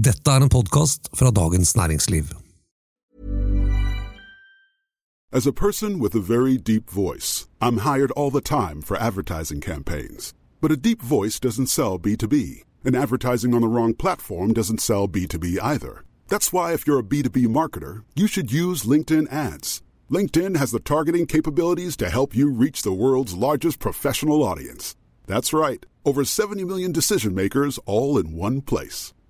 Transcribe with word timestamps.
Dette 0.00 0.30
er 0.30 0.44
en 0.44 0.48
podkast 0.48 1.08
fra 1.18 1.30
Dagens 1.30 1.76
Næringsliv. 1.76 2.24
As 5.32 5.46
a 5.46 5.52
person 5.52 5.98
with 5.98 6.14
a 6.14 6.20
very 6.20 6.56
deep 6.56 6.88
voice, 6.88 7.48
I'm 7.60 7.78
hired 7.78 8.12
all 8.12 8.30
the 8.30 8.40
time 8.40 8.80
for 8.80 8.96
advertising 8.96 9.60
campaigns. 9.60 10.34
But 10.60 10.70
a 10.70 10.76
deep 10.76 11.02
voice 11.02 11.40
doesn't 11.40 11.66
sell 11.66 11.98
B2B, 11.98 12.62
and 12.84 12.94
advertising 12.94 13.54
on 13.54 13.60
the 13.60 13.66
wrong 13.66 13.92
platform 13.92 14.52
doesn't 14.52 14.80
sell 14.80 15.08
B2B 15.08 15.58
either. 15.60 16.04
That's 16.28 16.52
why, 16.52 16.74
if 16.74 16.86
you're 16.86 17.00
a 17.00 17.10
B2B 17.12 17.48
marketer, 17.48 18.04
you 18.14 18.28
should 18.28 18.52
use 18.52 18.88
LinkedIn 18.90 19.26
ads. 19.32 19.82
LinkedIn 20.12 20.56
has 20.58 20.70
the 20.70 20.88
targeting 20.94 21.26
capabilities 21.26 21.96
to 21.96 22.08
help 22.08 22.36
you 22.36 22.52
reach 22.52 22.82
the 22.82 22.98
world's 23.02 23.34
largest 23.34 23.80
professional 23.80 24.44
audience. 24.44 24.94
That's 25.26 25.52
right, 25.52 25.84
over 26.04 26.24
70 26.24 26.64
million 26.64 26.92
decision 26.92 27.34
makers 27.34 27.80
all 27.84 28.16
in 28.16 28.36
one 28.36 28.60
place. 28.60 29.12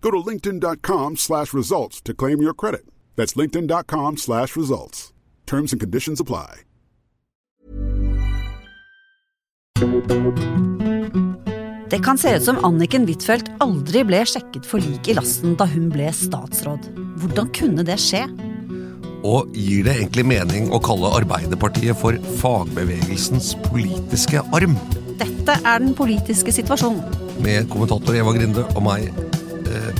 Go 0.00 0.10
to 0.10 0.30
linkedin.com 0.30 1.16
slash 1.16 1.52
results 1.52 2.00
to 2.02 2.14
claim 2.14 2.42
your 2.42 2.54
credit. 2.54 2.86
That's 3.16 3.34
linkedin.com 3.34 4.16
slash 4.16 4.56
results. 4.56 5.12
Terms 5.46 5.72
and 5.72 5.80
conditions 5.80 6.20
apply. 6.20 6.64
Det 11.90 11.98
kan 12.04 12.18
se 12.18 12.36
ut 12.36 12.42
som 12.44 12.58
Anniken 12.64 13.06
Huitfeldt 13.08 13.48
aldri 13.62 14.02
ble 14.04 14.20
sjekket 14.26 14.66
for 14.68 14.82
lik 14.82 15.08
i 15.08 15.14
lasten 15.16 15.54
da 15.58 15.66
hun 15.70 15.86
ble 15.92 16.10
statsråd. 16.14 16.90
Hvordan 17.22 17.48
kunne 17.56 17.84
det 17.86 17.96
skje? 18.02 18.24
Og 19.26 19.54
gir 19.56 19.86
det 19.86 19.94
egentlig 19.96 20.26
mening 20.28 20.68
å 20.74 20.82
kalle 20.82 21.14
Arbeiderpartiet 21.18 21.98
for 21.98 22.18
fagbevegelsens 22.42 23.54
politiske 23.70 24.42
arm? 24.54 24.76
Dette 25.18 25.56
er 25.62 25.80
den 25.82 25.94
politiske 25.98 26.54
situasjonen. 26.54 27.02
Med 27.42 27.70
kommentator 27.72 28.18
Eva 28.18 28.34
Grinde 28.36 28.66
og 28.74 28.84
meg, 28.84 29.08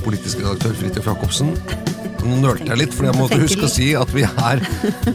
politisk 0.03 0.39
redaktør 0.43 0.75
Fridtjof 0.79 1.07
Jacobsen. 1.11 1.53
Nå 2.23 2.39
nølte 2.43 2.67
jeg 2.71 2.79
litt, 2.81 2.95
for 2.95 3.07
jeg 3.07 3.17
måtte 3.17 3.39
huske 3.41 3.65
å 3.67 3.71
si 3.71 3.91
at 3.97 4.11
vi 4.15 4.25
er 4.27 4.61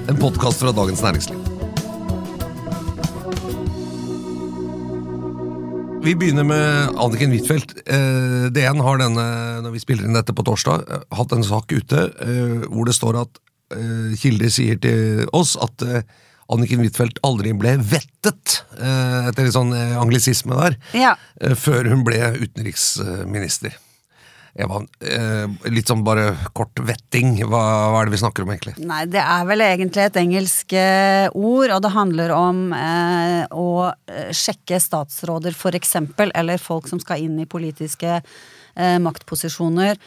en 0.09 0.19
podkast 0.21 0.63
fra 0.63 0.73
Dagens 0.77 1.03
Næringsliv. 1.05 1.41
Vi 6.05 6.13
begynner 6.21 6.45
med 6.45 6.99
Anniken 7.01 7.33
Huitfeldt. 7.33 7.79
Eh, 7.89 8.51
DN 8.53 8.83
har 8.85 9.01
denne, 9.01 9.25
når 9.65 9.73
vi 9.73 9.81
spiller 9.81 10.05
inn 10.05 10.17
dette 10.19 10.35
på 10.37 10.45
torsdag, 10.45 10.85
eh, 10.85 11.07
hatt 11.17 11.33
en 11.33 11.47
sak 11.47 11.73
ute 11.73 12.03
eh, 12.21 12.67
hvor 12.69 12.85
det 12.89 12.97
står 12.99 13.23
at 13.25 13.41
kilder 14.21 14.51
sier 14.53 14.77
til 14.79 15.25
oss 15.35 15.55
at 15.59 15.83
Anniken 16.53 16.83
Huitfeldt 16.85 17.17
aldri 17.27 17.51
ble 17.59 17.73
vettet, 17.81 18.59
etter 18.77 19.41
litt 19.49 19.55
sånn 19.57 19.73
anglisisme 19.75 20.55
der, 20.61 20.77
Ja. 20.95 21.15
før 21.59 21.89
hun 21.91 22.05
ble 22.07 22.21
utenriksminister. 22.37 23.75
Eva, 24.55 24.79
eh, 25.03 25.51
litt 25.75 25.91
sånn 25.91 26.05
bare 26.07 26.29
kort 26.55 26.79
vetting, 26.87 27.41
hva, 27.43 27.63
hva 27.91 28.01
er 28.01 28.07
det 28.07 28.15
vi 28.15 28.21
snakker 28.23 28.45
om 28.45 28.53
egentlig? 28.55 28.77
Nei, 28.87 29.01
det 29.11 29.19
er 29.19 29.49
vel 29.49 29.65
egentlig 29.67 30.05
et 30.05 30.19
engelsk 30.21 30.75
eh, 30.79 31.27
ord, 31.35 31.73
og 31.75 31.81
det 31.83 31.91
handler 31.91 32.35
om 32.37 32.61
eh, 32.79 33.41
å 33.51 33.71
eh, 33.91 34.31
sjekke 34.31 34.79
statsråder, 34.79 35.59
eksempel, 35.75 36.31
eller 36.39 36.63
folk 36.63 36.87
som 36.87 37.03
skal 37.03 37.27
inn 37.27 37.41
i 37.43 37.49
politiske 37.51 38.21
eh, 38.21 38.99
maktposisjoner, 39.03 39.99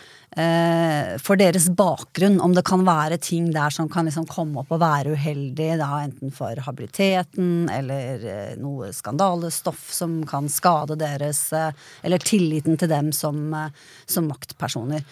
for 1.23 1.39
deres 1.39 1.65
bakgrunn. 1.73 2.35
Om 2.43 2.51
det 2.53 2.61
kan 2.67 2.83
være 2.85 3.17
ting 3.23 3.47
der 3.55 3.71
som 3.73 3.87
kan 3.89 4.05
liksom 4.05 4.27
komme 4.29 4.61
opp 4.61 4.73
og 4.75 4.81
være 4.83 5.15
uheldig, 5.15 5.69
da, 5.79 5.87
enten 6.03 6.33
for 6.35 6.59
habiliteten 6.67 7.69
eller 7.73 8.27
eh, 8.27 8.53
noe 8.59 8.91
skandalestoff 8.93 9.87
som 9.93 10.19
kan 10.27 10.49
skade 10.51 10.97
deres 10.99 11.47
eh, 11.55 11.71
Eller 12.03 12.21
tilliten 12.21 12.77
til 12.77 12.91
dem 12.91 13.11
som, 13.15 13.53
eh, 13.53 13.73
som 14.05 14.27
maktpersoner. 14.29 15.03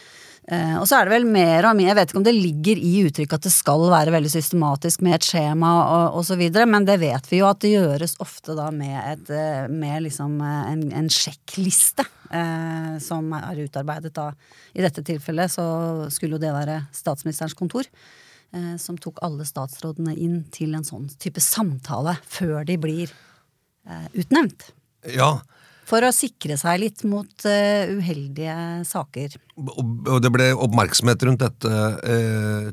Eh, 0.45 0.75
og 0.78 0.85
så 0.85 1.00
er 1.00 1.07
det 1.07 1.16
vel 1.16 1.23
mer 1.25 1.66
og 1.66 1.78
mer, 1.78 1.88
jeg 1.89 1.97
vet 1.97 2.11
ikke 2.11 2.19
om 2.19 2.25
det 2.28 2.35
ligger 2.35 2.78
i 2.78 2.91
uttrykket 3.07 3.39
at 3.39 3.45
det 3.47 3.53
skal 3.53 3.88
være 3.89 4.13
veldig 4.13 4.29
systematisk 4.29 5.01
med 5.06 5.17
et 5.17 5.25
skjema 5.25 5.72
og 5.81 6.19
osv., 6.19 6.44
men 6.69 6.85
det 6.85 7.00
vet 7.01 7.29
vi 7.31 7.39
jo 7.39 7.47
at 7.50 7.63
det 7.63 7.72
gjøres 7.73 8.13
ofte 8.22 8.53
da 8.57 8.67
med, 8.73 8.94
et, 9.00 9.31
eh, 9.33 9.63
med 9.73 10.06
liksom 10.06 10.38
eh, 10.45 10.59
en, 10.75 10.83
en 11.01 11.09
sjekkliste 11.09 12.06
eh, 12.29 12.94
som 13.01 13.33
er 13.39 13.63
utarbeidet 13.63 14.13
da. 14.13 14.28
I 14.78 14.85
dette 14.85 15.01
tilfellet 15.07 15.56
så 15.56 15.66
skulle 16.13 16.38
jo 16.38 16.44
det 16.45 16.53
være 16.53 16.83
statsministerens 16.94 17.57
kontor. 17.57 17.89
Som 18.79 18.95
tok 19.01 19.17
alle 19.25 19.44
statsrådene 19.44 20.13
inn 20.22 20.35
til 20.53 20.77
en 20.77 20.85
sånn 20.85 21.09
type 21.19 21.41
samtale 21.44 22.13
før 22.23 22.62
de 22.63 22.77
blir 22.79 23.12
utnevnt. 24.16 24.69
Ja, 25.12 25.41
For 25.85 26.06
å 26.06 26.13
sikre 26.16 26.57
seg 26.57 26.81
litt 26.81 27.03
mot 27.07 27.46
uh, 27.46 27.94
uheldige 28.00 28.57
saker. 28.90 29.38
og 29.56 30.18
det 30.23 30.31
ble 30.34 30.50
oppmerksomhet 30.53 31.25
rundt 31.28 31.44
dette 31.46 31.69
uh, 31.69 32.72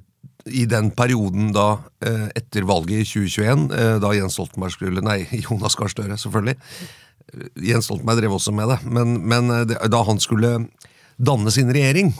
i 0.48 0.64
den 0.66 0.90
perioden 0.96 1.52
da, 1.54 1.68
uh, 2.06 2.28
etter 2.38 2.66
valget 2.66 3.04
i 3.04 3.06
2021, 3.06 3.68
eh, 3.76 3.96
da 4.02 4.10
Jens 4.16 4.34
Stoltenberg 4.34 4.74
skulle 4.74 5.04
Nei, 5.04 5.20
Jonas 5.44 5.76
Gahr 5.78 5.92
Støre, 5.92 6.16
selvfølgelig. 6.18 6.56
Jens 7.62 7.86
Stoltenberg 7.86 8.18
drev 8.18 8.38
også 8.38 8.54
med 8.56 8.72
det, 8.72 8.80
men, 8.90 9.20
men 9.28 9.52
det, 9.68 9.76
da 9.92 10.00
han 10.08 10.18
skulle 10.20 10.56
danne 11.22 11.52
sin 11.54 11.70
regjering, 11.72 12.10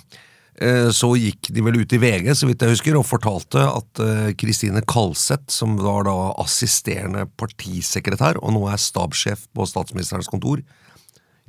så 0.95 1.09
gikk 1.19 1.49
de 1.51 1.63
vel 1.65 1.81
ut 1.81 1.95
i 1.97 1.99
VG, 1.99 2.29
så 2.39 2.47
vidt 2.47 2.63
jeg 2.63 2.77
husker, 2.77 2.95
og 2.95 3.07
fortalte 3.09 3.65
at 3.65 4.03
Kristine 4.39 4.83
Kalseth, 4.87 5.49
som 5.51 5.75
var 5.81 6.05
da 6.07 6.15
assisterende 6.45 7.25
partisekretær, 7.41 8.39
og 8.39 8.55
nå 8.55 8.63
er 8.71 8.79
stabssjef 8.79 9.49
på 9.57 9.67
statsministerens 9.67 10.31
kontor, 10.31 10.63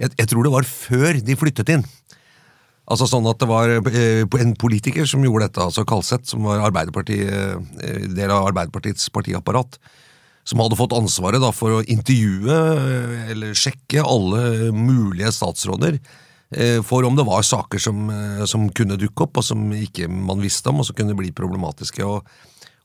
jeg, 0.02 0.14
jeg 0.18 0.30
tror 0.30 0.46
det 0.46 0.54
var 0.54 0.68
før 0.68 1.20
de 1.22 1.38
flyttet 1.38 1.74
inn. 1.76 1.86
Altså 2.84 3.08
sånn 3.08 3.28
at 3.32 3.40
det 3.40 3.48
var 3.48 3.72
eh, 3.72 4.40
en 4.44 4.56
politiker 4.60 5.08
som 5.08 5.24
gjorde 5.24 5.48
dette, 5.48 5.64
altså 5.64 5.86
Kalseth, 5.88 6.28
som 6.34 6.44
var 6.44 6.60
eh, 6.60 8.08
del 8.12 8.28
av 8.28 8.50
Arbeiderpartiets 8.50 9.08
partiapparat, 9.16 9.78
som 10.44 10.60
hadde 10.60 10.76
fått 10.76 10.96
ansvaret 10.98 11.40
da 11.40 11.54
for 11.56 11.78
å 11.78 11.86
intervjue 11.88 12.58
eh, 12.58 13.32
eller 13.32 13.56
sjekke 13.56 14.04
alle 14.04 14.74
mulige 14.76 15.32
statsråder 15.36 16.02
for 16.86 17.02
om 17.02 17.16
det 17.18 17.24
var 17.26 17.42
saker 17.42 17.82
som, 17.82 18.12
som 18.46 18.68
kunne 18.78 18.94
dukke 19.02 19.24
opp, 19.26 19.40
og 19.42 19.46
som 19.48 19.72
ikke 19.74 20.06
man 20.06 20.38
visste 20.38 20.70
om, 20.70 20.84
og 20.84 20.86
som 20.86 20.94
kunne 20.94 21.16
bli 21.18 21.32
problematiske. 21.34 22.06
Og, 22.06 22.28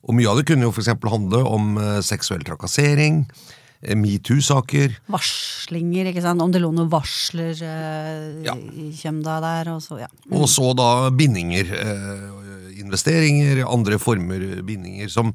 og 0.08 0.16
mye 0.16 0.30
av 0.30 0.38
det 0.38 0.46
kunne 0.48 0.64
jo 0.64 0.70
eksempel 0.72 1.12
handle 1.12 1.42
om 1.44 1.76
seksuell 2.00 2.46
trakassering, 2.48 3.26
metoo-saker, 3.94 4.96
varslinger, 5.12 6.08
ikke 6.10 6.22
sant? 6.24 6.42
Om 6.42 6.50
det 6.54 6.62
lå 6.64 6.72
noen 6.74 6.90
varsler 6.90 7.54
eh, 7.62 8.42
Ja. 8.46 8.56
i 8.58 8.88
Kjømda 8.98 9.36
der, 9.44 9.70
og 9.76 9.82
så, 9.84 10.00
ja. 10.02 10.08
Og 10.34 10.48
så 10.50 10.72
da 10.74 11.08
bindinger, 11.14 11.70
eh, 11.78 12.78
investeringer, 12.82 13.62
andre 13.68 13.98
former 14.02 14.62
bindinger 14.66 15.10
som, 15.12 15.30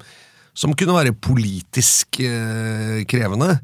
som 0.53 0.75
kunne 0.75 0.95
være 0.97 1.15
politisk 1.15 2.19
eh, 2.23 3.03
krevende. 3.07 3.61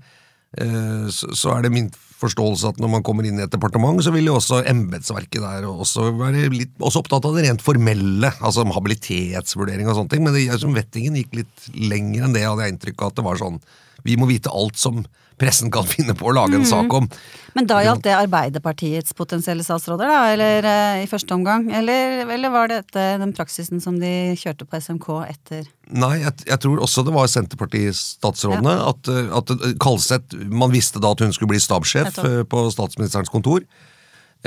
Eh, 0.57 1.09
så, 1.11 1.33
så 1.35 1.57
er 1.57 1.67
det 1.67 1.73
min 1.75 1.91
forståelse 2.19 2.71
at 2.73 2.79
når 2.83 2.89
man 2.91 3.03
kommer 3.03 3.23
inn 3.27 3.37
i 3.39 3.43
et 3.45 3.51
departement, 3.51 3.99
så 4.03 4.11
vil 4.11 4.27
jo 4.27 4.37
også 4.39 4.61
embetsverket 4.67 5.39
der 5.43 5.67
også 5.69 6.09
være 6.19 6.49
litt 6.51 6.73
også 6.83 6.99
opptatt 7.03 7.27
av 7.27 7.35
det 7.37 7.45
rent 7.45 7.63
formelle, 7.63 8.31
altså 8.43 8.65
habilitetsvurdering 8.75 9.87
og 9.87 9.95
sånne 9.99 10.11
ting. 10.15 10.23
Men 10.25 10.35
det, 10.35 10.47
jeg, 10.49 10.59
som 10.63 10.75
vettingen 10.75 11.15
gikk 11.19 11.37
litt 11.43 11.69
lenger 11.75 12.25
enn 12.27 12.35
det, 12.35 12.43
hadde 12.47 12.65
jeg 12.67 12.75
inntrykk 12.75 13.03
av 13.05 13.13
at 13.13 13.19
det 13.21 13.27
var 13.29 13.39
sånn 13.43 13.61
Vi 14.05 14.17
må 14.19 14.29
vite 14.29 14.51
alt 14.53 14.79
som 14.79 15.03
pressen 15.39 15.71
kan 15.71 15.87
finne 15.95 16.15
på 16.17 16.29
å 16.29 16.35
lage 16.35 16.59
en 16.59 16.67
sak 16.67 16.93
om. 16.93 17.07
Men 17.55 17.67
da 17.69 17.79
gjaldt 17.83 18.05
det 18.05 18.15
Arbeiderpartiets 18.17 19.15
potensielle 19.17 19.63
statsråder, 19.65 20.09
da, 20.11 20.21
eller 20.33 20.67
eh, 20.69 21.03
i 21.05 21.09
første 21.09 21.33
omgang? 21.35 21.69
Eller, 21.75 22.25
eller 22.27 22.53
var 22.53 22.71
dette 22.71 23.05
den 23.21 23.33
praksisen 23.35 23.81
som 23.83 23.97
de 24.01 24.35
kjørte 24.39 24.67
på 24.69 24.81
SMK 24.83 25.09
etter? 25.27 25.67
Nei, 25.89 26.19
jeg, 26.21 26.35
jeg 26.51 26.61
tror 26.65 26.83
også 26.85 27.05
det 27.07 27.15
var 27.15 27.31
Senterparti-statsrådene. 27.31 28.75
At, 28.91 29.11
eh, 29.11 29.31
at 29.39 29.55
eh, 29.55 29.77
Kalseth 29.81 30.37
Man 30.49 30.75
visste 30.75 31.01
da 31.01 31.15
at 31.15 31.23
hun 31.23 31.33
skulle 31.35 31.55
bli 31.55 31.63
stabssjef 31.63 32.19
på 32.49 32.65
statsministerens 32.75 33.31
kontor. 33.33 33.65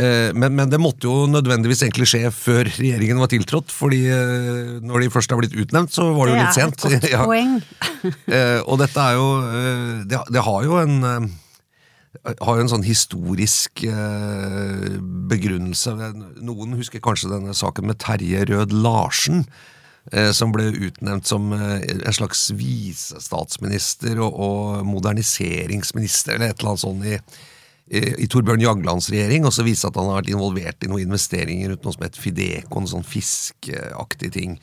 Eh, 0.00 0.32
Men, 0.32 0.54
men 0.56 0.70
det 0.72 0.80
måtte 0.80 1.04
jo 1.04 1.26
nødvendigvis 1.28 1.82
egentlig 1.84 2.06
skje 2.08 2.30
før 2.32 2.64
regjeringen 2.64 3.18
var 3.20 3.28
tiltrådt. 3.28 3.72
fordi 3.72 4.06
eh, 4.08 4.80
når 4.80 5.04
de 5.04 5.10
først 5.12 5.30
har 5.30 5.38
blitt 5.42 5.56
utnevnt, 5.56 5.92
så 5.92 6.12
var 6.16 6.26
det, 6.26 6.32
jo 6.32 6.40
litt 6.40 6.56
sent. 6.56 6.80
Det 6.80 6.92
er 6.92 6.96
et 6.96 7.10
godt 7.12 7.28
poeng. 7.32 7.60
Eh, 8.32 8.58
og 8.66 8.80
dette 8.80 8.98
er 8.98 9.14
jo 9.14 9.26
det, 10.10 10.18
det 10.34 10.42
har 10.42 10.64
jo 10.66 10.78
en 10.80 11.28
har 12.26 12.56
jo 12.58 12.62
en 12.64 12.70
sånn 12.70 12.84
historisk 12.84 13.84
begrunnelse. 15.30 15.94
Noen 16.44 16.74
husker 16.76 17.02
kanskje 17.02 17.30
denne 17.30 17.54
saken 17.56 17.86
med 17.88 18.00
Terje 18.02 18.42
Rød 18.50 18.74
Larsen. 18.74 19.46
Som 20.34 20.52
ble 20.52 20.66
utnevnt 20.88 21.30
som 21.30 21.52
en 21.54 22.16
slags 22.16 22.50
visestatsminister 22.58 24.18
og, 24.18 24.34
og 24.34 24.86
moderniseringsminister, 24.90 26.36
eller 26.36 26.50
et 26.50 26.58
eller 26.58 26.74
annet 26.74 26.84
sånt 26.84 27.06
i, 27.06 27.16
i, 27.92 28.00
i 28.24 28.28
Torbjørn 28.30 28.62
Jaglands 28.64 29.10
regjering, 29.12 29.44
og 29.44 29.52
så 29.52 29.64
vise 29.66 29.88
at 29.88 29.98
han 30.00 30.08
har 30.08 30.22
vært 30.22 30.32
involvert 30.32 30.84
i 30.84 30.88
noen 30.88 31.04
investeringer 31.04 31.74
uten 31.74 31.88
noe 31.88 31.96
som 31.96 32.06
het 32.06 32.16
Fideco, 32.16 32.80
en 32.80 32.88
sånn 32.88 33.06
fiskeaktig 33.06 34.32
ting. 34.32 34.56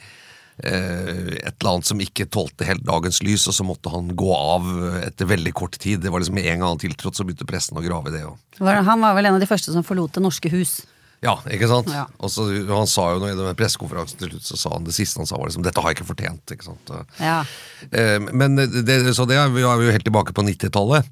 Eh, 0.60 1.38
et 1.38 1.54
eller 1.54 1.76
annet 1.76 1.88
som 1.88 2.02
ikke 2.04 2.28
tålte 2.34 2.68
helt 2.68 2.84
dagens 2.88 3.22
lys, 3.24 3.46
og 3.48 3.56
så 3.56 3.66
måtte 3.68 3.92
han 3.94 4.10
gå 4.18 4.30
av 4.36 4.70
etter 5.06 5.30
veldig 5.30 5.54
kort 5.56 5.78
tid. 5.80 6.02
Det 6.04 6.12
var 6.12 6.24
liksom 6.24 6.40
Med 6.40 6.50
en 6.50 6.64
gang 6.64 6.74
han 6.74 6.82
tiltrådte, 6.82 7.22
så 7.22 7.28
begynte 7.28 7.48
pressen 7.48 7.78
å 7.80 7.86
grave 7.86 8.12
i 8.12 8.18
det. 8.18 8.26
Og... 8.28 8.64
Han 8.66 9.06
var 9.06 9.14
vel 9.16 9.30
en 9.30 9.38
av 9.38 9.44
de 9.44 9.50
første 9.50 9.72
som 9.72 9.86
forlot 9.88 10.18
Det 10.18 10.26
norske 10.26 10.52
hus. 10.52 10.82
Ja, 11.24 11.36
ikke 11.52 11.68
sant? 11.68 11.90
Ja. 11.92 12.06
Og 12.24 12.32
så, 12.32 12.46
Han 12.72 12.88
sa 12.88 13.10
jo 13.12 13.20
noe 13.20 13.34
i 13.34 13.38
den 13.38 13.58
pressekonferansen 13.60 14.22
til 14.22 14.32
slutt, 14.32 14.48
så 14.48 14.60
sa 14.60 14.72
han 14.78 14.88
det 14.88 14.96
siste 14.96 15.20
han 15.20 15.28
sa, 15.28 15.38
var 15.38 15.52
liksom 15.52 15.66
'dette 15.68 15.84
har 15.84 15.92
jeg 15.92 16.00
ikke 16.00 16.12
fortjent'. 16.14 16.56
ikke 16.56 16.68
sant? 16.72 16.92
Ja. 17.20 17.44
Eh, 17.92 18.18
men 18.20 18.56
det, 18.56 19.16
så 19.16 19.28
det 19.28 19.38
er 19.38 19.52
vi 19.52 19.68
er 19.68 19.84
jo 19.84 19.96
helt 19.96 20.08
tilbake 20.08 20.34
på 20.34 20.48
90-tallet. 20.48 21.06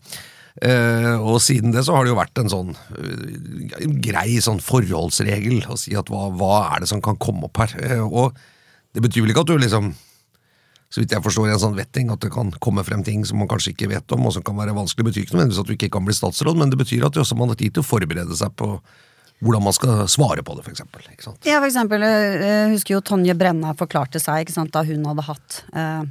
Eh, 0.57 1.15
og 1.21 1.37
siden 1.43 1.73
det 1.75 1.83
så 1.85 1.93
har 1.93 2.05
det 2.05 2.13
jo 2.15 2.17
vært 2.17 2.39
en 2.41 2.49
sånn 2.49 2.71
eh, 2.73 3.83
en 3.83 3.97
grei 4.01 4.39
sånn 4.41 4.61
forholdsregel 4.63 5.67
å 5.69 5.77
si 5.77 5.93
at 5.99 6.09
hva, 6.09 6.31
hva 6.33 6.55
er 6.71 6.81
det 6.81 6.89
som 6.89 7.01
kan 7.03 7.19
komme 7.21 7.45
opp 7.45 7.61
her? 7.61 7.75
Eh, 7.83 8.01
og 8.01 8.37
det 8.97 9.03
betyr 9.05 9.21
vel 9.21 9.35
ikke 9.35 9.43
at 9.45 9.51
du 9.51 9.57
liksom 9.61 9.91
så 10.87 11.01
vidt 11.01 11.11
jeg 11.11 11.23
forstår 11.23 11.49
en 11.51 11.59
sånn 11.59 11.75
vetting, 11.75 12.11
at 12.13 12.21
det 12.23 12.29
kan 12.31 12.47
komme 12.63 12.83
frem 12.87 13.01
ting 13.03 13.25
som 13.27 13.41
man 13.41 13.49
kanskje 13.51 13.73
ikke 13.73 13.89
vet 13.91 14.13
om, 14.15 14.23
og 14.29 14.31
som 14.37 14.43
kan 14.45 14.55
være 14.55 14.75
vanskelig. 14.75 15.03
Det 15.03 15.09
betyr 15.09 15.25
ikke 15.25 15.35
nødvendigvis 15.35 15.59
at 15.59 15.67
du 15.67 15.73
ikke 15.75 15.89
kan 15.97 16.05
bli 16.07 16.15
statsråd, 16.15 16.59
men 16.59 16.71
det 16.71 16.79
betyr 16.79 17.03
at 17.03 17.17
det 17.17 17.21
også 17.25 17.35
man 17.35 17.51
har 17.51 17.59
tid 17.59 17.75
til 17.75 17.83
å 17.83 17.87
forberede 17.87 18.37
seg 18.39 18.55
på 18.55 18.69
hvordan 19.43 19.65
man 19.67 19.75
skal 19.75 20.07
svare 20.09 20.45
på 20.47 20.55
det, 20.57 20.63
f.eks. 20.63 20.85
Ja, 21.45 21.59
for 21.59 21.67
eksempel, 21.67 22.01
jeg 22.07 22.71
husker 22.71 22.95
jo 22.95 23.03
Tonje 23.05 23.35
Brenna 23.37 23.75
forklarte 23.77 24.21
seg 24.23 24.49
sant, 24.49 24.71
da 24.73 24.81
hun 24.87 25.03
hadde 25.11 25.27
hatt 25.27 25.59
eh, 25.75 26.07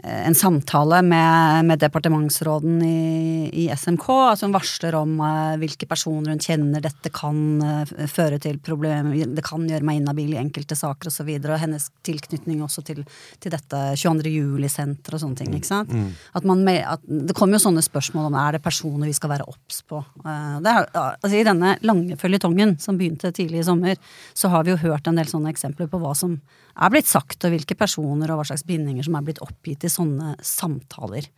en 0.00 0.34
samtale 0.34 1.02
med, 1.02 1.64
med 1.64 1.78
departementsråden 1.78 2.82
i, 2.82 3.50
i, 3.52 3.76
SMK. 3.76 4.06
altså 4.08 4.46
Hun 4.46 4.54
varsler 4.54 4.94
om 4.96 5.18
uh, 5.20 5.58
hvilke 5.60 5.84
personer 5.86 6.32
hun 6.32 6.40
kjenner 6.40 6.80
dette 6.80 7.10
kan 7.12 7.60
uh, 7.60 8.06
føre 8.08 8.38
til 8.40 8.56
problemer, 8.64 9.12
det 9.28 9.44
kan 9.44 9.66
gjøre 9.68 9.84
meg 9.84 10.00
inhabil 10.00 10.32
i 10.32 10.40
enkelte 10.40 10.78
saker 10.78 11.10
osv. 11.10 11.12
Og, 11.12 11.16
så 11.18 11.26
videre, 11.28 11.52
og 11.52 11.60
hennes 11.60 11.90
tilknytning 12.08 12.62
også 12.64 12.80
til, 12.88 13.02
til 13.36 13.52
dette 13.52 13.82
22. 14.00 14.32
juli-senteret 14.32 15.18
og 15.18 15.22
sånne 15.26 15.42
ting. 15.42 15.52
ikke 15.58 15.68
sant? 15.68 15.92
Mm. 15.92 16.08
At 16.40 16.48
man, 16.48 16.64
at 16.72 17.04
det 17.04 17.36
kommer 17.36 17.60
jo 17.60 17.66
sånne 17.66 17.84
spørsmål 17.84 18.30
om 18.30 18.40
er 18.40 18.56
det 18.56 18.64
personer 18.64 19.12
vi 19.12 19.18
skal 19.18 19.34
være 19.34 19.46
obs 19.52 19.84
på. 19.84 20.00
Uh, 20.24 20.56
er, 20.56 20.88
altså 20.96 21.36
I 21.36 21.44
denne 21.46 21.76
lange 21.84 22.16
føljetongen 22.16 22.78
som 22.80 22.96
begynte 22.96 23.34
tidlig 23.36 23.60
i 23.60 23.68
sommer, 23.68 24.00
så 24.32 24.48
har 24.56 24.64
vi 24.64 24.72
jo 24.72 24.80
hørt 24.88 25.06
en 25.06 25.20
del 25.20 25.28
sånne 25.28 25.52
eksempler 25.52 25.92
på 25.92 26.00
hva 26.00 26.16
som 26.16 26.40
er 26.72 26.92
blitt 26.92 27.10
sagt, 27.10 27.44
og 27.44 27.52
hvilke 27.54 27.76
personer 27.78 28.32
og 28.32 28.40
hva 28.40 28.48
slags 28.48 28.64
bindinger 28.68 29.06
som 29.06 29.18
er 29.18 29.26
blitt 29.26 29.42
oppgitt 29.44 29.84
i 29.84 29.92
sånne 29.92 30.36
samtaler. 30.46 31.28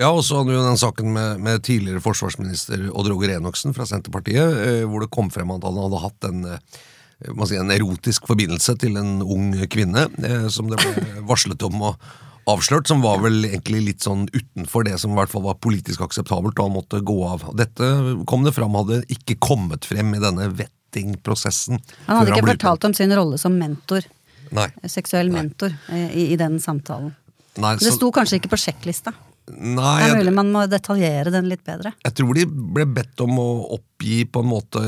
Ja, 0.00 0.08
og 0.14 0.22
så 0.24 0.38
hadde 0.38 0.52
vi 0.52 0.56
jo 0.56 0.64
den 0.64 0.80
saken 0.80 1.12
med, 1.12 1.42
med 1.44 1.60
tidligere 1.66 2.00
forsvarsminister 2.00 2.86
Odd 2.88 3.10
Roger 3.12 3.34
Enoksen 3.34 3.76
fra 3.76 3.84
Senterpartiet, 3.88 4.56
eh, 4.64 4.84
hvor 4.88 5.04
det 5.04 5.12
kom 5.12 5.28
frem 5.32 5.52
at 5.52 5.66
han 5.66 5.76
hadde 5.76 6.00
hatt 6.00 6.28
en, 6.30 6.46
eh, 6.54 7.44
si, 7.44 7.58
en 7.60 7.74
erotisk 7.74 8.30
forbindelse 8.30 8.78
til 8.80 8.96
en 8.96 9.20
ung 9.20 9.52
kvinne, 9.68 10.06
eh, 10.24 10.46
som 10.48 10.72
det 10.72 10.80
ble 10.80 11.04
varslet 11.30 11.68
om 11.68 11.84
og 11.90 12.10
avslørt, 12.48 12.88
som 12.88 13.04
var 13.04 13.20
vel 13.20 13.44
egentlig 13.44 13.82
litt 13.90 14.06
sånn 14.06 14.24
utenfor 14.32 14.88
det 14.88 14.96
som 15.02 15.12
i 15.12 15.18
hvert 15.20 15.32
fall 15.32 15.44
var 15.44 15.60
politisk 15.60 16.06
akseptabelt, 16.06 16.56
og 16.56 16.70
han 16.70 16.78
måtte 16.78 17.02
gå 17.04 17.18
av. 17.28 17.44
Dette 17.58 17.90
kom 18.30 18.46
det 18.46 18.54
fram 18.56 18.78
hadde 18.80 19.02
ikke 19.12 19.36
kommet 19.42 19.84
frem 19.88 20.14
i 20.16 20.22
denne 20.22 20.48
vettingprosessen. 20.48 21.76
Han 22.08 22.22
hadde 22.22 22.38
ikke 22.38 22.54
fortalt 22.54 22.88
om 22.88 22.96
sin 22.96 23.12
rolle 23.16 23.36
som 23.40 23.60
mentor 23.60 24.08
Nei. 24.56 24.68
seksuell 24.90 25.30
mentor 25.32 25.72
eh, 25.92 26.06
i, 26.10 26.28
i, 26.34 26.38
den 26.40 26.58
samtalen. 26.62 27.12
Nei, 27.60 27.74
så... 27.78 27.86
Det 27.86 27.96
sto 27.96 28.10
kanskje 28.14 28.40
ikke 28.40 28.52
på 28.54 28.60
sjekklista. 28.60 29.14
Nei, 29.50 29.96
det 30.04 30.10
er 30.12 30.18
mulig 30.20 30.34
man 30.36 30.50
må 30.54 30.62
detaljere 30.70 31.32
den 31.34 31.48
litt 31.50 31.62
bedre. 31.66 31.92
Jeg 32.04 32.14
tror 32.20 32.36
de 32.38 32.46
ble 32.46 32.86
bedt 32.86 33.22
om 33.24 33.38
å 33.42 33.48
oppgi 33.78 34.22
på 34.30 34.44
en 34.44 34.50
måte 34.50 34.82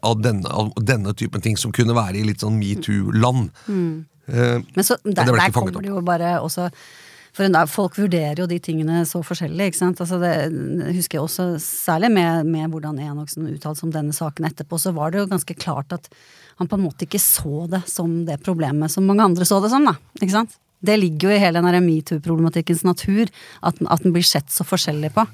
av 0.00 0.20
denne, 0.24 0.48
av 0.48 0.72
denne 0.80 1.12
typen 1.18 1.44
ting 1.44 1.58
som 1.60 1.74
kunne 1.74 1.96
være 1.96 2.20
i 2.20 2.26
litt 2.28 2.44
sånn 2.44 2.56
metoo-land. 2.60 3.50
Mm. 3.68 4.04
Eh, 4.26 4.60
Men 4.64 4.86
så, 4.86 4.96
der, 5.04 5.28
der 5.28 5.52
kommer 5.52 5.76
det 5.80 5.92
jo 5.92 6.04
bare 6.04 6.38
også 6.40 6.70
for 7.34 7.66
Folk 7.66 7.96
vurderer 7.98 8.38
jo 8.38 8.46
de 8.46 8.60
tingene 8.62 9.02
så 9.10 9.18
forskjellig. 9.26 9.72
ikke 9.72 9.80
sant? 9.80 10.00
Altså 10.00 10.20
det 10.22 10.94
husker 10.94 11.18
jeg 11.18 11.24
også 11.24 11.46
Særlig 11.58 12.12
med, 12.14 12.46
med 12.46 12.70
hvordan 12.70 13.00
Enoksen 13.02 13.48
uttalte 13.50 13.82
om 13.86 13.90
denne 13.94 14.14
saken 14.14 14.46
etterpå, 14.46 14.78
så 14.78 14.94
var 14.94 15.10
det 15.10 15.18
jo 15.18 15.30
ganske 15.32 15.56
klart 15.58 15.92
at 15.96 16.06
han 16.60 16.70
på 16.70 16.78
en 16.78 16.84
måte 16.84 17.06
ikke 17.06 17.22
så 17.22 17.66
det 17.70 17.82
som 17.90 18.22
det 18.28 18.40
problemet 18.44 18.92
som 18.92 19.06
mange 19.08 19.24
andre 19.26 19.46
så 19.48 19.60
det 19.62 19.72
som. 19.72 19.86
da, 19.86 19.96
ikke 20.20 20.36
sant? 20.36 20.56
Det 20.84 20.96
ligger 21.00 21.30
jo 21.30 21.36
i 21.36 21.40
hele 21.40 21.62
den 21.64 21.86
metoo-problematikkens 21.86 22.84
natur, 22.84 23.30
at, 23.64 23.78
at, 23.80 24.02
den 24.04 24.12
blir 24.12 24.26
sett 24.26 24.52
så 24.52 24.66
forskjellig 24.68 25.14
på. 25.14 25.24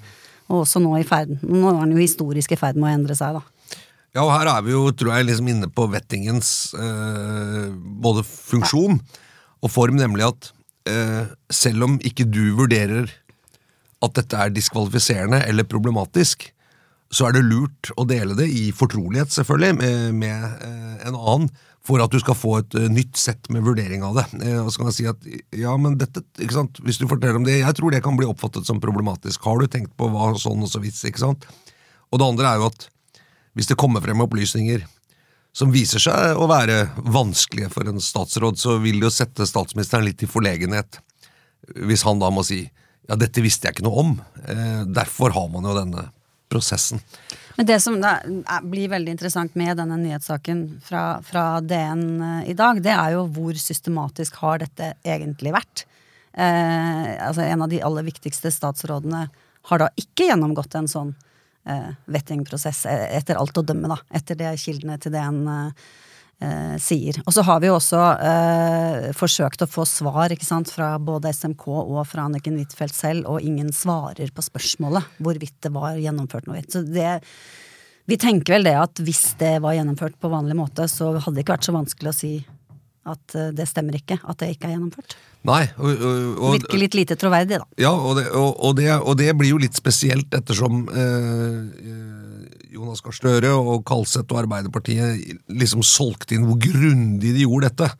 Og 0.50 0.62
også 0.62 0.82
nå 0.82 0.92
i 0.98 1.06
ferd, 1.06 1.32
nå 1.42 1.72
er 1.72 1.80
den 1.82 1.96
jo 1.96 2.02
historisk 2.02 2.54
i 2.54 2.58
ferd 2.58 2.78
med 2.78 2.88
å 2.88 2.94
endre 2.94 3.16
seg, 3.18 3.38
da. 3.38 3.76
Ja, 4.10 4.24
og 4.24 4.32
her 4.34 4.48
er 4.50 4.62
vi 4.66 4.74
jo, 4.74 4.88
tror 4.90 5.12
jeg, 5.14 5.28
liksom 5.28 5.50
inne 5.52 5.68
på 5.70 5.86
vettingens 5.90 6.72
eh, 6.74 7.68
både 8.02 8.24
funksjon 8.26 8.98
og 9.60 9.70
form, 9.70 10.00
nemlig 10.00 10.26
at 10.26 10.50
eh, 10.90 11.30
selv 11.52 11.86
om 11.86 11.98
ikke 12.02 12.26
du 12.26 12.56
vurderer 12.58 13.12
at 14.02 14.16
dette 14.16 14.38
er 14.38 14.54
diskvalifiserende 14.54 15.44
eller 15.46 15.68
problematisk, 15.68 16.48
så 17.10 17.26
er 17.26 17.34
det 17.34 17.46
lurt 17.48 17.90
å 17.98 18.06
dele 18.06 18.36
det 18.38 18.46
i 18.54 18.68
fortrolighet, 18.76 19.32
selvfølgelig, 19.34 19.76
med, 19.80 20.14
med 20.20 20.44
eh, 20.66 21.08
en 21.08 21.18
annen, 21.18 21.48
for 21.86 22.02
at 22.04 22.12
du 22.12 22.20
skal 22.20 22.36
få 22.36 22.52
et 22.58 22.74
uh, 22.76 22.86
nytt 22.92 23.16
sett 23.16 23.48
med 23.50 23.64
vurdering 23.64 24.04
av 24.04 24.18
det. 24.18 24.26
Eh, 24.44 24.58
og 24.60 24.68
så 24.70 24.82
kan 24.82 24.90
jeg 24.90 24.96
si 24.98 25.06
at 25.10 25.56
ja, 25.56 25.72
men 25.80 25.96
dette, 25.98 26.22
ikke 26.38 26.58
sant, 26.58 26.78
Hvis 26.84 27.00
du 27.00 27.06
forteller 27.08 27.40
om 27.40 27.46
det, 27.46 27.56
jeg 27.62 27.76
tror 27.78 27.94
det 27.94 28.02
kan 28.04 28.18
bli 28.20 28.28
oppfattet 28.28 28.68
som 28.68 28.82
problematisk. 28.82 29.42
Har 29.48 29.58
du 29.58 29.66
tenkt 29.66 29.94
på 29.98 30.10
hva 30.12 30.30
sånn 30.38 30.62
og 30.62 30.70
så 30.70 30.82
vidt? 30.82 30.98
ikke 31.08 31.24
sant? 31.24 31.48
Og 32.12 32.20
det 32.20 32.28
andre 32.28 32.50
er 32.50 32.60
jo 32.60 32.68
at 32.68 32.86
hvis 33.56 33.70
det 33.70 33.78
kommer 33.80 34.04
frem 34.04 34.20
opplysninger 34.22 34.84
som 35.56 35.72
viser 35.74 36.02
seg 36.02 36.38
å 36.38 36.46
være 36.50 36.92
vanskelige 37.10 37.72
for 37.72 37.88
en 37.90 37.98
statsråd, 38.02 38.60
så 38.60 38.76
vil 38.82 39.00
det 39.00 39.08
jo 39.08 39.14
sette 39.16 39.48
statsministeren 39.48 40.06
litt 40.06 40.22
i 40.22 40.30
forlegenhet. 40.30 41.00
Hvis 41.88 42.04
han 42.06 42.22
da 42.22 42.30
må 42.30 42.44
si 42.46 42.62
ja, 42.62 43.16
dette 43.18 43.42
visste 43.42 43.66
jeg 43.66 43.78
ikke 43.78 43.88
noe 43.88 44.04
om. 44.04 44.16
Eh, 44.44 44.82
derfor 44.86 45.34
har 45.34 45.48
man 45.50 45.66
jo 45.66 45.74
denne 45.74 46.10
prosessen. 46.50 47.00
Men 47.56 47.66
det 47.68 47.78
som 47.84 47.98
blir 48.62 48.88
veldig 48.88 49.14
interessant 49.14 49.54
med 49.58 49.76
denne 49.76 49.98
nyhetssaken 50.00 50.64
fra, 50.84 51.20
fra, 51.26 51.44
DN 51.60 52.04
eh, 52.24 52.50
i 52.52 52.56
dag, 52.56 52.80
det 52.82 52.94
er 52.94 53.16
jo 53.16 53.26
hvor 53.34 53.58
systematisk 53.58 54.38
har 54.40 54.62
dette 54.62 54.94
egentlig 55.04 55.52
vært. 55.54 55.84
Eh, 56.32 57.10
altså 57.20 57.44
En 57.44 57.66
av 57.66 57.72
de 57.72 57.82
aller 57.84 58.06
viktigste 58.06 58.52
statsrådene 58.54 59.26
har 59.70 59.82
da 59.82 59.90
ikke 60.00 60.30
gjennomgått 60.30 60.78
en 60.78 60.88
sånn 60.88 61.14
eh, 61.68 61.90
vettingprosess, 62.10 62.86
eh, 62.88 63.06
etter 63.18 63.38
alt 63.40 63.58
å 63.60 63.66
dømme, 63.66 63.90
da. 63.92 63.98
Etter 64.16 64.38
det 64.40 64.54
kildene 64.62 64.96
til 65.02 65.12
DN 65.14 65.42
eh, 65.50 65.90
eh, 66.40 66.76
sier. 66.82 67.20
Og 67.26 67.34
så 67.36 67.44
har 67.46 67.62
vi 67.62 67.70
jo 67.70 67.76
også 67.76 68.02
eh, 68.26 69.08
forsøkt 69.16 69.64
å 69.64 69.70
få 69.70 69.86
svar 69.88 70.34
sant, 70.44 70.72
fra 70.72 70.92
både 70.98 71.32
SMK 71.36 71.66
og 71.70 72.02
fra 72.08 72.26
Anniken 72.28 72.58
Huitfeldt 72.60 72.96
selv, 72.96 73.28
og 73.30 73.44
ingen 73.46 73.72
svarer 73.76 74.32
på 74.34 74.44
spørsmålet 74.44 75.20
hvorvidt 75.22 75.58
det 75.66 75.74
var 75.74 75.98
gjennomført 76.00 76.48
noe. 76.50 76.62
Så 76.68 76.84
det, 76.86 77.20
vi 78.10 78.20
tenker 78.20 78.58
vel 78.58 78.68
det 78.68 78.76
at 78.78 79.02
hvis 79.04 79.34
det 79.40 79.58
var 79.64 79.76
gjennomført 79.76 80.18
på 80.20 80.32
vanlig 80.32 80.58
måte, 80.58 80.88
så 80.90 81.14
hadde 81.16 81.36
det 81.38 81.46
ikke 81.46 81.58
vært 81.58 81.68
så 81.68 81.76
vanskelig 81.76 82.12
å 82.12 82.18
si 82.20 82.34
at 83.08 83.34
eh, 83.34 83.50
det 83.56 83.66
stemmer 83.68 83.96
ikke, 83.96 84.20
at 84.20 84.40
det 84.42 84.54
ikke 84.54 84.68
er 84.68 84.76
gjennomført. 84.76 85.16
Nei, 85.48 85.62
og, 85.80 86.02
og, 86.04 86.56
Virker 86.58 86.80
litt 86.82 86.96
lite 86.98 87.16
troverdig, 87.16 87.60
da. 87.62 87.68
Ja, 87.80 87.94
og 87.94 88.18
det, 88.18 88.26
det, 88.76 88.90
og 88.98 89.14
det, 89.16 89.30
blir 89.40 89.54
jo 89.54 89.60
litt 89.62 89.78
spesielt 89.78 90.34
ettersom 90.36 90.82
eh, 90.92 92.19
Jonas 92.80 93.02
Gahr 93.04 93.12
Støre 93.12 93.52
og 93.52 93.84
Kalseth 93.88 94.32
og 94.32 94.40
Arbeiderpartiet 94.46 95.20
liksom 95.52 95.84
solgte 95.84 96.36
inn 96.36 96.46
hvor 96.48 96.56
grundig 96.62 97.34
de 97.36 97.44
gjorde 97.44 97.68
dette 97.68 97.90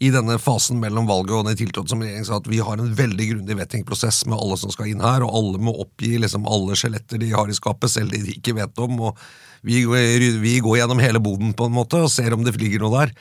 i 0.00 0.08
denne 0.14 0.38
fasen 0.40 0.78
mellom 0.80 1.04
valget 1.08 1.34
og 1.36 1.48
den 1.50 1.58
tiltrådte 1.60 1.92
som 1.92 2.00
regjering 2.00 2.24
sa 2.24 2.38
at 2.40 2.48
vi 2.48 2.62
har 2.64 2.80
en 2.80 2.94
veldig 2.96 3.26
grundig 3.34 3.56
vettingprosess 3.58 4.22
med 4.30 4.38
alle 4.38 4.56
som 4.56 4.72
skal 4.72 4.88
inn 4.88 5.02
her, 5.04 5.26
og 5.26 5.34
alle 5.36 5.60
må 5.60 5.74
oppgi 5.82 6.14
liksom 6.22 6.48
alle 6.48 6.78
skjeletter 6.78 7.20
de 7.20 7.28
har 7.34 7.52
i 7.52 7.56
skapet, 7.56 7.92
selv 7.92 8.14
de 8.14 8.22
de 8.24 8.38
ikke 8.38 8.56
vet 8.56 8.80
om. 8.80 8.96
og 9.10 9.20
vi, 9.60 9.82
vi 9.84 10.54
går 10.64 10.78
gjennom 10.80 11.04
hele 11.04 11.20
boden 11.20 11.52
på 11.52 11.68
en 11.68 11.76
måte 11.76 12.00
og 12.00 12.08
ser 12.12 12.32
om 12.32 12.46
det 12.46 12.56
ligger 12.56 12.80
noe 12.80 12.94
der 13.02 13.12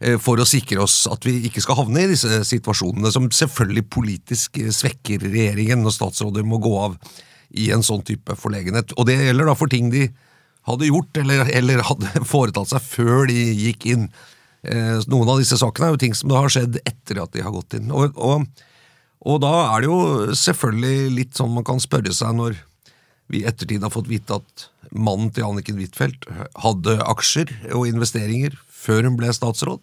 eh, 0.00 0.18
for 0.18 0.42
å 0.42 0.48
sikre 0.48 0.82
oss 0.82 1.04
at 1.06 1.22
vi 1.22 1.36
ikke 1.46 1.62
skal 1.62 1.78
havne 1.84 2.02
i 2.02 2.10
disse 2.10 2.42
situasjonene, 2.50 3.14
som 3.14 3.30
selvfølgelig 3.30 3.86
politisk 3.94 4.58
eh, 4.58 4.74
svekker 4.74 5.22
regjeringen 5.22 5.86
når 5.86 5.94
statsråder 6.00 6.42
må 6.42 6.58
gå 6.58 6.74
av 6.88 6.98
i 7.54 7.70
en 7.70 7.86
sånn 7.86 8.02
type 8.02 8.34
forlegenhet. 8.34 8.96
Og 8.98 9.06
det 9.06 9.20
gjelder 9.20 9.52
da 9.52 9.54
for 9.54 9.70
ting 9.70 9.94
de 9.94 10.08
hadde 10.68 10.88
gjort, 10.88 11.16
eller, 11.20 11.48
eller 11.52 11.84
hadde 11.88 12.24
foretatt 12.34 12.72
seg 12.72 12.84
før 12.84 13.28
de 13.30 13.40
gikk 13.66 13.88
inn. 13.92 14.08
Eh, 14.64 15.00
noen 15.12 15.28
av 15.28 15.40
disse 15.42 15.58
sakene 15.60 15.90
er 15.90 15.96
jo 15.96 16.02
ting 16.04 16.14
som 16.16 16.32
har 16.32 16.52
skjedd 16.52 16.80
etter 16.84 17.20
at 17.22 17.34
de 17.34 17.44
har 17.44 17.54
gått 17.54 17.76
inn. 17.78 17.90
Og, 17.92 18.16
og, 18.16 18.46
og, 19.24 19.40
da 19.44 19.54
er 19.74 19.84
det 19.84 19.90
jo 19.90 20.36
selvfølgelig 20.40 21.16
litt 21.18 21.34
sånn 21.36 21.52
man 21.52 21.66
kan 21.66 21.82
spørre 21.82 22.14
seg 22.16 22.36
når 22.38 22.56
vi 23.32 23.40
i 23.40 23.48
ettertid 23.48 23.84
har 23.84 23.92
fått 23.92 24.10
vite 24.10 24.36
at 24.36 24.68
mannen 24.94 25.30
til 25.34 25.46
Anniken 25.46 25.80
Huitfeldt 25.80 26.26
hadde 26.60 26.98
aksjer 27.08 27.50
og 27.72 27.88
investeringer 27.88 28.56
før 28.68 29.08
hun 29.08 29.18
ble 29.18 29.32
statsråd. 29.32 29.80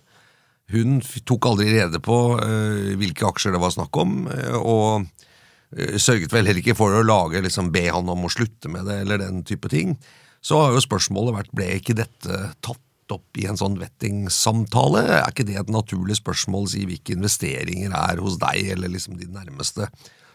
Hun 0.72 1.02
tok 1.28 1.50
aldri 1.50 1.74
rede 1.74 2.00
på 2.04 2.18
eh, 2.40 2.94
hvilke 3.00 3.28
aksjer 3.28 3.56
det 3.56 3.62
var 3.62 3.74
snakk 3.76 3.98
om, 4.00 4.24
uh, 4.30 4.58
og 4.62 5.04
uh, 5.04 5.98
sørget 6.00 6.32
vel 6.32 6.48
heller 6.48 6.62
ikke 6.62 6.78
for 6.80 6.96
å 6.96 7.04
lage, 7.04 7.42
liksom, 7.44 7.74
be 7.76 7.90
han 7.90 8.08
om 8.10 8.28
å 8.28 8.32
slutte 8.32 8.72
med 8.72 8.88
det, 8.88 9.02
eller 9.04 9.20
den 9.20 9.42
type 9.48 9.72
ting. 9.74 9.98
Så 10.42 10.58
har 10.58 10.74
jo 10.74 10.84
spørsmålet 10.84 11.38
vært 11.38 11.52
ble 11.56 11.68
ikke 11.78 11.98
dette 11.98 12.40
tatt 12.66 13.14
opp 13.14 13.38
i 13.38 13.46
en 13.50 13.60
sånn 13.60 13.76
vettingssamtale? 13.82 15.04
Er 15.20 15.28
ikke 15.28 15.46
det 15.48 15.60
et 15.60 15.74
naturlig 15.74 16.18
spørsmål 16.22 16.70
si 16.72 16.86
hvilke 16.88 17.16
investeringer 17.18 17.94
er 17.98 18.24
hos 18.24 18.40
deg 18.42 18.74
eller 18.76 18.94
liksom 18.94 19.20
de 19.20 19.30
nærmeste? 19.32 19.90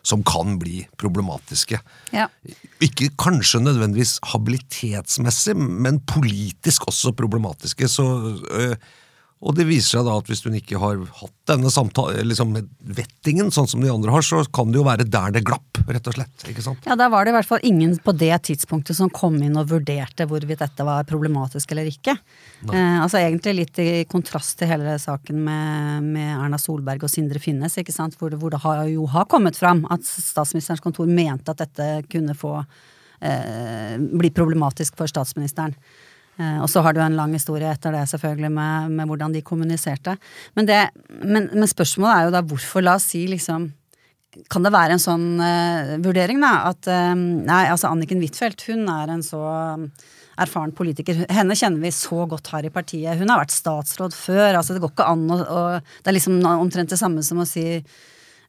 som 0.06 0.22
kan 0.22 0.54
bli 0.60 0.84
problematiske. 1.00 1.80
Ja. 2.14 2.28
Ikke 2.84 3.08
kanskje 3.18 3.58
nødvendigvis 3.64 4.20
habilitetsmessig, 4.30 5.56
men 5.56 5.98
politisk 6.06 6.86
også 6.86 7.10
problematiske. 7.18 7.88
Så 7.90 8.04
øh, 8.50 8.76
og 9.45 9.52
det 9.52 9.66
viser 9.69 9.99
seg 9.99 10.07
da 10.07 10.14
at 10.16 10.28
hvis 10.31 10.40
hun 10.47 10.55
ikke 10.57 10.78
har 10.81 11.00
hatt 11.19 11.35
denne 11.50 11.69
samtale, 11.71 12.23
liksom 12.25 12.55
vettingen, 12.97 13.50
sånn 13.52 13.69
som 13.69 13.83
de 13.85 13.90
andre 13.93 14.14
har, 14.14 14.25
så 14.25 14.40
kan 14.49 14.71
det 14.73 14.81
jo 14.81 14.87
være 14.87 15.05
der 15.12 15.35
det 15.35 15.43
glapp, 15.45 15.83
rett 15.85 16.09
og 16.09 16.16
slett. 16.16 16.47
ikke 16.49 16.64
sant? 16.64 16.88
Ja, 16.88 16.97
Der 16.97 17.11
var 17.12 17.26
det 17.26 17.35
i 17.35 17.37
hvert 17.37 17.50
fall 17.50 17.66
ingen 17.69 17.93
på 18.00 18.14
det 18.16 18.33
tidspunktet 18.49 18.97
som 18.97 19.12
kom 19.12 19.37
inn 19.45 19.59
og 19.61 19.69
vurderte 19.75 20.25
hvorvidt 20.31 20.64
dette 20.64 20.87
var 20.88 21.05
problematisk 21.07 21.76
eller 21.76 21.90
ikke. 21.90 22.16
Eh, 22.73 22.97
altså 23.02 23.21
Egentlig 23.21 23.55
litt 23.61 23.83
i 23.85 23.90
kontrast 24.09 24.57
til 24.59 24.73
hele 24.73 24.97
saken 25.02 25.45
med, 25.45 26.09
med 26.16 26.33
Erna 26.38 26.59
Solberg 26.61 27.05
og 27.05 27.12
Sindre 27.12 27.43
Finnes, 27.43 27.76
ikke 27.76 27.95
sant? 27.95 28.16
Hvor 28.16 28.33
det, 28.33 28.40
hvor 28.40 28.57
det 28.57 28.64
har, 28.64 28.87
jo 28.88 29.05
har 29.12 29.28
kommet 29.28 29.61
fram 29.61 29.85
at 29.93 30.09
statsministerens 30.09 30.85
kontor 30.85 31.12
mente 31.12 31.52
at 31.52 31.61
dette 31.61 32.09
kunne 32.09 32.35
få 32.35 32.57
eh, 33.21 34.00
bli 34.00 34.33
problematisk 34.33 34.97
for 34.97 35.12
statsministeren. 35.12 35.76
Eh, 36.37 36.59
og 36.61 36.69
så 36.69 36.83
har 36.85 36.93
du 36.93 37.00
en 37.00 37.16
lang 37.16 37.33
historie 37.37 37.71
etter 37.71 37.95
det, 37.97 38.05
selvfølgelig, 38.11 38.52
med, 38.52 38.93
med 38.99 39.09
hvordan 39.09 39.33
de 39.33 39.45
kommuniserte. 39.45 40.16
Men, 40.59 40.69
det, 40.69 40.83
men, 41.23 41.49
men, 41.55 41.69
spørsmålet 41.71 42.12
er 42.12 42.26
jo 42.26 42.37
da 42.37 42.45
hvorfor, 42.50 42.85
la 42.85 42.99
oss 43.00 43.11
si 43.14 43.26
liksom 43.31 43.71
Kan 44.52 44.66
det 44.66 44.73
være 44.75 44.93
en 44.93 45.00
sånn 45.00 45.40
uh, 45.40 45.95
vurdering, 46.05 46.43
da? 46.45 46.69
At 46.69 46.90
uh, 46.93 47.14
Nei, 47.16 47.62
altså 47.73 47.88
Anniken 47.88 48.21
Huitfeldt, 48.21 48.66
hun 48.69 48.85
er 48.93 49.14
en 49.14 49.25
så 49.25 49.40
erfaren 50.37 50.75
politiker. 50.76 51.23
Henne 51.33 51.57
kjenner 51.57 51.81
vi 51.81 51.95
så 51.97 52.26
godt 52.28 52.50
her 52.52 52.66
i 52.69 52.73
partiet. 52.75 53.16
Hun 53.16 53.33
har 53.33 53.40
vært 53.40 53.55
statsråd 53.55 54.12
før. 54.12 54.59
altså 54.59 54.76
Det 54.76 54.83
går 54.85 54.93
ikke 54.93 55.09
an 55.09 55.25
å 55.33 55.62
Det 55.81 56.11
er 56.11 56.19
liksom 56.19 56.43
omtrent 56.50 56.93
det 56.93 57.00
samme 57.00 57.25
som 57.25 57.40
å 57.40 57.49
si 57.49 57.64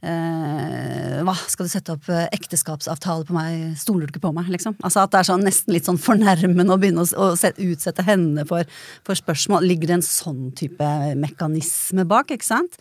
eh, 0.05 1.19
Hva, 1.25 1.35
skal 1.49 1.67
du 1.67 1.71
sette 1.71 1.93
opp 1.95 2.09
eh, 2.13 2.27
ekteskapsavtale 2.35 3.27
på 3.27 3.35
meg, 3.35 3.77
stoler 3.79 4.07
du 4.07 4.13
ikke 4.13 4.25
på 4.27 4.33
meg, 4.35 4.49
liksom? 4.53 4.77
Altså 4.81 5.03
At 5.03 5.13
det 5.13 5.21
er 5.21 5.29
sånn, 5.31 5.45
nesten 5.47 5.75
litt 5.75 5.89
sånn 5.89 6.01
fornærmende 6.01 6.75
å 6.75 6.81
begynne 6.81 7.05
å, 7.05 7.09
å 7.27 7.35
set, 7.39 7.59
utsette 7.61 8.05
henne 8.07 8.45
for, 8.49 8.67
for, 9.07 9.17
spørsmål. 9.17 9.65
Ligger 9.67 9.91
det 9.91 9.99
en 9.99 10.07
sånn 10.07 10.51
type 10.57 10.91
mekanisme 11.19 12.07
bak, 12.09 12.33
ikke 12.35 12.47
sant? 12.47 12.77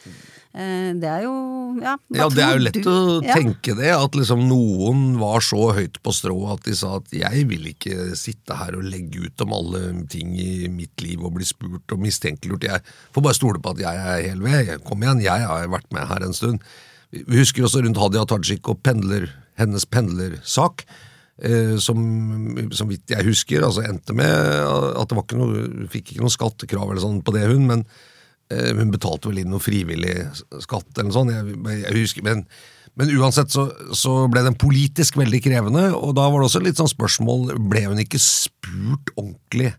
Eh, 0.56 0.92
det 0.96 1.08
er 1.10 1.26
jo 1.26 1.34
Ja, 1.82 1.96
ja 2.16 2.26
det 2.32 2.40
er 2.40 2.54
jo 2.56 2.62
lett 2.64 2.78
du? 2.80 2.88
å 2.88 3.18
ja. 3.20 3.34
tenke 3.36 3.74
det, 3.76 3.90
at 3.92 4.16
liksom 4.16 4.46
noen 4.48 5.18
var 5.20 5.44
så 5.44 5.68
høyt 5.76 6.00
på 6.00 6.14
strå 6.16 6.36
at 6.54 6.64
de 6.64 6.72
sa 6.78 6.94
at 6.96 7.12
jeg 7.12 7.44
vil 7.50 7.68
ikke 7.74 8.14
sitte 8.16 8.56
her 8.56 8.78
og 8.78 8.86
legge 8.88 9.26
ut 9.26 9.44
om 9.44 9.52
alle 9.52 9.82
ting 10.08 10.32
i 10.40 10.70
mitt 10.72 11.04
liv 11.04 11.20
og 11.20 11.36
bli 11.36 11.48
spurt 11.48 11.92
og 11.92 12.00
mistenkeliggjort. 12.00 12.68
Jeg 12.70 12.84
får 13.12 13.26
bare 13.26 13.36
stole 13.36 13.60
på 13.60 13.74
at 13.74 13.84
jeg 13.84 14.04
er 14.06 14.24
hel 14.30 14.44
ved. 14.44 14.72
Kom 14.86 15.04
igjen, 15.04 15.24
jeg 15.26 15.48
har 15.50 15.68
vært 15.72 15.92
med 15.92 16.08
her 16.08 16.24
en 16.24 16.36
stund. 16.36 16.64
Vi 17.14 17.38
husker 17.38 17.66
også 17.66 17.82
rundt 17.84 18.00
Hadia 18.00 18.24
Tajik 18.28 18.68
og 18.70 18.80
pendler, 18.84 19.28
hennes 19.60 19.86
pendlersak. 19.88 20.86
Eh, 21.36 21.76
som, 21.82 21.98
som 22.72 22.88
vidt 22.88 23.12
jeg 23.12 23.26
husker, 23.26 23.64
altså 23.64 23.84
endte 23.84 24.14
med 24.16 24.30
at 24.32 25.10
det 25.10 25.18
var 25.18 25.26
ikke 25.26 25.40
noe, 25.40 25.64
fikk 25.92 26.14
ikke 26.14 26.24
noe 26.24 26.32
skattekrav 26.32 26.88
eller 26.88 27.02
sånn 27.02 27.18
på 27.24 27.34
det, 27.34 27.42
hun, 27.50 27.66
men 27.68 27.82
eh, 28.48 28.72
hun 28.78 28.94
betalte 28.94 29.28
vel 29.28 29.42
inn 29.42 29.52
noe 29.52 29.60
frivillig 29.60 30.14
skatt 30.64 30.88
eller 30.96 31.10
noe 31.10 31.16
sånt. 31.18 31.34
Jeg, 31.34 31.58
jeg 31.82 31.98
husker, 31.98 32.24
men, 32.24 32.46
men 32.96 33.12
uansett 33.20 33.52
så, 33.52 33.66
så, 33.92 34.16
ble 34.32 34.46
den 34.48 34.56
politisk 34.56 35.20
veldig 35.20 35.42
krevende, 35.44 35.90
og 35.92 36.16
da 36.16 36.24
var 36.24 36.40
det 36.40 36.48
også 36.48 36.64
litt 36.64 36.80
sånn 36.80 36.88
spørsmål 36.88 37.52
Ble 37.68 37.84
hun 37.90 38.00
ikke 38.00 38.22
spurt 38.22 39.12
ordentlig 39.18 39.74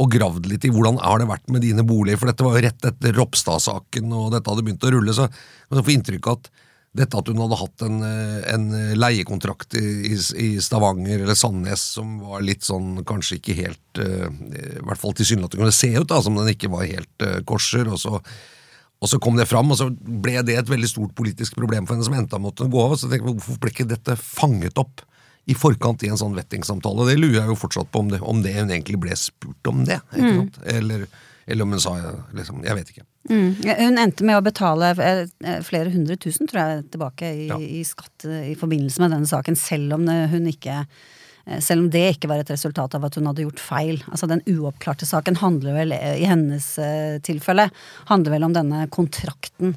og 0.00 0.08
gravd 0.10 0.48
litt 0.50 0.64
i 0.66 0.72
hvordan 0.74 0.96
har 1.04 1.20
det 1.20 1.28
vært 1.30 1.52
med 1.52 1.62
dine 1.62 1.84
boliger? 1.86 2.18
For 2.18 2.32
dette 2.32 2.48
var 2.48 2.56
jo 2.56 2.64
rett 2.64 2.88
etter 2.88 3.12
Ropstad-saken, 3.14 4.08
og 4.08 4.32
dette 4.32 4.50
hadde 4.50 4.64
begynt 4.64 4.88
å 4.88 4.96
rulle, 4.96 5.14
så 5.14 5.28
man 5.28 5.84
får 5.84 5.98
inntrykk 5.98 6.32
av 6.32 6.40
at 6.40 6.63
dette 6.94 7.18
at 7.18 7.28
hun 7.30 7.40
hadde 7.42 7.58
hatt 7.58 7.84
en, 7.86 8.00
eh, 8.06 8.40
en 8.54 8.66
leiekontrakt 8.94 9.74
i, 9.78 10.14
i, 10.14 10.48
Stavanger 10.62 11.24
eller 11.24 11.38
Sandnes 11.38 11.82
som 11.96 12.20
var 12.22 12.44
litt 12.46 12.62
sånn 12.66 13.02
kanskje 13.06 13.40
ikke 13.40 13.56
helt 13.58 14.00
uh, 14.00 14.28
I 14.30 14.82
hvert 14.84 15.00
fall 15.00 15.14
tilsynelatende 15.18 15.64
kunne 15.64 15.74
se 15.74 15.90
ut 15.96 16.06
da, 16.10 16.20
som 16.22 16.38
den 16.38 16.52
ikke 16.52 16.70
var 16.70 16.86
helt 16.86 17.24
uh, 17.26 17.40
korser. 17.48 17.90
Og 17.90 17.98
så, 17.98 18.20
og 18.20 19.10
så, 19.10 19.18
kom 19.22 19.34
det 19.40 19.48
fram, 19.50 19.72
og 19.74 19.80
så 19.80 19.88
ble 19.90 20.36
det 20.46 20.58
et 20.60 20.70
veldig 20.70 20.90
stort 20.90 21.16
politisk 21.18 21.58
problem 21.58 21.88
for 21.88 21.96
henne 21.96 22.06
som 22.06 22.14
endte 22.18 22.40
måtte 22.42 22.70
gå 22.70 22.84
av. 22.84 22.94
Så 23.00 23.10
tenkte 23.10 23.26
jeg, 23.26 23.40
Hvorfor 23.40 23.58
ble 23.64 23.74
ikke 23.74 23.90
dette 23.90 24.16
fanget 24.20 24.78
opp 24.82 25.02
i 25.50 25.56
forkant 25.58 26.06
i 26.06 26.12
en 26.14 26.20
sånn 26.20 26.36
vettingssamtale? 26.38 27.08
Det 27.10 27.18
lurer 27.18 27.40
jeg 27.40 27.50
jo 27.50 27.58
fortsatt 27.58 27.90
på, 27.90 28.04
om 28.04 28.14
det, 28.14 28.22
om 28.22 28.44
det 28.44 28.54
hun 28.54 28.70
egentlig 28.70 29.02
ble 29.02 29.18
spurt 29.18 29.72
om 29.72 29.82
det. 29.88 29.98
mm. 30.14 30.62
Eller, 30.78 31.08
eller 31.50 31.66
om 31.66 31.74
hun 31.74 31.82
sa 31.82 31.98
liksom, 32.32 32.62
Jeg 32.62 32.78
vet 32.78 32.94
ikke. 32.94 33.08
Mm. 33.30 33.56
Hun 33.78 33.98
endte 33.98 34.24
med 34.26 34.36
å 34.36 34.44
betale 34.44 34.90
eh, 35.00 35.24
eh, 35.44 35.60
flere 35.64 35.92
hundre 35.94 36.16
tusen 36.20 36.48
tror 36.50 36.60
jeg, 36.60 36.86
tilbake 36.92 37.30
i, 37.32 37.46
ja. 37.48 37.56
i 37.56 37.80
skatt 37.86 38.26
eh, 38.28 38.50
i 38.52 38.56
forbindelse 38.58 39.00
med 39.00 39.14
denne 39.16 39.28
saken, 39.30 39.56
selv 39.58 39.96
om 39.98 40.08
hun 40.08 40.48
ikke 40.50 40.84
selv 41.60 41.82
om 41.82 41.88
det 41.92 42.06
ikke 42.14 42.28
var 42.30 42.40
et 42.40 42.48
resultat 42.54 42.94
av 42.96 43.02
at 43.04 43.18
hun 43.18 43.26
hadde 43.28 43.44
gjort 43.44 43.60
feil. 43.60 43.98
Altså 44.08 44.24
Den 44.30 44.40
uoppklarte 44.48 45.04
saken 45.04 45.36
handler 45.42 45.74
vel, 45.76 45.92
i 45.92 46.24
hennes 46.24 46.70
tilfelle, 47.20 47.66
handler 48.08 48.32
vel 48.32 48.46
om 48.46 48.54
denne 48.56 48.86
kontrakten 48.88 49.74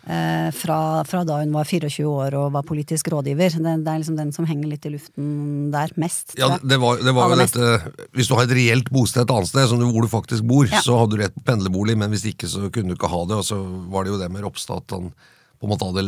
fra, 0.00 0.76
fra, 1.04 1.22
da 1.28 1.40
hun 1.42 1.52
var 1.54 1.68
24 1.68 2.06
år 2.08 2.34
og 2.38 2.54
var 2.54 2.64
politisk 2.66 3.10
rådgiver. 3.12 3.58
Det, 3.58 3.74
det, 3.84 3.92
er 3.92 4.00
liksom 4.00 4.16
den 4.18 4.32
som 4.34 4.46
henger 4.48 4.70
litt 4.72 4.86
i 4.88 4.94
luften 4.94 5.26
der 5.74 5.92
mest. 6.00 6.32
Ja, 6.40 6.54
det 6.62 6.78
var, 6.82 7.02
det 7.04 7.14
var 7.16 7.30
jo 7.30 7.40
dette 7.40 8.06
Hvis 8.16 8.30
du 8.30 8.34
har 8.38 8.48
et 8.48 8.54
reelt 8.56 8.88
bosted 8.90 9.26
et 9.26 9.34
annet 9.34 9.50
sted, 9.52 9.74
hvor 9.80 10.06
du 10.06 10.10
faktisk 10.10 10.46
bor, 10.48 10.64
ja. 10.70 10.80
så 10.84 11.02
hadde 11.02 11.16
du 11.16 11.22
rett 11.24 11.36
på 11.36 11.44
pendlerbolig, 11.46 11.98
men 12.00 12.14
hvis 12.14 12.24
ikke 12.32 12.48
så 12.50 12.70
kunne 12.72 12.94
du 12.94 12.98
ikke 12.98 13.12
ha 13.12 13.26
det. 13.28 13.42
Og 13.42 13.46
så 13.46 13.60
var 13.92 14.06
det 14.06 14.14
jo 14.14 14.22
det 14.22 14.30
med 14.32 14.46
Ropstad 14.46 14.86
at 14.86 14.96
han 14.96 15.12
på 15.60 15.68
en 15.68 15.74
måte 15.74 15.90
hadde 15.90 16.06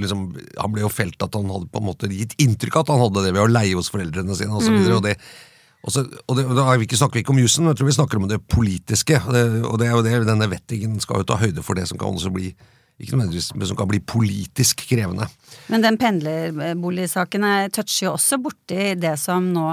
liksom, 0.00 0.28
Han 0.62 0.72
ble 0.74 0.84
jo 0.84 0.92
felt 0.92 1.18
at 1.24 1.34
han 1.34 1.50
hadde 1.50 1.66
på 1.72 1.82
en 1.82 1.88
måte 1.88 2.10
gitt 2.12 2.36
inntrykk 2.42 2.78
av 2.78 2.86
at 2.86 2.94
han 2.94 3.04
hadde 3.08 3.26
det 3.26 3.34
ved 3.34 3.42
å 3.42 3.50
leie 3.50 3.74
hos 3.74 3.90
foreldrene 3.90 4.38
sine 4.38 4.54
osv. 4.54 4.76
Mm. 4.76 4.92
Og, 4.94 5.02
det, 5.02 5.16
og, 5.82 5.90
og, 5.98 6.38
det, 6.38 6.46
og 6.46 6.54
da 6.58 6.68
vi 6.76 6.86
ikke, 6.86 7.00
snakker 7.00 7.18
vi 7.18 7.24
ikke 7.26 7.34
om 7.34 7.42
jussen, 7.42 7.66
jeg 7.66 7.80
tror 7.80 7.90
vi 7.90 7.96
snakker 7.98 8.22
om 8.22 8.30
det 8.30 8.38
politiske. 8.52 9.18
Og 9.26 9.34
det, 9.34 9.44
og 9.66 9.82
det 9.82 9.90
er 9.90 9.96
jo 9.96 10.04
det, 10.06 10.14
denne 10.30 10.50
vettingen 10.52 11.00
skal 11.02 11.24
jo 11.24 11.30
ta 11.32 11.40
høyde 11.42 11.66
for 11.66 11.78
det 11.78 11.88
som 11.90 11.98
kan 11.98 12.14
også 12.14 12.30
bli 12.34 12.52
ikke 13.00 13.16
nødvendigvis, 13.16 13.52
men 13.54 13.68
som 13.68 13.78
kan 13.78 13.88
bli 13.90 14.00
politisk 14.00 14.86
krevende. 14.88 15.28
Men 15.72 15.84
den 15.84 15.98
pendlerboligsaken 16.00 17.44
toucher 17.76 18.08
jo 18.08 18.12
også 18.16 18.40
borti 18.40 18.94
det 19.00 19.18
som 19.20 19.50
nå 19.52 19.66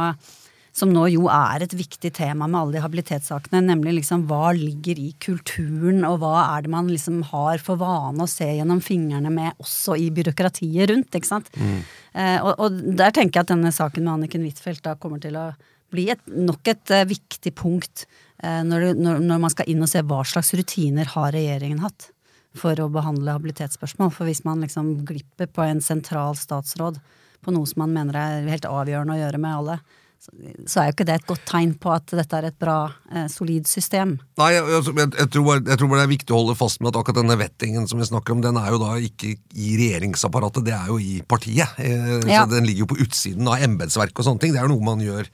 som 0.73 0.89
nå 0.89 1.03
jo 1.13 1.27
er 1.29 1.63
et 1.63 1.73
viktig 1.77 2.09
tema 2.17 2.47
med 2.49 2.57
alle 2.57 2.75
de 2.75 2.81
habilitetssakene, 2.81 3.61
nemlig 3.61 3.99
liksom 3.99 4.23
hva 4.29 4.49
ligger 4.57 4.97
i 4.97 5.11
kulturen, 5.21 6.01
og 6.07 6.17
hva 6.23 6.33
er 6.55 6.65
det 6.65 6.71
man 6.73 6.89
liksom 6.89 7.21
har 7.29 7.61
for 7.61 7.77
vane 7.81 8.25
å 8.25 8.29
se 8.29 8.47
gjennom 8.49 8.81
fingrene 8.81 9.29
med 9.33 9.61
også 9.61 9.99
i 10.01 10.09
byråkratiet 10.13 10.89
rundt, 10.89 11.13
ikke 11.13 11.29
sant. 11.29 11.51
Mm. 11.61 11.77
Eh, 12.17 12.39
og, 12.39 12.57
og, 12.57 12.81
der 12.97 13.13
tenker 13.13 13.39
jeg 13.39 13.45
at 13.45 13.53
denne 13.53 13.73
saken 13.75 14.01
med 14.01 14.15
Anniken 14.15 14.47
Huitfeldt 14.47 14.81
da 14.87 14.97
kommer 14.97 15.21
til 15.21 15.37
å 15.37 15.51
bli 15.93 16.07
et, 16.09 16.25
nok 16.25 16.65
et 16.71 16.89
uh, 16.89 17.05
viktig 17.05 17.53
punkt 17.53 18.07
uh, 18.41 18.65
når, 18.65 18.95
når, 18.97 19.21
når, 19.21 19.43
man 19.45 19.53
skal 19.53 19.69
inn 19.69 19.85
og 19.85 19.91
se 19.91 20.01
hva 20.01 20.23
slags 20.25 20.55
rutiner 20.57 21.11
har 21.13 21.35
regjeringen 21.37 21.83
hatt 21.85 22.09
for 22.57 22.77
å 22.79 22.91
behandle 22.93 23.35
habilitetsspørsmål. 23.35 24.13
For 24.13 24.29
hvis 24.29 24.43
man 24.45 24.63
liksom 24.63 24.95
glipper 25.07 25.49
på 25.49 25.65
en 25.65 25.81
sentral 25.83 26.37
statsråd 26.39 27.01
på 27.43 27.53
noe 27.53 27.67
som 27.67 27.83
man 27.83 27.95
mener 27.95 28.19
er 28.19 28.47
helt 28.51 28.69
avgjørende 28.69 29.17
å 29.17 29.21
gjøre 29.23 29.41
med 29.41 29.57
alle, 29.57 29.77
så 30.23 30.79
er 30.79 30.87
jo 30.87 30.93
ikke 30.93 31.05
det 31.07 31.15
et 31.17 31.25
godt 31.27 31.41
tegn 31.49 31.73
på 31.83 31.91
at 31.91 32.13
dette 32.15 32.37
er 32.37 32.45
et 32.47 32.55
bra, 32.59 32.77
eh, 33.11 33.25
solid 33.31 33.67
system. 33.67 34.15
Nei, 34.39 34.53
jeg, 34.55 34.63
jeg, 34.71 35.07
jeg, 35.17 35.29
tror 35.33 35.49
jeg, 35.57 35.77
tror 35.81 35.95
det 35.97 36.05
er 36.05 36.11
viktig 36.13 36.31
å 36.31 36.39
holde 36.39 36.55
fast 36.55 36.79
med 36.79 36.93
at 36.93 36.99
akkurat 37.01 37.19
denne 37.19 37.37
vettingen 37.41 37.89
som 37.91 37.99
vi 37.99 38.07
snakker 38.07 38.35
om, 38.35 38.43
den 38.45 38.59
er 38.61 38.69
jo 38.71 38.79
da 38.85 38.93
ikke 39.03 39.33
i 39.35 39.73
regjeringsapparatet, 39.81 40.63
det 40.69 40.77
er 40.77 40.93
jo 40.93 40.99
i 41.03 41.17
partiet. 41.27 41.75
Eh, 41.75 42.23
ja. 42.31 42.45
Så 42.45 42.53
den 42.53 42.69
ligger 42.69 42.85
jo 42.85 42.91
på 42.93 43.01
utsiden 43.03 43.49
av 43.51 43.65
embetsverket 43.67 44.23
og 44.23 44.29
sånne 44.29 44.45
ting. 44.45 44.55
Det 44.55 44.63
er 44.63 44.69
jo 44.69 44.77
noe 44.77 44.91
man 44.93 45.03
gjør 45.03 45.27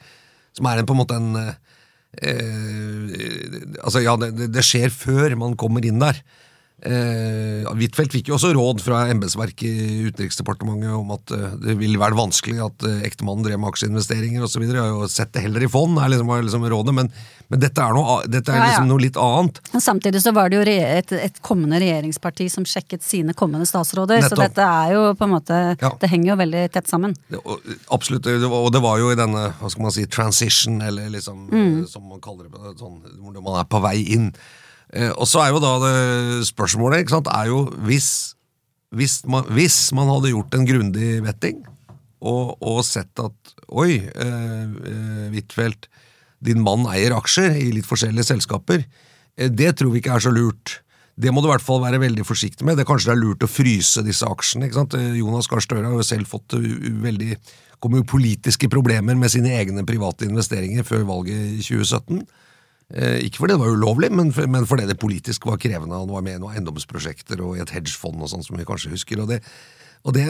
som 0.57 0.71
er 0.71 0.81
en, 0.81 0.89
på 0.89 0.95
en 0.95 1.01
måte 1.03 1.19
en 1.19 1.31
eh, 1.43 1.57
Altså, 3.85 4.01
ja, 4.01 4.15
det, 4.17 4.49
det 4.49 4.63
skjer 4.65 4.89
før 4.89 5.37
man 5.37 5.53
kommer 5.59 5.85
inn 5.85 6.01
der. 6.01 6.17
Eh, 6.85 7.65
Huitfeldt 7.75 8.13
fikk 8.15 8.29
jo 8.31 8.35
også 8.37 8.53
råd 8.55 8.79
fra 8.83 9.01
embetsverket 9.11 9.67
i 9.67 9.97
Utenriksdepartementet 10.09 10.93
om 10.95 11.09
at 11.15 11.33
eh, 11.35 11.55
det 11.59 11.75
ville 11.79 11.99
være 11.99 12.15
vanskelig 12.15 12.59
at 12.63 12.85
eh, 12.87 13.01
ektemannen 13.07 13.43
drev 13.43 13.59
med 13.59 13.71
aksjeinvesteringer 13.73 14.45
osv. 14.45 14.63
Jeg 14.63 14.79
har 14.79 14.93
jo 14.93 15.09
sett 15.11 15.33
det 15.35 15.43
heller 15.43 15.65
i 15.65 15.69
fond, 15.71 15.99
er 15.99 16.13
liksom, 16.13 16.31
er 16.35 16.45
liksom 16.47 16.63
rådet, 16.71 16.93
men, 16.95 17.09
men 17.51 17.63
dette 17.63 17.83
er, 17.83 17.95
noe, 17.97 18.19
dette 18.31 18.53
er 18.53 18.59
Ja, 18.59 18.63
ja. 18.63 18.69
liksom 18.71 18.87
noe 18.93 19.03
litt 19.03 19.19
annet. 19.19 19.59
Samtidig 19.83 20.21
så 20.23 20.31
var 20.37 20.51
det 20.53 20.59
jo 20.61 20.63
et, 20.71 21.11
et 21.19 21.41
kommende 21.45 21.81
regjeringsparti 21.83 22.47
som 22.53 22.67
sjekket 22.69 23.03
sine 23.03 23.35
kommende 23.37 23.67
statsråder, 23.69 24.23
så 24.29 24.39
dette 24.39 24.63
er 24.69 24.95
jo 24.95 25.03
på 25.19 25.27
en 25.27 25.35
måte 25.35 25.59
Ja. 25.79 25.91
Det 25.99 26.09
henger 26.11 26.31
jo 26.33 26.39
veldig 26.39 26.63
tett 26.73 26.87
sammen. 26.89 27.13
Det, 27.29 27.39
og, 27.43 27.59
absolutt, 27.93 28.23
det 28.23 28.39
var- 28.47 28.65
og 28.67 28.71
det 28.73 28.81
var 28.83 28.97
jo 29.03 29.11
i 29.11 29.17
denne 29.19 29.49
hva 29.59 29.69
skal 29.71 29.83
man 29.85 29.91
si, 29.95 30.05
transition, 30.07 30.79
eller 30.81 31.09
liksom, 31.13 31.45
Mm. 31.49 31.87
som 31.89 32.03
man 32.07 32.19
kaller 32.23 32.45
det, 32.49 32.77
sånn, 32.79 32.99
hvor 33.19 33.41
man 33.41 33.59
er 33.59 33.67
på 33.69 33.81
vei 33.83 33.97
inn. 34.15 34.31
Eh, 34.93 35.11
og 35.13 35.27
så 35.29 35.43
er 35.43 35.53
jo 35.53 35.63
da 35.63 35.73
det 35.83 35.95
spørsmålet, 36.49 37.03
ikke 37.03 37.17
sant, 37.17 37.29
er 37.31 37.51
jo 37.51 37.65
hvis, 37.85 38.09
hvis, 38.95 39.21
man, 39.29 39.45
hvis 39.53 39.89
man 39.97 40.09
hadde 40.11 40.33
gjort 40.33 40.57
en 40.57 40.69
grundig 40.69 41.11
vetting, 41.25 41.61
og, 42.19 42.57
og 42.59 42.81
sett 42.83 43.21
at 43.23 43.53
oi, 43.69 44.01
eh, 44.03 44.65
eh, 44.91 45.71
din 46.39 46.61
mann 46.63 46.85
eier 46.91 47.15
aksjer 47.15 47.55
i 47.59 47.69
litt 47.75 47.87
forskjellige 47.87 48.31
selskaper, 48.33 48.83
eh, 49.37 49.49
det 49.49 49.77
tror 49.79 49.93
vi 49.93 50.03
ikke 50.03 50.17
er 50.17 50.25
så 50.27 50.33
lurt. 50.33 50.79
Det 51.19 51.31
må 51.35 51.41
du 51.43 51.49
i 51.49 51.53
hvert 51.53 51.63
fall 51.63 51.81
være 51.83 51.99
veldig 51.99 52.25
forsiktig 52.27 52.65
med. 52.65 52.77
Det 52.79 52.85
er 52.85 52.91
Kanskje 52.91 53.11
det 53.11 53.15
er 53.17 53.23
lurt 53.23 53.43
å 53.43 53.51
fryse 53.51 54.03
disse 54.05 54.27
aksjene. 54.27 54.67
ikke 54.67 54.79
sant? 54.79 54.95
Jonas 55.19 55.49
Gahr 55.51 55.63
Støre 55.63 55.87
har 55.87 55.97
jo 55.97 56.05
selv 56.07 56.31
fått 56.31 56.55
veldig 56.55 57.35
kom 57.79 57.95
jo 57.95 58.03
politiske 58.07 58.69
problemer 58.71 59.15
med 59.15 59.31
sine 59.31 59.51
egne 59.55 59.85
private 59.87 60.27
investeringer 60.27 60.83
før 60.87 61.05
valget 61.07 61.59
i 61.59 61.63
2017. 61.63 62.23
Eh, 62.89 63.19
ikke 63.27 63.43
fordi 63.43 63.53
det 63.53 63.61
var 63.61 63.75
ulovlig, 63.75 64.09
men, 64.17 64.31
for, 64.33 64.49
men 64.49 64.65
fordi 64.69 64.87
det 64.89 64.97
politisk 65.01 65.45
var 65.49 65.59
krevende. 65.61 65.97
Han 65.97 66.09
var 66.09 66.23
med 66.25 66.39
i 66.39 66.41
noen 66.41 66.57
eiendomsprosjekter 66.57 67.43
og 67.45 67.57
i 67.57 67.63
et 67.63 67.73
hedgefond 67.75 68.17
og 68.21 68.31
sånn, 68.31 68.45
som 68.45 68.57
vi 68.57 68.65
kanskje 68.67 68.93
husker. 68.95 69.21
Og 69.21 69.29
det, 69.29 69.43
og, 70.01 70.15
det, 70.17 70.25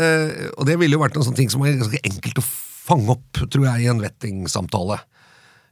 og 0.58 0.68
det 0.68 0.76
ville 0.82 1.00
jo 1.00 1.04
vært 1.04 1.20
en 1.20 1.28
sånn 1.30 1.38
ting 1.40 1.52
som 1.52 1.64
var 1.64 1.78
ganske 1.80 2.04
enkelt 2.04 2.42
å 2.42 2.48
fange 2.50 3.16
opp, 3.16 3.46
tror 3.46 3.70
jeg, 3.70 3.86
i 3.86 3.90
en 3.94 4.04
vettingsamtale. 4.04 5.00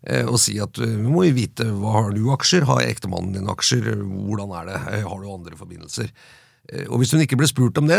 Eh, 0.07 0.23
og 0.23 0.39
si 0.39 0.55
at 0.63 0.79
eh, 0.79 0.95
vi 0.95 1.11
må 1.11 1.25
jo 1.27 1.35
vite 1.35 1.67
hva 1.75 1.97
har 1.97 2.11
du 2.15 2.23
aksjer, 2.31 2.67
har 2.69 2.85
ektemannen 2.85 3.35
din 3.35 3.51
aksjer, 3.51 3.91
hvordan 3.99 4.53
er 4.61 4.69
det, 4.71 4.81
har 5.03 5.23
du 5.23 5.31
andre 5.33 5.59
forbindelser? 5.59 6.13
Og 6.91 6.99
hvis 6.99 7.13
hun 7.15 7.21
ikke 7.23 7.37
ble 7.39 7.47
spurt 7.47 7.77
om 7.79 7.87
det, 7.87 7.97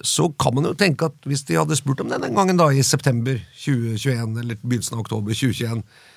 så 0.00 0.30
kan 0.40 0.54
man 0.56 0.64
jo 0.64 0.76
tenke 0.80 1.10
at 1.10 1.26
hvis 1.28 1.42
de 1.44 1.58
hadde 1.58 1.76
spurt 1.76 2.00
om 2.00 2.08
det 2.08 2.16
den 2.22 2.38
gangen 2.38 2.56
da, 2.56 2.70
i 2.72 2.80
september 2.80 3.36
2021, 3.52 4.38
eller 4.40 4.56
begynnelsen 4.62 4.96
av 4.96 5.02
oktober 5.02 5.36
2021, 5.36 5.82
eh, 5.82 6.16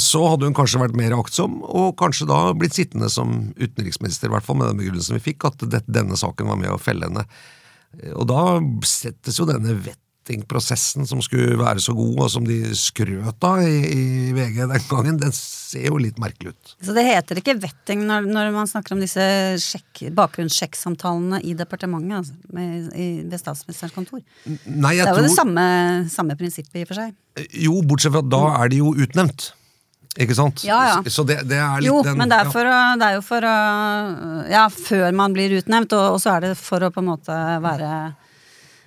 så 0.00 0.22
hadde 0.30 0.46
hun 0.48 0.54
kanskje 0.56 0.80
vært 0.80 0.96
mer 0.96 1.12
aktsom, 1.16 1.58
og 1.62 1.96
kanskje 2.00 2.28
da 2.30 2.38
blitt 2.56 2.76
sittende 2.78 3.10
som 3.12 3.52
utenriksminister, 3.58 4.30
i 4.30 4.32
hvert 4.32 4.46
fall 4.46 4.56
med 4.60 4.70
den 4.70 4.80
begrunnelsen 4.80 5.18
vi 5.18 5.24
fikk, 5.32 5.44
at 5.50 5.64
denne 5.84 6.16
saken 6.16 6.48
var 6.48 6.56
med 6.60 6.72
å 6.72 6.80
felle 6.80 7.10
henne. 7.10 7.26
Eh, 8.00 8.14
Og 8.14 8.28
da 8.30 8.60
settes 8.86 9.40
jo 9.40 9.48
denne 9.48 9.74
vettingprosessen 10.26 11.06
som 11.06 11.20
skulle 11.22 11.56
være 11.58 11.80
så 11.80 11.94
god, 11.94 12.18
og 12.24 12.30
som 12.30 12.44
de 12.46 12.58
skrøt 12.74 13.44
av 13.44 13.62
i, 13.62 13.76
i 13.86 14.32
VG 14.34 14.66
den 14.66 14.86
gangen, 14.88 15.18
den 15.20 15.32
ser 15.32 15.86
jo 15.88 15.98
litt 15.98 16.18
merkelig 16.18 16.54
ut. 16.54 16.74
Så 16.82 16.94
det 16.96 17.04
heter 17.06 17.40
ikke 17.40 17.56
vetting 17.62 18.04
når, 18.06 18.26
når 18.26 18.50
man 18.54 18.66
snakker 18.66 18.96
om 18.96 19.02
disse 19.02 19.22
bakgrunnssjekksamtalene 20.16 21.42
i 21.42 21.54
departementet, 21.58 22.16
altså, 22.18 22.34
med, 22.52 22.88
i, 22.94 23.08
ved 23.26 23.38
statsministerens 23.40 23.94
kontor. 23.94 24.24
Nei, 24.66 24.96
jeg 24.96 25.06
Det 25.06 25.12
er 25.12 25.12
jo 25.12 25.20
tror 25.20 25.28
det 25.28 25.36
samme, 25.36 25.68
samme 26.12 26.38
prinsippet 26.38 26.80
i 26.80 26.86
og 26.86 26.90
for 26.90 27.02
seg. 27.02 27.14
Jo, 27.66 27.78
bortsett 27.86 28.14
fra 28.14 28.24
at 28.24 28.32
da 28.32 28.42
er 28.56 28.72
de 28.72 28.82
jo 28.82 28.96
utnevnt. 28.96 29.52
Ikke 30.16 30.32
sant? 30.32 30.62
Ja, 30.64 30.78
ja. 30.88 31.00
Så 31.12 31.26
det, 31.28 31.42
det 31.44 31.58
er 31.60 31.82
litt 31.82 31.90
Jo, 31.90 31.98
den 32.00 32.16
men 32.16 32.30
det 32.32 32.38
er, 32.38 32.46
ja. 32.48 32.52
for 32.54 32.64
å, 32.64 32.76
det 32.96 33.08
er 33.08 33.16
jo 33.18 33.24
for 33.26 33.44
å 33.44 33.56
Ja, 34.48 34.62
før 34.72 35.10
man 35.12 35.34
blir 35.36 35.58
utnevnt, 35.58 35.92
og, 35.92 36.16
og 36.16 36.22
så 36.22 36.38
er 36.38 36.46
det 36.46 36.54
for 36.56 36.86
å 36.86 36.88
på 36.94 37.02
en 37.04 37.10
måte 37.10 37.36
være 37.60 37.90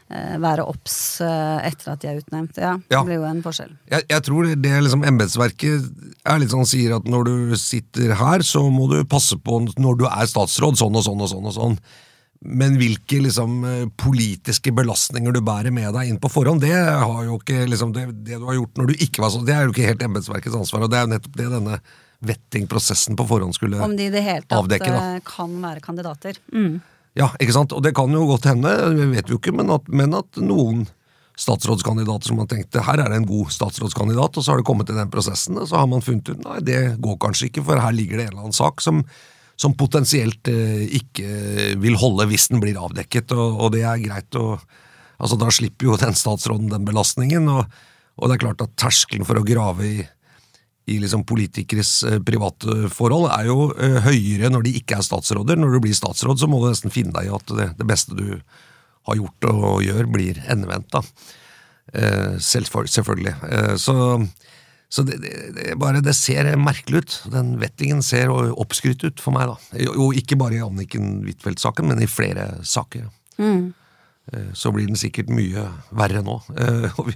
være 0.10 0.63
obs 0.66 1.22
eh, 1.22 1.68
etter 1.70 1.92
at 1.94 2.01
de 2.01 2.08
er 2.10 2.18
utnevnt. 2.22 2.58
Ja, 2.58 2.72
Ja. 2.89 3.04
Det 3.04 3.06
blir 3.12 3.20
jo 3.20 3.28
en 3.30 3.44
forskjell. 3.46 3.72
Jeg, 3.92 4.08
jeg 4.10 4.24
tror 4.25 4.48
det 4.50 4.56
det 4.63 4.75
liksom 4.84 5.04
embetsverket 5.06 5.89
er 6.25 6.39
litt 6.42 6.50
sånn 6.56 6.66
sier 6.66 6.96
at 6.98 7.06
når 7.06 7.25
du 7.30 7.56
sitter 7.62 8.16
her, 8.18 8.42
så 8.42 8.63
må 8.74 8.88
du 8.89 9.04
passe 9.06 9.38
på 9.38 9.62
når 9.78 10.00
du 10.01 10.06
er 10.10 10.25
statsråd, 10.30 10.80
sånn 10.82 10.96
og 10.98 11.06
sånn 11.06 11.22
og 11.22 11.30
sånn 11.30 11.46
og 11.51 11.54
sånn. 11.60 11.80
Men 12.42 12.78
hvilke 12.80 13.18
liksom 13.22 13.56
eh, 13.68 13.86
politiske 14.00 14.72
belastninger 14.72 15.34
du 15.36 15.42
bærer 15.44 15.74
med 15.75 15.92
deg 15.94 16.08
inn 16.13 16.20
på 16.24 16.30
forhånd, 16.32 16.62
det 16.63 16.72
har 16.74 17.24
jo 17.28 17.36
ikke 17.42 17.66
liksom 17.68 17.92
det, 17.94 18.06
det 18.24 18.38
du 18.39 18.46
har 18.48 18.56
gjort 18.56 18.78
når 18.80 18.94
du 18.94 19.01
ikke 19.04 19.22
var 19.25 19.34
sånn, 19.34 19.44
det 19.46 19.58
er 19.58 19.66
jo 19.68 19.74
ikke 19.75 19.89
helt 19.89 20.06
embetsverkets 20.08 20.56
ansvar. 20.56 20.86
Og 20.88 20.94
det 20.94 21.01
er 21.01 21.04
jo 21.06 21.12
nettopp 21.18 21.36
det 21.36 21.50
denne 21.51 21.82
vettingprosessen 22.30 23.16
på 23.20 23.25
forhånd 23.28 23.56
skulle 23.56 23.78
avdekke. 23.80 23.92
Om 23.92 23.98
de 24.00 24.08
i 24.08 24.13
det 24.13 24.24
hele 24.25 24.46
tatt 24.48 24.58
avdekke. 24.62 24.89
eh, 24.92 25.20
kan 25.28 25.54
være 25.63 25.84
kandidater. 25.84 26.39
Mm. 26.54 26.80
Ja, 27.18 27.32
ikke 27.42 27.56
sant? 27.56 27.74
Og 27.74 27.82
det 27.84 27.96
kan 27.98 28.13
jo 28.13 28.28
godt 28.30 28.48
hende, 28.50 28.72
vi 28.94 29.08
vet 29.16 29.32
jo 29.32 29.39
ikke, 29.39 29.54
men 29.56 29.72
at, 29.74 29.88
men 29.89 30.13
at 30.18 30.39
noen 30.44 30.86
statsrådskandidater 31.40 32.31
som 32.31 32.42
har 32.42 32.50
tenkt 32.51 32.75
her 32.83 33.00
er 33.00 33.12
det 33.12 33.22
en 33.22 33.29
god 33.29 33.51
statsrådskandidat, 33.55 34.38
og 34.38 34.44
så 34.44 34.51
har 34.51 34.60
det 34.60 34.68
kommet 34.68 34.90
til 34.90 35.00
den 35.00 35.12
prosessen, 35.12 35.57
og 35.62 35.70
så 35.70 35.79
har 35.79 35.88
man 35.90 36.03
funnet 36.03 36.33
ut 36.33 36.44
nei, 36.44 36.60
det 36.68 36.79
går 37.01 37.20
kanskje 37.24 37.48
ikke, 37.50 37.64
for 37.68 37.79
her 37.79 37.96
ligger 37.96 38.20
det 38.20 38.27
en 38.27 38.33
eller 38.33 38.46
annen 38.48 38.60
sak 38.60 38.83
som, 38.83 39.01
som 39.60 39.75
potensielt 39.79 40.51
eh, 40.51 40.83
ikke 41.00 41.77
vil 41.79 41.98
holde 42.00 42.27
hvis 42.29 42.50
den 42.51 42.62
blir 42.64 42.79
avdekket, 42.79 43.33
og, 43.38 43.64
og 43.64 43.74
det 43.75 43.88
er 43.88 44.05
greit 44.05 44.40
å 44.40 44.53
Altså, 45.20 45.36
da 45.36 45.50
slipper 45.51 45.83
jo 45.83 45.98
den 46.00 46.16
statsråden 46.16 46.70
den 46.72 46.86
belastningen, 46.88 47.50
og, 47.51 47.66
og 48.16 48.29
det 48.29 48.38
er 48.38 48.40
klart 48.46 48.62
at 48.64 48.77
terskelen 48.79 49.27
for 49.27 49.36
å 49.36 49.44
grave 49.44 49.83
i 49.83 49.98
i 50.90 50.98
liksom 51.02 51.25
politikeres 51.28 51.92
eh, 52.08 52.20
private 52.25 52.90
forhold 52.94 53.30
er 53.34 53.50
jo 53.50 53.70
eh, 53.78 54.00
høyere 54.06 54.52
når 54.54 54.66
de 54.66 54.75
ikke 54.80 54.98
er 55.00 55.06
statsråder. 55.06 55.60
Når 55.60 55.75
du 55.75 55.84
blir 55.86 55.98
statsråd, 55.98 56.42
så 56.42 56.50
må 56.50 56.62
du 56.62 56.70
nesten 56.72 56.94
finne 56.94 57.14
deg 57.16 57.30
i 57.30 57.36
at 57.36 57.56
det, 57.58 57.70
det 57.80 57.88
beste 57.90 58.18
du 58.18 58.40
har 59.10 59.18
gjort 59.18 59.50
og 59.50 59.84
gjør, 59.86 60.10
blir 60.12 60.42
endevendt. 60.52 61.00
Eh, 61.94 62.38
selvfølgelig. 62.40 63.36
Så 63.82 63.96
så 64.90 65.04
det, 65.06 65.20
det, 65.22 65.32
det, 65.54 65.74
bare, 65.78 66.00
det 66.02 66.16
ser 66.18 66.48
merkelig 66.58 67.04
ut. 67.04 67.16
Den 67.30 67.52
vettingen 67.62 68.00
ser 68.02 68.32
oppskrytt 68.34 69.04
ut 69.06 69.20
for 69.22 69.36
meg. 69.36 69.52
da. 69.52 69.84
Jo, 69.86 70.08
ikke 70.18 70.38
bare 70.42 70.58
i 70.58 70.64
Anniken 70.66 71.20
Huitfeldt-saken, 71.28 71.92
men 71.92 72.02
i 72.02 72.08
flere 72.10 72.48
saker. 72.66 73.04
Mm. 73.38 73.68
Så 74.58 74.74
blir 74.74 74.90
den 74.90 74.98
sikkert 74.98 75.30
mye 75.30 75.68
verre 75.94 76.24
nå. 76.25 76.40
Og 76.98 77.12
vi, 77.12 77.14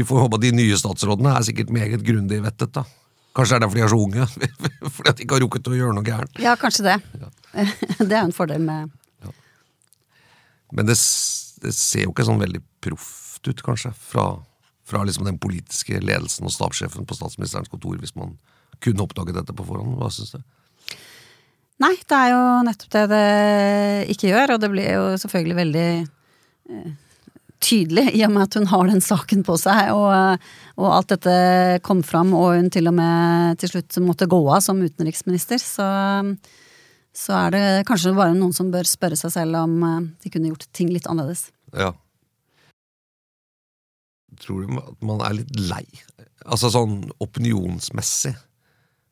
vi 0.00 0.06
får 0.08 0.24
håpe 0.24 0.40
at 0.40 0.46
de 0.46 0.54
nye 0.56 0.80
statsrådene 0.80 1.36
er 1.36 1.44
sikkert 1.44 1.74
meget 1.76 2.08
grundig 2.08 2.40
vettet. 2.46 2.72
da. 2.78 2.86
Kanskje 3.36 3.54
det 3.54 3.58
er 3.58 3.64
derfor 3.64 3.78
de 3.78 3.84
er 3.84 3.92
så 3.92 4.00
unge, 4.02 4.26
fordi 4.96 5.10
at 5.10 5.18
de 5.18 5.24
ikke 5.24 5.36
har 5.36 5.44
rukket 5.44 5.70
å 5.70 5.76
gjøre 5.78 5.96
noe 5.96 6.06
gærent. 6.06 6.40
Ja, 6.42 6.56
kanskje 6.58 6.86
det. 6.88 6.96
Det 7.98 8.14
er 8.14 8.20
jo 8.20 8.28
en 8.28 8.34
fordel 8.34 8.62
med 8.62 8.92
Men 10.70 10.86
det, 10.86 10.94
det 11.64 11.72
ser 11.74 12.04
jo 12.04 12.12
ikke 12.12 12.26
sånn 12.28 12.42
veldig 12.42 12.60
proft 12.82 13.48
ut, 13.48 13.62
kanskje, 13.66 13.90
fra, 13.96 14.26
fra 14.86 15.02
liksom 15.06 15.26
den 15.26 15.38
politiske 15.42 15.98
ledelsen 15.98 16.46
og 16.46 16.54
stabssjefen 16.54 17.08
på 17.08 17.16
statsministerens 17.18 17.70
kontor, 17.72 17.98
hvis 17.98 18.14
man 18.18 18.36
kunne 18.80 19.02
oppdaget 19.04 19.38
dette 19.40 19.56
på 19.56 19.66
forhånd. 19.66 19.96
Hva 19.98 20.10
syns 20.14 20.36
du? 20.36 20.96
Nei, 21.80 21.94
det 21.96 22.16
er 22.16 22.32
jo 22.34 22.40
nettopp 22.66 22.92
det 22.92 23.04
det 23.10 23.26
ikke 24.14 24.30
gjør, 24.30 24.54
og 24.54 24.62
det 24.62 24.70
blir 24.72 24.90
jo 24.98 25.04
selvfølgelig 25.22 25.56
veldig 25.58 25.86
eh, 25.96 26.90
tydelig 27.60 28.08
i 28.16 28.24
og 28.26 28.32
med 28.34 28.48
at 28.48 28.56
hun 28.58 28.68
har 28.70 28.88
den 28.88 29.02
saken 29.04 29.44
på 29.46 29.56
seg, 29.60 29.92
og, 29.94 30.42
og 30.80 30.88
alt 30.88 31.12
dette 31.12 31.34
kom 31.86 32.02
fram, 32.06 32.32
og 32.36 32.56
hun 32.56 32.70
til 32.72 32.90
og 32.90 32.96
med 32.96 33.60
til 33.60 33.74
slutt 33.74 34.00
måtte 34.04 34.28
gå 34.30 34.40
av 34.48 34.62
som 34.64 34.80
utenriksminister, 34.80 35.60
så, 35.62 35.88
så 37.16 37.38
er 37.44 37.56
det 37.56 37.64
kanskje 37.88 38.16
bare 38.16 38.36
noen 38.36 38.54
som 38.56 38.72
bør 38.72 38.88
spørre 38.88 39.18
seg 39.20 39.34
selv 39.36 39.60
om 39.62 39.80
eh, 39.86 39.98
de 40.24 40.32
kunne 40.32 40.52
gjort 40.52 40.68
ting 40.76 40.92
litt 40.92 41.08
annerledes. 41.10 41.48
Ja. 41.76 41.92
Tror 44.40 44.64
du 44.64 44.78
at 44.80 45.02
man 45.04 45.20
er 45.26 45.36
litt 45.42 45.52
lei? 45.60 45.84
Altså 46.48 46.70
sånn 46.72 47.02
opinionsmessig? 47.20 48.32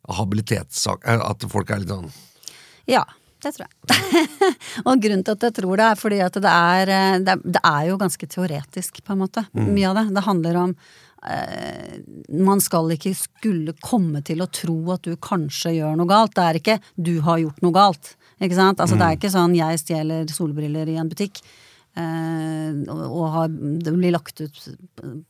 Habilitetssak 0.08 1.02
eh, 1.04 1.20
At 1.20 1.44
folk 1.52 1.68
er 1.68 1.82
litt 1.82 1.92
sånn 1.92 2.08
Ja, 2.88 3.02
det 3.42 3.52
tror 3.54 3.66
jeg. 3.66 4.28
og 4.88 5.02
grunnen 5.02 5.24
til 5.26 5.36
at 5.36 5.44
jeg 5.48 5.56
tror 5.60 5.78
det, 5.78 5.86
er 5.86 5.98
fordi 5.98 6.20
at 6.24 6.38
det 6.42 6.54
er, 6.54 6.94
eh, 6.94 7.18
det 7.22 7.34
er, 7.34 7.44
det 7.58 7.62
er 7.62 7.84
jo 7.90 7.98
ganske 8.00 8.30
teoretisk, 8.34 9.02
på 9.04 9.14
en 9.14 9.22
måte. 9.22 9.44
Mye 9.58 9.90
av 9.90 10.00
det. 10.00 10.06
Det 10.16 10.24
handler 10.26 10.60
om 10.64 10.74
eh, 11.30 12.00
Man 12.50 12.62
skal 12.64 12.90
ikke 12.96 13.14
skulle 13.18 13.76
komme 13.84 14.24
til 14.26 14.42
å 14.42 14.50
tro 14.50 14.78
at 14.96 15.06
du 15.06 15.14
kanskje 15.22 15.76
gjør 15.78 15.96
noe 16.00 16.10
galt. 16.10 16.34
Det 16.34 16.44
er 16.44 16.60
ikke 16.62 16.78
'du 16.96 17.20
har 17.26 17.42
gjort 17.44 17.62
noe 17.62 17.78
galt'. 17.78 18.12
Ikke 18.38 18.58
sant? 18.58 18.80
Altså, 18.80 18.98
Det 18.98 19.06
er 19.06 19.16
ikke 19.16 19.34
sånn 19.34 19.56
'jeg 19.56 19.82
stjeler 19.84 20.28
solbriller 20.30 20.88
i 20.88 20.98
en 20.98 21.08
butikk'. 21.10 21.42
eh, 21.98 22.74
og, 22.94 23.24
har, 23.32 23.48
det 23.48 23.90
blir 23.90 24.12
lagt 24.12 24.40
ut 24.40 24.68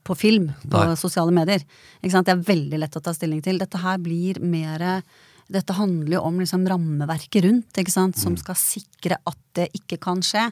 på 0.04 0.14
film 0.14 0.52
på 0.68 0.84
Nei. 0.84 0.96
sosiale 0.96 1.32
medier. 1.32 1.60
Det 2.02 2.28
er 2.28 2.36
veldig 2.36 2.78
lett 2.78 2.96
å 2.96 3.00
ta 3.00 3.12
stilling 3.12 3.40
til. 3.42 3.58
Dette 3.58 3.78
her 3.78 3.96
blir 3.98 4.40
mer 4.40 5.02
dette 5.48 5.76
handler 5.76 6.18
jo 6.18 6.24
om 6.28 6.40
liksom 6.42 6.66
rammeverket 6.68 7.44
rundt, 7.46 7.78
som 7.88 8.36
skal 8.36 8.58
sikre 8.60 9.16
at 9.28 9.38
det 9.56 9.70
ikke 9.76 9.96
kan 10.02 10.20
skje. 10.24 10.48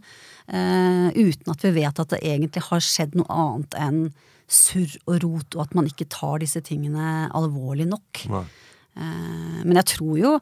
Uh, 0.49 1.13
uten 1.13 1.53
at 1.53 1.67
vi 1.67 1.75
vet 1.77 2.01
at 2.01 2.15
det 2.15 2.23
egentlig 2.25 2.65
har 2.71 2.85
skjedd 2.85 3.19
noe 3.19 3.29
annet 3.29 3.77
enn 3.81 4.01
surr 4.47 4.95
og 5.09 5.21
rot, 5.25 5.57
og 5.57 5.67
at 5.67 5.75
man 5.77 5.89
ikke 5.91 6.09
tar 6.11 6.41
disse 6.43 6.63
tingene 6.65 7.27
alvorlig 7.35 7.89
nok. 7.91 8.23
Eh, 8.31 9.61
men 9.67 9.77
jeg 9.83 9.89
tror 9.97 10.15
jo 10.21 10.33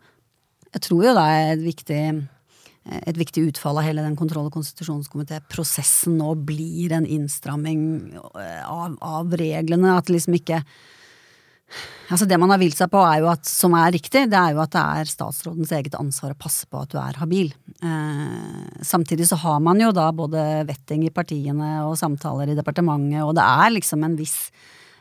jeg 0.74 0.82
tror 0.84 1.04
jo 1.06 1.14
det 1.16 1.24
er 1.24 1.52
et 1.54 1.62
viktig 1.64 2.02
et 2.84 3.16
viktig 3.16 3.46
utfall 3.48 3.78
av 3.80 3.86
hele 3.86 4.02
den 4.04 4.16
kontroll- 4.18 4.50
og 4.50 4.56
konstitusjonskomitéprosessen 4.58 6.18
nå 6.20 6.34
blir 6.44 6.92
en 6.92 7.06
innstramming 7.08 7.80
av, 8.20 8.98
av 9.00 9.32
reglene. 9.40 9.94
At 9.96 10.12
liksom 10.12 10.36
ikke 10.36 10.58
Altså 12.12 12.26
Det 12.28 12.36
man 12.38 12.52
har 12.52 12.60
vilt 12.60 12.76
seg 12.76 12.90
på, 12.92 13.00
er 13.00 13.22
jo 13.22 13.30
at, 13.32 13.48
som 13.48 13.74
er 13.78 13.94
riktig, 13.94 14.26
det 14.30 14.38
er 14.38 14.52
jo 14.54 14.60
at 14.62 14.74
det 14.74 14.82
er 14.82 15.10
statsrådens 15.10 15.72
eget 15.74 15.96
ansvar 15.98 16.34
å 16.34 16.38
passe 16.38 16.68
på 16.68 16.82
at 16.84 16.92
du 16.92 16.98
er 17.00 17.16
habil. 17.18 17.50
Eh, 17.80 18.82
samtidig 18.84 19.26
så 19.30 19.38
har 19.40 19.58
man 19.64 19.80
jo 19.80 19.88
da 19.96 20.10
både 20.14 20.44
vetting 20.68 21.06
i 21.08 21.12
partiene 21.14 21.78
og 21.88 21.96
samtaler 21.98 22.52
i 22.52 22.58
departementet, 22.58 23.24
og 23.24 23.34
det 23.38 23.46
er 23.48 23.76
liksom 23.78 24.04
en 24.04 24.18
viss 24.20 24.38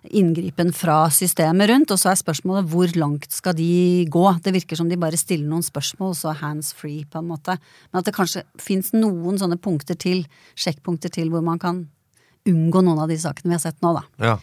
inngripen 0.03 0.73
fra 0.75 1.05
systemet 1.13 1.69
rundt, 1.69 1.91
og 1.93 1.99
så 1.99 2.11
er 2.11 2.19
spørsmålet 2.19 2.67
hvor 2.71 2.91
langt 2.99 3.31
skal 3.31 3.55
de 3.55 4.03
gå? 4.11 4.25
Det 4.43 4.55
virker 4.55 4.79
som 4.79 4.89
de 4.91 4.99
bare 4.99 5.19
stiller 5.19 5.47
noen 5.47 5.63
spørsmål, 5.63 6.15
så 6.19 6.33
hands 6.39 6.73
free, 6.75 7.05
på 7.07 7.21
en 7.21 7.29
måte. 7.29 7.55
Men 7.91 8.01
at 8.01 8.09
det 8.09 8.15
kanskje 8.15 8.43
fins 8.59 8.91
noen 8.95 9.39
sånne 9.39 9.59
punkter 9.63 9.99
til, 9.99 10.25
sjekkpunkter 10.59 11.13
til, 11.13 11.31
hvor 11.31 11.43
man 11.45 11.61
kan 11.61 11.85
unngå 12.49 12.83
noen 12.83 12.99
av 13.05 13.11
de 13.11 13.19
sakene 13.19 13.53
vi 13.53 13.57
har 13.59 13.63
sett 13.63 13.79
nå, 13.83 13.93
da. 13.95 14.03
Ja. 14.23 14.37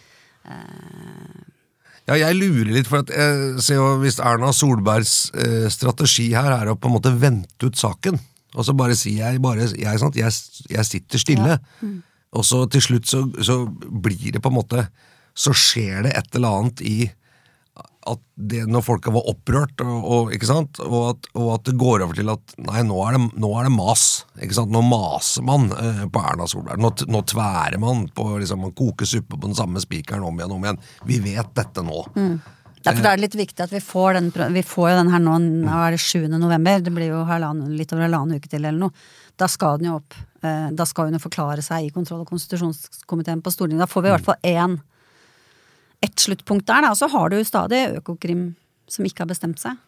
Eh, 0.49 1.50
ja, 2.11 2.17
jeg 2.27 2.39
lurer 2.41 2.73
litt, 2.75 2.89
for 2.91 3.05
at 3.05 3.13
jeg 3.15 3.63
ser 3.63 3.79
jo 3.79 3.93
hvis 4.03 4.19
Erna 4.19 4.51
Solbergs 4.57 5.15
eh, 5.39 5.69
strategi 5.71 6.31
her 6.35 6.51
er 6.57 6.73
å 6.73 6.79
på 6.79 6.91
en 6.91 6.97
måte 6.97 7.13
vente 7.15 7.69
ut 7.69 7.79
saken, 7.79 8.19
og 8.57 8.67
så 8.67 8.75
bare 8.75 8.97
sier 8.99 9.29
jeg 9.29 9.43
bare 9.43 9.69
jeg, 9.71 10.01
sant, 10.03 10.19
jeg, 10.19 10.35
jeg 10.73 10.89
sitter 10.89 11.23
stille, 11.23 11.55
ja. 11.55 11.87
mm. 11.87 12.01
og 12.35 12.47
så 12.47 12.65
til 12.73 12.83
slutt 12.83 13.07
så, 13.07 13.23
så, 13.47 13.63
blir 13.71 14.35
det 14.35 14.43
på 14.43 14.51
en 14.51 14.59
måte 14.59 14.89
Så 15.39 15.55
skjer 15.55 16.03
det 16.03 16.11
et 16.19 16.35
eller 16.35 16.57
annet 16.59 16.81
i 16.83 16.97
at 18.09 18.21
det 18.51 18.63
når 18.71 18.85
folka 18.85 19.13
var 19.13 19.27
opprørt, 19.29 19.83
og, 19.85 19.97
og, 20.01 20.31
ikke 20.33 20.49
sant? 20.49 20.79
Og 20.81 21.11
at, 21.11 21.27
og, 21.35 21.49
at, 21.59 21.65
det 21.69 21.77
går 21.81 22.05
over 22.07 22.17
til 22.17 22.33
at 22.33 22.55
nei, 22.65 22.85
nå 22.89 22.97
er 23.05 23.19
det, 23.19 23.27
nå 23.43 23.51
er 23.61 23.69
det 23.69 23.73
mas. 23.75 24.05
ikke 24.41 24.57
sant? 24.57 24.73
Nå 24.73 24.81
maser 24.87 25.45
man 25.47 25.69
eh, 25.75 26.07
på 26.09 26.23
Erna 26.25 26.49
Solberg. 26.49 26.81
Nå, 26.81 26.95
nå, 27.13 27.21
tværer 27.29 27.77
man 27.83 28.07
på 28.17 28.31
liksom, 28.41 28.65
Man 28.65 28.77
koker 28.77 29.09
suppe 29.09 29.37
på 29.37 29.51
den 29.51 29.59
samme 29.59 29.83
spikeren 29.85 30.25
om 30.25 30.41
igjen 30.41 30.55
og 30.55 30.57
om 30.57 30.67
igjen. 30.67 30.81
Vi 31.11 31.21
vet 31.29 31.53
dette 31.57 31.85
nå. 31.85 32.07
Mm. 32.17 32.41
Derfor 32.81 33.11
er 33.11 33.19
det 33.19 33.27
litt 33.27 33.37
viktig 33.37 33.61
at 33.67 33.73
vi 33.75 33.83
får 33.85 34.17
den, 34.17 34.31
vi 34.55 34.63
får 34.65 34.87
jo 34.89 34.99
den 35.03 35.13
her 35.13 35.21
nå, 35.21 35.37
nå 35.69 35.81
er 35.85 35.93
det 35.93 36.01
7. 36.01 36.25
november, 36.33 36.81
det 36.81 36.93
blir 36.97 37.11
jo 37.13 37.21
litt 37.69 37.93
over 37.93 38.07
halvannen 38.07 38.41
uke 38.41 38.49
til 38.49 38.65
eller 38.65 38.87
noe. 38.87 39.09
Da 39.37 39.49
skal 39.53 39.77
den 39.81 39.91
jo 39.91 39.99
opp. 39.99 40.17
Eh, 40.41 40.71
da 40.73 40.87
skal 40.89 41.11
hun 41.11 41.19
jo 41.19 41.21
forklare 41.21 41.65
seg 41.65 41.85
i 41.85 41.93
kontroll- 41.93 42.25
og 42.25 42.33
konstitusjonskomiteen 42.33 43.45
på 43.45 43.53
Stortinget. 43.53 43.85
Da 43.85 43.91
får 43.91 44.07
vi 44.07 44.09
i 44.09 44.15
hvert 44.15 44.31
fall 44.31 44.49
én 44.49 44.81
ett 46.05 46.19
sluttpunkt 46.19 46.67
der, 46.69 46.85
da. 46.87 46.95
Så 46.97 47.09
har 47.13 47.33
du 47.33 47.39
stadig 47.45 47.85
Økokrim 48.01 48.51
som 48.91 49.07
ikke 49.07 49.25
har 49.25 49.31
bestemt 49.31 49.61
seg. 49.63 49.79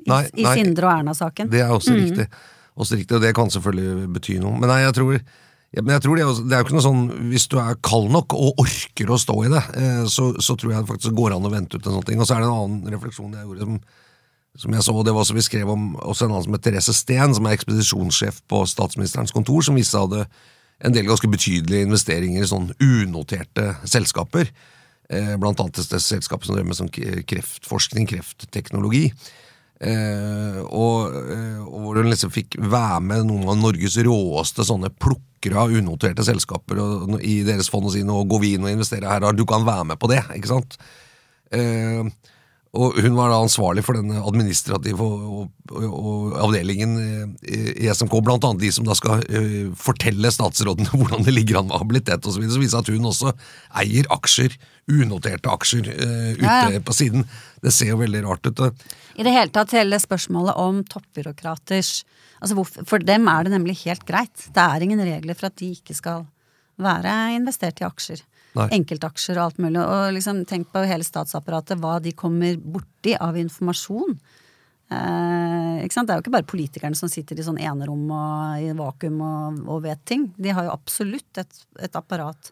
I, 0.00 0.08
nei, 0.08 0.24
i 0.38 0.46
Sindre 0.48 0.88
og 0.88 0.94
Erna-saken. 0.94 1.50
Det 1.52 1.62
er 1.64 1.72
også 1.74 1.94
mm. 1.94 2.00
riktig. 2.00 2.26
Også 2.80 2.96
riktig, 2.96 3.16
og 3.16 3.24
det 3.24 3.34
kan 3.36 3.50
selvfølgelig 3.52 4.10
bety 4.14 4.38
noe. 4.40 4.56
Men 4.56 4.70
nei, 4.72 4.82
jeg 4.86 4.96
tror, 4.96 5.16
ja, 5.16 5.82
men 5.82 5.94
jeg 5.96 6.04
tror 6.04 6.16
det, 6.16 6.24
er, 6.24 6.44
det 6.44 6.56
er 6.56 6.62
jo 6.62 6.66
ikke 6.66 6.76
noe 6.76 6.84
sånn 6.86 7.02
Hvis 7.30 7.44
du 7.50 7.58
er 7.62 7.76
kald 7.86 8.08
nok 8.10 8.34
og 8.34 8.62
orker 8.62 9.12
å 9.12 9.18
stå 9.20 9.36
i 9.46 9.50
det, 9.52 9.64
eh, 9.80 10.04
så, 10.10 10.30
så, 10.42 10.56
tror 10.58 10.74
jeg 10.74 10.84
det 10.84 10.92
faktisk 10.92 11.18
går 11.18 11.36
an 11.36 11.48
å 11.48 11.52
vente 11.52 11.78
ut 11.78 11.84
en 11.84 11.98
sånn 11.98 12.06
ting. 12.08 12.22
Og 12.22 12.28
så 12.28 12.36
er 12.36 12.44
det 12.44 12.48
en 12.48 12.62
annen 12.62 12.94
refleksjon 12.94 13.36
jeg 13.36 13.46
gjorde 13.48 13.66
som, 13.66 13.76
som 14.64 14.78
jeg 14.78 14.86
så, 14.86 14.94
og 14.96 15.04
det 15.06 15.14
var 15.16 15.26
også 15.26 15.36
vi 15.36 15.46
skrev 15.46 15.74
om 15.74 15.92
også 16.00 16.26
en 16.26 16.34
annen 16.34 16.48
som 16.48 16.56
heter 16.56 16.70
Therese 16.70 16.96
Steen, 16.96 17.36
som 17.36 17.46
er 17.46 17.58
ekspedisjonssjef 17.58 18.40
på 18.50 18.64
statsministerens 18.70 19.34
kontor, 19.36 19.62
som 19.66 19.78
viste 19.78 19.94
seg 19.94 20.08
hadde 20.08 20.24
en 20.80 20.96
del 20.96 21.06
ganske 21.06 21.28
betydelige 21.28 21.86
investeringer 21.86 22.42
i 22.42 22.48
sånn 22.48 22.70
unoterte 22.80 23.74
selskaper. 23.84 24.48
Eh, 25.10 25.34
blant 25.42 25.58
annet 25.58 25.80
et 25.82 26.02
selskap 26.02 26.44
som 26.46 26.54
drev 26.54 26.68
med 26.68 26.78
sånn 26.78 26.90
kreftforskning, 26.90 28.06
kreftteknologi. 28.12 29.08
Eh, 29.80 29.90
eh, 29.90 30.60
og, 30.68 31.14
hvor 31.66 31.98
hun 31.98 32.10
liksom 32.12 32.32
fikk 32.34 32.58
være 32.60 33.00
med 33.02 33.26
noen 33.30 33.48
av 33.48 33.58
Norges 33.58 33.96
råeste 34.04 34.66
sånne 34.68 34.92
plukkere 34.92 35.62
av 35.62 35.72
unoterte 35.72 36.26
selskaper 36.26 36.82
og, 36.84 37.16
i 37.24 37.40
deres 37.48 37.72
fond 37.72 37.88
og 37.88 37.94
si 37.94 38.04
nå 38.04 38.18
går 38.28 38.42
vi 38.44 38.54
inn 38.54 38.66
og 38.68 38.74
investerer 38.74 39.08
her, 39.08 39.32
du 39.32 39.46
kan 39.48 39.64
være 39.66 39.88
med 39.92 40.00
på 40.00 40.10
det. 40.12 40.20
ikke 40.36 40.52
sant? 40.52 40.76
Eh, 41.50 42.04
og 42.70 43.00
hun 43.02 43.16
var 43.16 43.32
da 43.32 43.40
ansvarlig 43.42 43.82
for 43.82 43.98
den 43.98 44.12
administrative 44.14 45.02
og, 45.02 45.48
og, 45.74 45.86
og 45.88 46.36
avdelingen 46.44 46.92
i 47.42 47.88
SMK, 47.90 48.14
blant 48.22 48.46
annet 48.46 48.62
de 48.62 48.70
som 48.70 48.86
da 48.86 48.94
skal 48.94 49.24
uh, 49.26 49.72
fortelle 49.74 50.30
statsrådene 50.30 50.86
hvordan 51.00 51.26
det 51.26 51.34
ligger 51.34 51.58
an 51.58 51.66
med 51.66 51.82
habilitet 51.82 52.28
osv. 52.30 52.46
Så 52.46 52.62
viser 52.62 52.78
at 52.78 52.92
hun 52.94 53.10
også 53.10 53.32
eier 53.82 54.06
aksjer, 54.14 54.54
unoterte 54.90 55.50
aksjer, 55.52 55.86
uh, 55.90 56.32
ute 56.34 56.46
ja, 56.46 56.70
ja. 56.74 56.82
på 56.84 56.96
siden. 56.96 57.26
Det 57.62 57.72
ser 57.74 57.92
jo 57.92 58.00
veldig 58.00 58.24
rart 58.26 58.50
ut. 58.50 58.64
I 59.16 59.26
det 59.26 59.34
hele 59.34 59.52
tatt 59.54 59.74
hele 59.76 59.98
spørsmålet 60.00 60.58
om 60.60 60.82
toppbyråkraters 60.88 61.92
altså 62.40 62.64
For 62.88 63.02
dem 63.04 63.26
er 63.28 63.44
det 63.44 63.52
nemlig 63.52 63.82
helt 63.82 64.06
greit. 64.08 64.46
Det 64.48 64.62
er 64.64 64.84
ingen 64.86 65.02
regler 65.04 65.36
for 65.36 65.50
at 65.50 65.58
de 65.60 65.74
ikke 65.76 65.96
skal 65.98 66.24
være 66.80 67.16
investert 67.36 67.82
i 67.82 67.88
aksjer. 67.88 68.22
Nei. 68.56 68.66
enkeltaksjer 68.80 69.38
og 69.38 69.44
alt 69.44 69.58
mulig. 69.62 69.80
Og 69.80 70.14
liksom, 70.16 70.44
tenk 70.48 70.70
på 70.74 70.82
hele 70.88 71.06
statsapparatet, 71.06 71.78
hva 71.78 71.98
de 72.02 72.14
kommer 72.18 72.56
borti 72.58 73.14
av 73.14 73.38
informasjon. 73.38 74.16
Eh? 74.90 75.84
Det 75.86 76.02
er 76.02 76.16
jo 76.16 76.24
ikke 76.24 76.34
bare 76.34 76.48
politikerne 76.50 76.98
som 76.98 77.10
sitter 77.10 77.38
i 77.38 77.46
sånn 77.46 77.60
enerom 77.62 78.08
og 78.10 78.64
i 78.64 78.72
vakuum 78.76 79.20
og, 79.22 79.60
og, 79.66 79.84
vet 79.86 80.02
ting. 80.08 80.30
De 80.36 80.54
har 80.54 80.66
jo 80.66 80.74
absolutt 80.74 81.42
et, 81.42 81.62
et 81.78 81.98
apparat 81.98 82.50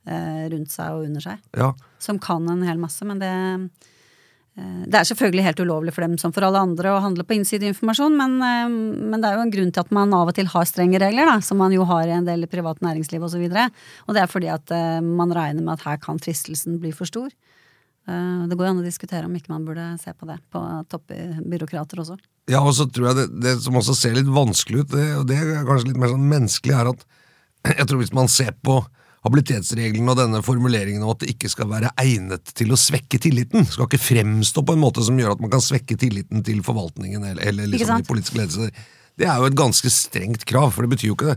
rundt 0.00 0.72
seg 0.72 0.94
og 0.96 1.02
under 1.04 1.20
seg 1.20 1.58
ja. 1.60 1.66
som 2.00 2.16
kan 2.18 2.46
en 2.48 2.62
hel 2.64 2.78
masse. 2.80 3.04
Men 3.04 3.18
det 3.20 3.30
Eh, 4.58 4.86
det 4.90 4.98
er 4.98 5.06
selvfølgelig 5.08 5.44
helt 5.46 5.60
ulovlig 5.62 5.92
for 5.94 6.04
dem 6.04 6.16
som 6.18 6.32
for 6.34 6.44
alle 6.46 6.62
andre 6.62 6.92
å 6.92 7.02
handle 7.04 7.24
på 7.26 7.36
innsideinformasjon, 7.36 8.16
men, 8.18 8.36
eh, 8.42 8.72
men, 8.72 9.20
det 9.20 9.28
er 9.28 9.38
jo 9.38 9.44
en 9.44 9.54
grunn 9.54 9.70
til 9.70 9.84
at 9.84 9.92
man 9.94 10.14
av 10.16 10.32
og 10.32 10.34
til 10.34 10.50
har 10.50 10.66
strenge 10.66 11.00
regler, 11.02 11.28
da, 11.28 11.38
som 11.44 11.60
man 11.62 11.74
jo 11.74 11.86
har 11.88 12.08
i 12.08 12.16
en 12.16 12.26
del 12.26 12.48
privat 12.50 12.82
næringsliv 12.82 13.22
osv. 13.22 13.46
Og, 13.46 13.54
så 13.54 13.68
og 14.08 14.16
det 14.16 14.24
er 14.24 14.30
fordi 14.30 14.50
at 14.50 14.74
man 15.04 15.32
regner 15.32 15.62
med 15.62 15.78
at 15.78 15.86
her 15.86 16.02
kan 16.02 16.18
fristelsen 16.18 16.80
bli 16.82 16.92
for 16.92 17.06
stor. 17.06 17.30
Det 18.10 18.56
går 18.56 18.66
jo 18.66 18.70
an 18.72 18.80
å 18.80 18.84
diskutere 18.84 19.28
om 19.28 19.34
ikke 19.36 19.52
man 19.52 19.66
burde 19.68 19.84
se 20.02 20.10
på 20.16 20.26
det 20.26 20.40
på 20.50 20.60
toppbyråkrater 20.90 22.00
også. 22.00 22.16
Ja, 22.50 22.62
og 22.64 22.72
så 22.74 22.88
tror 22.90 23.10
jeg 23.10 23.18
det, 23.18 23.26
det, 23.44 23.52
som 23.62 23.76
også 23.78 23.94
ser 23.94 24.16
litt 24.16 24.26
vanskelig 24.26 24.82
ut, 24.82 24.94
det, 24.96 25.04
og 25.20 25.28
det 25.28 25.36
er 25.38 25.68
kanskje 25.68 25.92
litt 25.92 26.00
mer 26.00 26.10
sånn 26.10 26.26
menneskelig, 26.32 26.74
er 26.74 26.90
at 26.90 27.04
jeg 27.78 27.86
tror 27.86 28.00
hvis 28.00 28.16
man 28.16 28.32
ser 28.32 28.56
på 28.64 28.80
habilitetsreglene 29.26 30.14
og 30.14 30.16
denne 30.16 30.40
formuleringen 30.44 31.04
om 31.04 31.12
at 31.12 31.22
det 31.22 31.34
ikke 31.34 31.50
skal 31.52 31.68
være 31.70 31.92
egnet 32.00 32.54
til 32.56 32.72
å 32.72 32.78
svekke 32.80 33.20
tilliten. 33.20 33.66
Skal 33.68 33.88
ikke 33.88 34.00
fremstå 34.00 34.64
på 34.64 34.76
en 34.76 34.82
måte 34.82 35.04
som 35.04 35.18
gjør 35.20 35.34
at 35.34 35.44
man 35.44 35.52
kan 35.52 35.64
svekke 35.64 35.98
tilliten 36.00 36.44
til 36.46 36.62
forvaltningen 36.66 37.26
eller, 37.32 37.42
eller 37.50 37.70
liksom 37.70 38.00
de 38.00 38.08
politiske 38.08 38.40
ledelsene 38.40 38.70
Det 39.20 39.28
er 39.28 39.40
jo 39.42 39.50
et 39.50 39.58
ganske 39.58 39.92
strengt 39.92 40.46
krav, 40.48 40.70
for 40.72 40.86
det 40.86 40.94
betyr 40.94 41.12
jo 41.12 41.18
ikke 41.18 41.36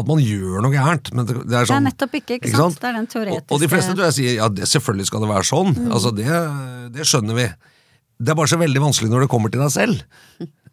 at 0.00 0.06
man 0.08 0.20
gjør 0.22 0.62
noe 0.64 0.72
gærent. 0.72 1.10
Men 1.14 1.26
det, 1.28 1.36
det 1.50 1.56
er 1.58 1.68
sånn, 1.68 1.84
det 1.84 1.90
er 1.90 1.90
nettopp 1.90 2.14
ikke, 2.20 2.38
ikke, 2.38 2.52
sant? 2.54 2.76
sant? 2.76 2.80
Det 2.80 2.88
er 2.88 2.96
den 2.96 3.08
teoretiske... 3.10 3.46
Og, 3.46 3.56
og 3.56 3.62
de 3.62 3.70
fleste 3.70 3.94
tror 3.94 4.08
jeg 4.08 4.16
sier 4.16 4.36
ja, 4.38 4.48
det, 4.50 4.68
selvfølgelig 4.70 5.10
skal 5.10 5.24
det 5.24 5.30
være 5.30 5.48
sånn. 5.50 5.74
Mm. 5.76 5.90
Altså, 5.96 6.12
det, 6.16 6.28
det 6.96 7.06
skjønner 7.10 7.38
vi. 7.38 7.46
Det 8.20 8.32
er 8.32 8.36
bare 8.36 8.52
så 8.52 8.60
veldig 8.60 8.82
vanskelig 8.82 9.08
når 9.08 9.24
det 9.24 9.30
kommer 9.32 9.52
til 9.52 9.62
deg 9.62 9.72
selv. 9.72 10.00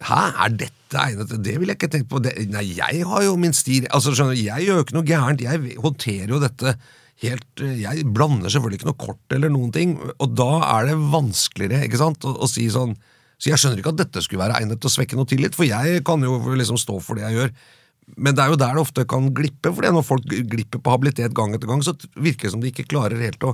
Hæ, 0.03 0.21
er 0.45 0.55
dette 0.59 0.99
egnet 1.01 1.31
Det 1.41 1.55
vil 1.57 1.71
jeg 1.71 1.79
ikke 1.79 1.89
tenke 1.93 2.09
på. 2.11 2.19
Det, 2.23 2.33
nei, 2.51 2.65
jeg 2.75 3.05
har 3.07 3.23
jo 3.23 3.37
min 3.39 3.55
stil. 3.55 3.87
Altså, 3.87 4.11
skjønner 4.11 4.35
du, 4.35 4.43
Jeg 4.43 4.67
gjør 4.67 4.81
jo 4.81 4.85
ikke 4.85 4.97
noe 4.97 5.07
gærent. 5.07 5.43
Jeg 5.45 5.77
håndterer 5.81 6.33
jo 6.35 6.41
dette 6.43 6.75
helt 7.23 7.63
eh, 7.63 7.79
Jeg 7.81 8.05
blander 8.13 8.51
selvfølgelig 8.53 8.81
ikke 8.81 8.89
noe 8.91 8.99
kort 9.07 9.37
eller 9.37 9.53
noen 9.53 9.71
ting, 9.73 9.95
og 9.97 10.35
da 10.37 10.51
er 10.67 10.91
det 10.91 10.99
vanskeligere 11.13 11.87
ikke 11.87 12.01
sant, 12.01 12.27
å, 12.27 12.35
å 12.45 12.49
si 12.51 12.67
sånn 12.73 12.93
Så 13.41 13.51
jeg 13.51 13.61
skjønner 13.61 13.81
ikke 13.81 13.95
at 13.95 14.03
dette 14.03 14.23
skulle 14.25 14.43
være 14.43 14.59
egnet 14.61 14.81
til 14.81 14.91
å 14.91 14.93
svekke 14.93 15.17
noe 15.17 15.29
tillit, 15.29 15.57
for 15.57 15.65
jeg 15.65 16.03
kan 16.05 16.21
jo 16.25 16.37
liksom 16.57 16.79
stå 16.81 16.99
for 17.05 17.17
det 17.17 17.25
jeg 17.27 17.39
gjør. 17.39 17.51
Men 18.17 18.37
det 18.37 18.43
er 18.43 18.53
jo 18.53 18.59
der 18.61 18.77
det 18.77 18.81
ofte 18.85 19.03
kan 19.09 19.27
glippe, 19.35 19.73
for 19.73 19.85
når 19.85 20.05
folk 20.05 20.25
glipper 20.25 20.81
på 20.81 20.93
habilitet 20.93 21.35
gang 21.37 21.53
etter 21.53 21.69
gang, 21.69 21.83
så 21.85 21.93
virker 22.15 22.47
det 22.47 22.53
som 22.55 22.63
de 22.63 22.71
ikke 22.71 22.87
klarer 22.89 23.21
helt 23.21 23.43
å 23.45 23.53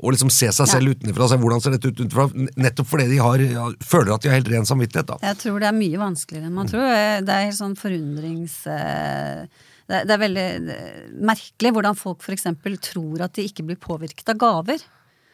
og 0.00 0.14
liksom 0.14 0.30
se 0.32 0.48
seg 0.54 0.68
selv 0.70 0.90
ja. 0.90 0.96
utenfra. 0.96 1.28
Se 1.28 1.38
hvordan 1.40 1.62
ser 1.62 1.74
dette 1.76 1.90
ut 1.90 1.98
utenfra, 1.98 2.28
Nettopp 2.60 2.88
fordi 2.88 3.08
de 3.10 3.18
har, 3.20 3.42
føler 3.84 4.14
at 4.14 4.24
de 4.24 4.30
har 4.30 4.38
helt 4.38 4.52
ren 4.52 4.68
samvittighet. 4.68 5.10
Da. 5.12 5.18
Jeg 5.28 5.40
tror 5.42 5.58
det 5.60 5.68
er 5.68 5.76
mye 5.76 6.00
vanskeligere 6.00 6.48
enn 6.48 6.56
man 6.56 6.70
tror. 6.70 6.86
Det 7.26 7.34
er 7.34 7.50
helt 7.50 7.60
sånn 7.60 7.76
forundrings... 7.80 8.62
Eh, 8.70 9.66
det 9.90 10.14
er 10.14 10.20
veldig 10.22 10.44
merkelig 11.26 11.72
hvordan 11.74 11.96
folk 11.98 12.20
f.eks. 12.22 12.44
tror 12.86 13.24
at 13.26 13.34
de 13.34 13.42
ikke 13.48 13.64
blir 13.66 13.78
påvirket 13.82 14.28
av 14.30 14.38
gaver. 14.38 14.84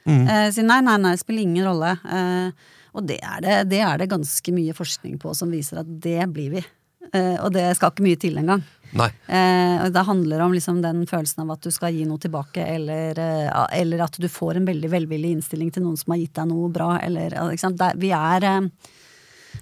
Mm. 0.07 0.23
Eh, 0.25 0.47
sier 0.55 0.65
nei, 0.65 0.79
nei, 0.87 0.97
nei, 1.03 1.13
det 1.13 1.21
spiller 1.21 1.45
ingen 1.45 1.67
rolle. 1.69 1.93
Eh, 2.09 2.73
og 2.97 3.05
det 3.05 3.19
er 3.21 3.45
det, 3.45 3.57
det 3.75 3.83
er 3.85 4.01
det 4.01 4.09
ganske 4.09 4.55
mye 4.57 4.73
forskning 4.77 5.19
på 5.21 5.35
som 5.37 5.53
viser 5.53 5.83
at 5.83 5.91
det 6.03 6.25
blir 6.33 6.55
vi. 6.57 6.65
Eh, 7.13 7.37
og 7.43 7.53
det 7.55 7.69
skal 7.79 7.93
ikke 7.93 8.07
mye 8.07 8.21
til 8.21 8.41
engang. 8.41 8.65
Nei. 8.97 9.09
Eh, 9.27 9.87
det 9.93 10.05
handler 10.07 10.41
om 10.41 10.55
liksom 10.55 10.81
den 10.83 11.05
følelsen 11.07 11.45
av 11.45 11.57
at 11.57 11.67
du 11.67 11.73
skal 11.75 11.95
gi 11.95 12.07
noe 12.09 12.23
tilbake, 12.23 12.65
eller, 12.77 13.19
eh, 13.19 13.67
eller, 13.81 14.05
at 14.07 14.19
du 14.21 14.29
får 14.31 14.61
en 14.61 14.69
veldig 14.69 14.91
velvillig 14.93 15.35
innstilling 15.37 15.73
til 15.75 15.85
noen 15.87 15.99
som 16.01 16.15
har 16.15 16.23
gitt 16.23 16.37
deg 16.39 16.49
noe 16.51 16.71
bra, 16.73 16.97
eller 17.03 17.35
der, 17.35 17.97
Vi 17.97 18.11
er 18.15 18.45
eh, 18.45 18.71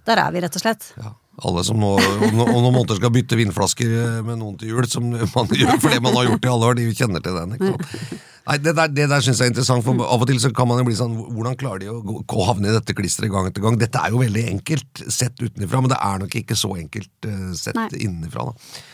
Der 0.05 0.21
er 0.21 0.33
vi, 0.33 0.41
rett 0.45 0.57
og 0.57 0.63
slett. 0.63 0.93
Ja. 1.01 1.15
Alle 1.43 1.65
som 1.67 1.81
nå 1.83 1.89
om 1.99 2.37
noen 2.39 2.69
måneder 2.69 3.01
skal 3.01 3.11
bytte 3.15 3.39
vindflasker 3.39 4.23
med 4.23 4.39
noen 4.39 4.55
til 4.61 4.71
jul, 4.71 4.87
som 4.87 5.09
man 5.11 5.51
gjør 5.61 5.81
fordi 5.83 5.99
man 6.05 6.15
har 6.15 6.29
gjort 6.29 6.45
det 6.45 6.51
i 6.51 6.53
alle 6.53 6.71
år, 6.71 6.79
de 6.79 6.87
kjenner 6.95 7.25
til 7.25 7.35
den. 7.41 7.57
ikke 7.57 7.73
sant? 7.73 8.23
Nei, 8.45 8.59
Det 8.61 8.75
der, 8.77 8.91
det 8.93 9.07
der 9.09 9.23
syns 9.25 9.41
jeg 9.41 9.49
er 9.49 9.53
interessant, 9.55 9.85
for 9.87 10.05
av 10.05 10.23
og 10.23 10.29
til 10.29 10.41
så 10.43 10.51
kan 10.55 10.69
man 10.69 10.83
jo 10.83 10.89
bli 10.91 10.97
sånn 10.99 11.15
Hvordan 11.17 11.57
klarer 11.61 11.81
de 11.81 11.89
å, 11.91 12.01
gå, 12.05 12.19
å 12.29 12.49
havne 12.51 12.69
i 12.69 12.75
dette 12.77 12.97
klisteret 12.97 13.33
gang 13.33 13.49
etter 13.49 13.65
gang? 13.65 13.79
Dette 13.81 14.03
er 14.03 14.13
jo 14.13 14.21
veldig 14.21 14.43
enkelt 14.53 15.05
sett 15.09 15.41
utenfra, 15.41 15.81
men 15.81 15.95
det 15.95 16.01
er 16.01 16.21
nok 16.21 16.37
ikke 16.43 16.59
så 16.59 16.75
enkelt 16.77 17.31
uh, 17.31 17.55
sett 17.57 17.79
Nei. 17.79 17.89
innenfra. 18.05 18.51
da. 18.51 18.85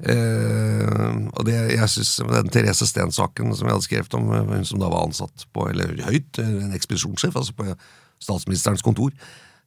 Uh, 0.00 1.26
og 1.36 1.44
det, 1.44 1.58
jeg 1.74 1.88
synes 1.92 2.14
Den 2.30 2.48
Therese 2.54 2.86
Steen-saken 2.88 3.50
som 3.52 3.68
jeg 3.68 3.74
hadde 3.76 3.84
skrevet 3.84 4.14
om, 4.16 4.30
eh, 4.32 4.46
hun 4.48 4.64
som 4.64 4.80
da 4.80 4.88
var 4.88 5.04
ansatt 5.04 5.44
på, 5.52 5.66
eller 5.68 5.92
høyt, 6.06 6.38
eh, 6.40 6.54
en 6.64 6.72
ekspedisjonssjef, 6.72 7.36
altså 7.36 7.52
på 7.58 7.66
statsministerens 8.22 8.84
kontor, 8.84 9.12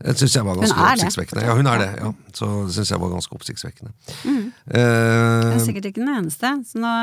det 0.04 0.16
syns 0.20 0.36
jeg 0.36 0.46
var 0.46 0.58
ganske 0.60 0.84
oppsiktsvekkende. 0.84 1.44
Ja, 1.48 1.56
hun 1.56 1.70
er 1.70 1.80
det, 1.80 1.90
ja. 2.02 2.10
Så 2.36 2.48
det 2.68 2.76
syns 2.76 2.92
jeg 2.92 3.02
var 3.04 3.12
ganske 3.14 3.38
oppsiktsvekkende. 3.38 3.94
Mm. 4.28 4.46
Uh, 4.68 4.74
Det 4.74 5.52
er 5.54 5.62
sikkert 5.64 5.90
ikke 5.92 6.02
den 6.02 6.14
eneste. 6.16 6.54
Så 6.68 6.82
nå, 6.82 6.94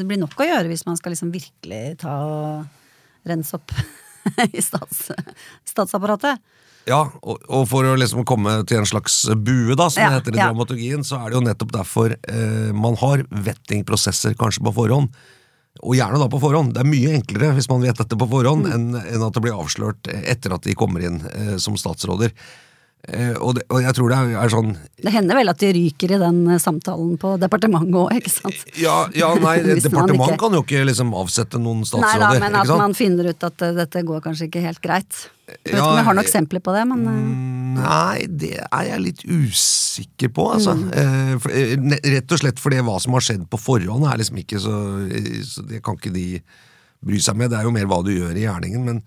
det 0.00 0.06
blir 0.08 0.18
nok 0.22 0.34
å 0.40 0.48
gjøre 0.48 0.70
hvis 0.72 0.86
man 0.88 0.98
skal 0.98 1.14
liksom 1.14 1.30
virkelig 1.34 1.82
ta 2.02 2.16
og 2.26 3.28
rense 3.30 3.54
opp 3.58 3.74
i 4.58 4.64
stats, 4.64 5.10
statsapparatet. 5.68 6.40
Ja, 6.88 7.04
og, 7.20 7.42
og 7.52 7.66
for 7.70 7.86
å 7.86 7.96
liksom 8.00 8.24
komme 8.26 8.56
til 8.66 8.80
en 8.80 8.88
slags 8.88 9.22
bue, 9.36 9.76
da, 9.78 9.90
som 9.92 10.02
Ja, 10.02 10.08
det 10.10 10.22
heter 10.22 10.38
i 10.38 10.40
ja. 10.40 10.48
dramaturgien, 10.48 11.04
så 11.06 11.20
er 11.20 11.30
det 11.30 11.38
jo 11.38 11.44
nettopp 11.44 11.74
derfor 11.76 12.16
uh, 12.16 12.70
man 12.74 12.96
har 13.02 13.22
vettingprosesser 13.30 14.34
kanskje 14.40 14.64
på 14.66 14.74
forhånd. 14.80 15.12
Og 15.82 15.94
gjerne 15.96 16.18
da 16.18 16.26
på 16.28 16.40
forhånd. 16.42 16.74
Det 16.74 16.82
er 16.82 16.88
mye 16.90 17.12
enklere 17.16 17.54
hvis 17.56 17.68
man 17.70 17.80
vet 17.86 17.96
dette 17.96 18.16
på 18.18 18.26
forhånd, 18.28 18.66
Mm. 18.66 18.72
enn, 18.74 18.88
en 19.14 19.22
at 19.22 19.32
det 19.36 19.42
blir 19.44 19.54
avslørt 19.56 20.10
etter 20.10 20.52
at 20.52 20.62
de 20.66 20.74
kommer 20.74 21.00
inn 21.06 21.20
eh, 21.30 21.56
som 21.62 21.76
statsråder. 21.78 22.32
Eh, 23.08 23.32
og, 23.40 23.54
det, 23.56 23.62
og 23.72 23.80
jeg 23.80 23.94
tror 23.96 24.10
det 24.12 24.16
er, 24.18 24.32
er 24.42 24.50
sånn 24.52 24.74
Det 25.00 25.08
hender 25.14 25.38
vel 25.38 25.48
at 25.48 25.56
de 25.62 25.70
ryker 25.72 26.12
i 26.12 26.18
den 26.20 26.42
eh, 26.52 26.58
samtalen 26.60 27.14
på 27.16 27.30
departementet 27.40 27.96
òg, 27.96 28.10
ikke 28.18 28.28
sant? 28.34 28.58
Ja, 28.76 29.06
ja 29.16 29.30
nei, 29.40 29.54
departementet 29.62 29.86
departement 29.86 30.26
ikke- 30.34 30.40
kan 30.42 30.52
jo 30.58 30.60
ikke 30.66 30.82
liksom 30.90 31.14
avsette 31.16 31.56
noen 31.62 31.80
statsråder. 31.88 32.18
Nei 32.20 32.34
da, 32.36 32.44
men 32.44 32.58
at 32.60 32.68
man 32.82 32.92
finner 32.98 33.30
ut 33.32 33.42
at 33.48 33.62
eh, 33.64 33.72
dette 33.78 34.02
går 34.04 34.20
kanskje 34.26 34.50
ikke 34.50 34.66
helt 34.66 34.82
greit. 34.84 35.22
Jeg 35.50 35.74
vet 35.74 35.78
ikke 35.78 35.86
om 35.86 35.98
jeg 35.98 36.06
har 36.06 36.16
noen 36.16 36.26
eksempler 36.26 36.62
på 36.64 36.74
det, 36.74 36.82
men 36.90 37.06
eh, 37.10 37.30
Nei, 37.80 38.26
det 38.42 38.56
er 38.62 38.86
jeg 38.88 39.02
litt 39.04 39.24
usikker 39.24 40.32
på, 40.36 40.46
altså. 40.56 40.74
Mm. 40.76 40.88
Eh, 40.90 41.48
eh, 41.54 42.12
rett 42.16 42.34
og 42.34 42.42
slett 42.42 42.62
fordi 42.62 42.80
hva 42.86 42.96
som 43.02 43.16
har 43.16 43.24
skjedd 43.24 43.46
på 43.50 43.60
forhånd, 43.60 44.06
er 44.08 44.20
liksom 44.20 44.40
ikke 44.42 44.60
så, 44.62 44.76
så 45.46 45.64
Det 45.68 45.82
kan 45.86 45.98
ikke 45.98 46.14
de 46.14 46.26
bry 47.06 47.20
seg 47.22 47.38
med. 47.38 47.52
Det 47.52 47.60
er 47.60 47.68
jo 47.68 47.74
mer 47.74 47.88
hva 47.90 48.00
du 48.04 48.12
gjør 48.12 48.36
i 48.36 48.44
gjerningen. 48.44 48.86
Men, 48.86 49.02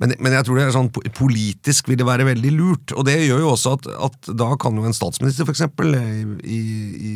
men, 0.00 0.16
men 0.18 0.36
jeg 0.36 0.46
tror 0.46 0.58
det 0.58 0.66
er 0.66 0.76
sånn 0.76 0.92
politisk 0.92 1.90
vil 1.90 2.00
det 2.00 2.08
være 2.08 2.28
veldig 2.28 2.52
lurt. 2.58 2.94
Og 2.96 3.06
det 3.08 3.18
gjør 3.24 3.46
jo 3.46 3.54
også 3.54 3.76
at, 3.78 3.88
at 4.10 4.32
da 4.38 4.52
kan 4.60 4.78
jo 4.78 4.86
en 4.88 4.96
statsminister, 4.96 5.48
for 5.48 5.56
eksempel, 5.56 5.96
i, 6.44 6.60
i, 7.02 7.14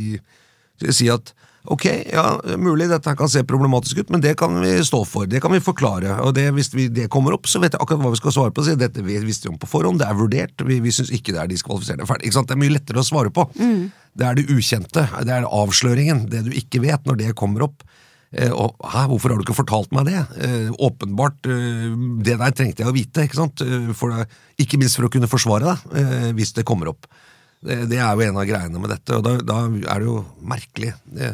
si 0.90 1.10
at 1.12 1.34
Ok, 1.72 1.84
ja, 2.12 2.24
mulig 2.60 2.88
dette 2.90 3.14
kan 3.18 3.30
se 3.30 3.42
problematisk 3.48 4.02
ut, 4.02 4.12
men 4.14 4.22
det 4.24 4.36
kan 4.38 4.54
vi 4.62 4.72
stå 4.86 5.02
for. 5.08 5.26
Det 5.30 5.40
kan 5.42 5.52
vi 5.54 5.62
forklare. 5.64 6.18
Og 6.26 6.34
det, 6.36 6.48
hvis 6.56 6.72
vi, 6.74 6.88
det 6.92 7.08
kommer 7.12 7.36
opp, 7.36 7.48
så 7.50 7.60
vet 7.62 7.74
jeg 7.74 7.82
akkurat 7.82 8.04
hva 8.04 8.14
vi 8.14 8.20
skal 8.20 8.34
svare 8.36 8.54
på. 8.54 8.64
Si, 8.66 8.76
dette 8.78 9.04
vi 9.04 9.18
visste 9.26 9.48
vi 9.48 9.54
om 9.54 9.60
på 9.60 9.70
forhånd, 9.70 10.00
det 10.02 10.08
er 10.08 10.18
vurdert, 10.18 10.66
vi, 10.68 10.80
vi 10.84 10.94
syns 10.94 11.12
ikke 11.14 11.34
det 11.34 11.42
er 11.42 11.52
diskvalifiserende. 11.52 12.08
Ferdig. 12.08 12.28
Ikke 12.28 12.38
sant? 12.38 12.50
Det 12.50 12.56
er 12.56 12.62
mye 12.62 12.76
lettere 12.76 13.02
å 13.02 13.06
svare 13.06 13.34
på. 13.34 13.48
Det 14.16 14.26
er 14.26 14.38
det 14.38 14.48
ukjente. 14.52 15.06
Det 15.28 15.36
er 15.36 15.48
avsløringen. 15.50 16.26
Det 16.32 16.46
du 16.46 16.52
ikke 16.56 16.82
vet, 16.84 17.02
når 17.08 17.20
det 17.24 17.36
kommer 17.38 17.66
opp. 17.68 17.84
Eh, 18.34 18.50
og, 18.50 18.74
hæ, 18.82 19.06
hvorfor 19.10 19.32
har 19.32 19.38
du 19.38 19.46
ikke 19.46 19.56
fortalt 19.56 19.92
meg 19.94 20.08
det? 20.10 20.18
Eh, 20.42 20.70
åpenbart, 20.82 21.46
eh, 21.46 21.94
det 22.26 22.38
der 22.40 22.56
trengte 22.56 22.82
jeg 22.82 22.90
å 22.90 22.96
vite, 22.96 23.24
ikke 23.24 23.38
sant? 23.38 23.62
Eh, 23.62 23.92
for, 23.96 24.26
ikke 24.60 24.80
minst 24.80 24.98
for 24.98 25.06
å 25.06 25.12
kunne 25.12 25.30
forsvare 25.30 25.70
deg, 25.70 25.96
eh, 26.00 26.30
hvis 26.36 26.52
det 26.56 26.66
kommer 26.66 26.90
opp. 26.92 27.06
Det, 27.64 27.76
det 27.90 27.98
er 27.98 28.12
jo 28.12 28.26
en 28.26 28.38
av 28.40 28.46
greiene 28.48 28.80
med 28.82 28.90
dette, 28.92 29.16
og 29.16 29.24
da, 29.24 29.36
da 29.40 29.58
er 29.66 30.02
det 30.02 30.08
jo 30.08 30.18
merkelig. 30.44 30.92
Det, 31.08 31.32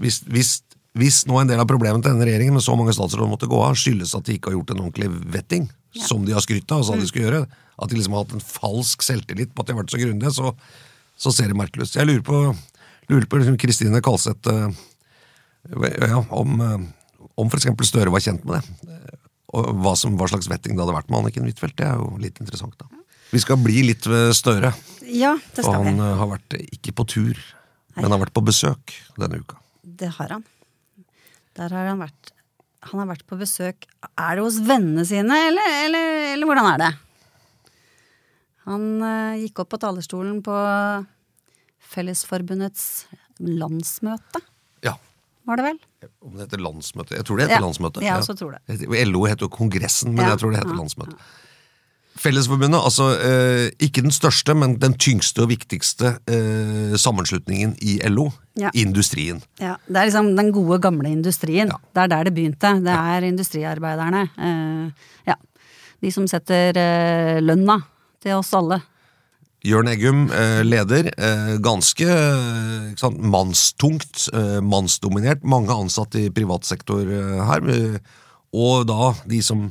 hvis, 0.00 0.22
hvis, 0.30 0.52
hvis 0.98 1.20
nå 1.28 1.40
en 1.40 1.50
del 1.50 1.60
av 1.60 1.68
problemet 1.68 2.02
til 2.02 2.14
denne 2.14 2.26
regjeringen 2.26 2.56
med 2.56 2.64
så 2.64 2.74
mange 2.78 2.94
statsråder 2.96 3.28
måtte 3.30 3.50
gå 3.50 3.60
av, 3.62 3.76
skyldes 3.78 4.14
at 4.16 4.26
de 4.26 4.38
ikke 4.38 4.50
har 4.50 4.56
gjort 4.58 4.72
en 4.74 4.84
ordentlig 4.86 5.10
vetting, 5.36 5.68
som 6.06 6.24
de 6.24 6.32
har 6.36 6.42
skrytt 6.44 6.70
av 6.72 6.82
og 6.82 6.88
sa 6.88 6.96
de 6.98 7.08
skulle 7.10 7.26
gjøre, 7.28 7.42
at 7.80 7.90
de 7.90 7.98
liksom 7.98 8.14
har 8.16 8.24
hatt 8.24 8.36
en 8.36 8.44
falsk 8.44 9.04
selvtillit 9.04 9.52
på 9.54 9.62
at 9.62 9.68
de 9.68 9.74
har 9.74 9.82
vært 9.82 9.94
så 9.94 10.00
grundige, 10.00 10.32
så, 10.36 10.54
så 11.20 11.32
ser 11.34 11.50
det 11.52 11.58
merkelig 11.58 11.88
ut. 11.88 11.96
Jeg 11.98 12.08
lurer 12.08 12.24
på, 12.26 12.40
lurer 13.10 13.28
på 13.28 13.40
liksom 13.40 13.58
Kristine 13.60 14.02
Kalseth 14.04 14.52
øh, 14.52 14.70
ja, 16.08 16.22
om, 16.30 16.60
øh, 16.60 17.28
om 17.40 17.52
eksempel 17.56 17.88
Støre 17.88 18.12
var 18.12 18.24
kjent 18.24 18.46
med 18.48 18.60
det. 18.60 18.94
eh, 18.94 19.18
Og 19.50 19.72
hva, 19.82 19.96
som, 19.98 20.14
hva 20.14 20.28
slags 20.30 20.46
vetting 20.50 20.76
det 20.76 20.84
hadde 20.84 20.94
vært 20.94 21.10
med 21.10 21.24
Anniken 21.24 21.48
Huitfeldt. 21.48 21.74
Det 21.80 21.88
er 21.88 21.98
jo 21.98 22.12
litt 22.22 22.38
interessant, 22.38 22.76
da. 22.78 22.86
Vi 23.30 23.40
skal 23.42 23.60
bli 23.62 23.82
litt 23.86 24.06
ved 24.10 24.32
Støre. 24.34 24.72
ja, 25.06 25.36
det 25.54 25.62
skal 25.64 25.84
vi. 25.84 25.92
Han 25.92 26.00
har 26.20 26.30
vært 26.32 26.56
eh, 26.58 26.66
ikke 26.76 26.94
på 26.98 27.06
tur, 27.06 27.38
men 27.96 28.10
har 28.10 28.22
vært 28.24 28.34
på 28.34 28.42
besøk 28.46 28.94
denne 29.18 29.38
uka. 29.42 29.60
Det 29.82 30.10
har 30.18 30.36
han. 30.36 30.44
Der 31.58 31.72
har 31.74 31.90
han 31.92 32.02
vært. 32.02 32.32
Han 32.88 33.02
har 33.02 33.10
vært 33.10 33.26
på 33.28 33.36
besøk 33.36 33.84
Er 34.16 34.38
det 34.38 34.44
hos 34.46 34.56
vennene 34.64 35.02
sine, 35.04 35.36
eller, 35.50 35.66
eller, 35.84 36.12
eller 36.32 36.48
hvordan 36.48 36.68
er 36.70 36.78
det? 36.80 36.90
Han 38.70 38.86
uh, 39.04 39.36
gikk 39.40 39.60
opp 39.60 39.70
på 39.74 39.80
talerstolen 39.82 40.38
på 40.44 40.54
Fellesforbundets 41.90 43.06
landsmøte, 43.40 44.40
Ja. 44.84 44.94
var 45.48 45.56
det 45.56 45.64
vel? 45.64 45.78
Om 46.22 46.36
det 46.36 46.46
heter 46.46 46.62
landsmøte? 46.62 47.16
Jeg 47.16 47.26
tror 47.26 47.36
det 47.40 47.46
heter 47.48 47.58
Ja, 47.58 47.64
landsmøte. 47.64 48.02
Ja, 48.04 48.18
så 48.22 48.36
tror 48.36 48.56
det. 48.56 49.06
LO 49.08 49.24
heter 49.26 49.48
jo 49.48 49.52
Kongressen, 49.52 50.14
men 50.14 50.24
Ja, 50.24 50.34
jeg 50.34 50.42
tror 50.42 50.52
det 50.52 50.60
heter 50.62 50.76
landsmøte. 50.76 51.16
Fellesforbundet, 52.20 52.76
altså 52.84 53.06
eh, 53.16 53.70
ikke 53.80 54.02
den 54.04 54.12
største, 54.12 54.52
men 54.54 54.74
den 54.82 54.92
tyngste 55.00 55.40
og 55.46 55.48
viktigste 55.54 56.18
eh, 56.28 56.92
sammenslutningen 57.00 57.76
i 57.80 57.96
LO. 58.12 58.26
Ja. 58.60 58.68
Industrien. 58.76 59.38
Ja, 59.62 59.76
Det 59.88 59.96
er 59.96 60.10
liksom 60.10 60.34
den 60.36 60.50
gode, 60.52 60.80
gamle 60.84 61.08
industrien. 61.08 61.70
Ja. 61.72 61.78
Det 61.96 62.02
er 62.02 62.12
der 62.12 62.28
det 62.28 62.34
begynte. 62.36 62.74
Det 62.84 62.92
er 62.92 63.24
industriarbeiderne. 63.30 64.26
eh, 64.36 65.08
ja. 65.30 65.38
De 66.00 66.12
som 66.12 66.28
setter 66.28 66.76
eh, 66.76 67.40
lønna 67.40 67.78
til 68.20 68.36
oss 68.36 68.52
alle. 68.56 68.82
Jørn 69.64 69.88
Eggum, 69.92 70.26
eh, 70.32 70.60
leder. 70.64 71.08
Eh, 71.16 71.56
ganske 71.60 72.06
sant, 73.00 73.20
mannstungt, 73.20 74.28
mannsdominert. 74.64 75.44
Mange 75.44 75.72
ansatte 75.72 76.26
i 76.26 76.30
privat 76.32 76.64
sektor 76.68 77.00
her. 77.48 78.00
og 78.52 78.86
da 78.88 79.14
de 79.28 79.40
som 79.42 79.70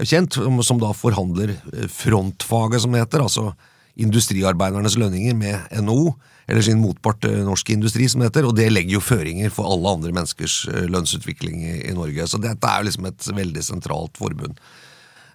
kjent, 0.00 0.32
som- 0.34 0.62
som 0.62 0.78
da 0.80 0.92
forhandler 0.96 1.50
eh, 1.72 1.88
frontfaget, 1.88 2.80
som 2.80 2.92
det 2.92 3.02
heter. 3.04 3.20
Altså 3.22 3.52
industriarbeidernes 3.96 4.94
lønninger 4.96 5.34
med 5.36 5.66
NHO, 5.84 6.14
eller 6.48 6.62
sin 6.64 6.80
motpart 6.80 7.24
eh, 7.28 7.42
Norsk 7.44 7.70
Industri, 7.70 8.08
som 8.08 8.20
det 8.20 8.30
heter. 8.30 8.46
Og 8.48 8.56
det 8.56 8.70
legger 8.72 8.96
jo 8.96 9.00
føringer 9.04 9.50
for 9.52 9.68
alle 9.68 9.92
andre 9.98 10.12
menneskers 10.16 10.66
eh, 10.72 10.86
lønnsutvikling 10.88 11.60
i, 11.62 11.74
i 11.90 11.92
Norge. 11.96 12.24
Så 12.28 12.40
dette 12.40 12.64
er 12.68 12.80
jo 12.82 12.88
liksom 12.88 13.06
et 13.10 13.28
veldig 13.36 13.62
sentralt 13.64 14.16
forbund. 14.16 14.56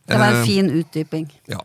Det 0.08 0.18
var 0.18 0.34
en 0.40 0.46
fin 0.48 0.70
utdyping. 0.72 1.28
Ja. 1.52 1.60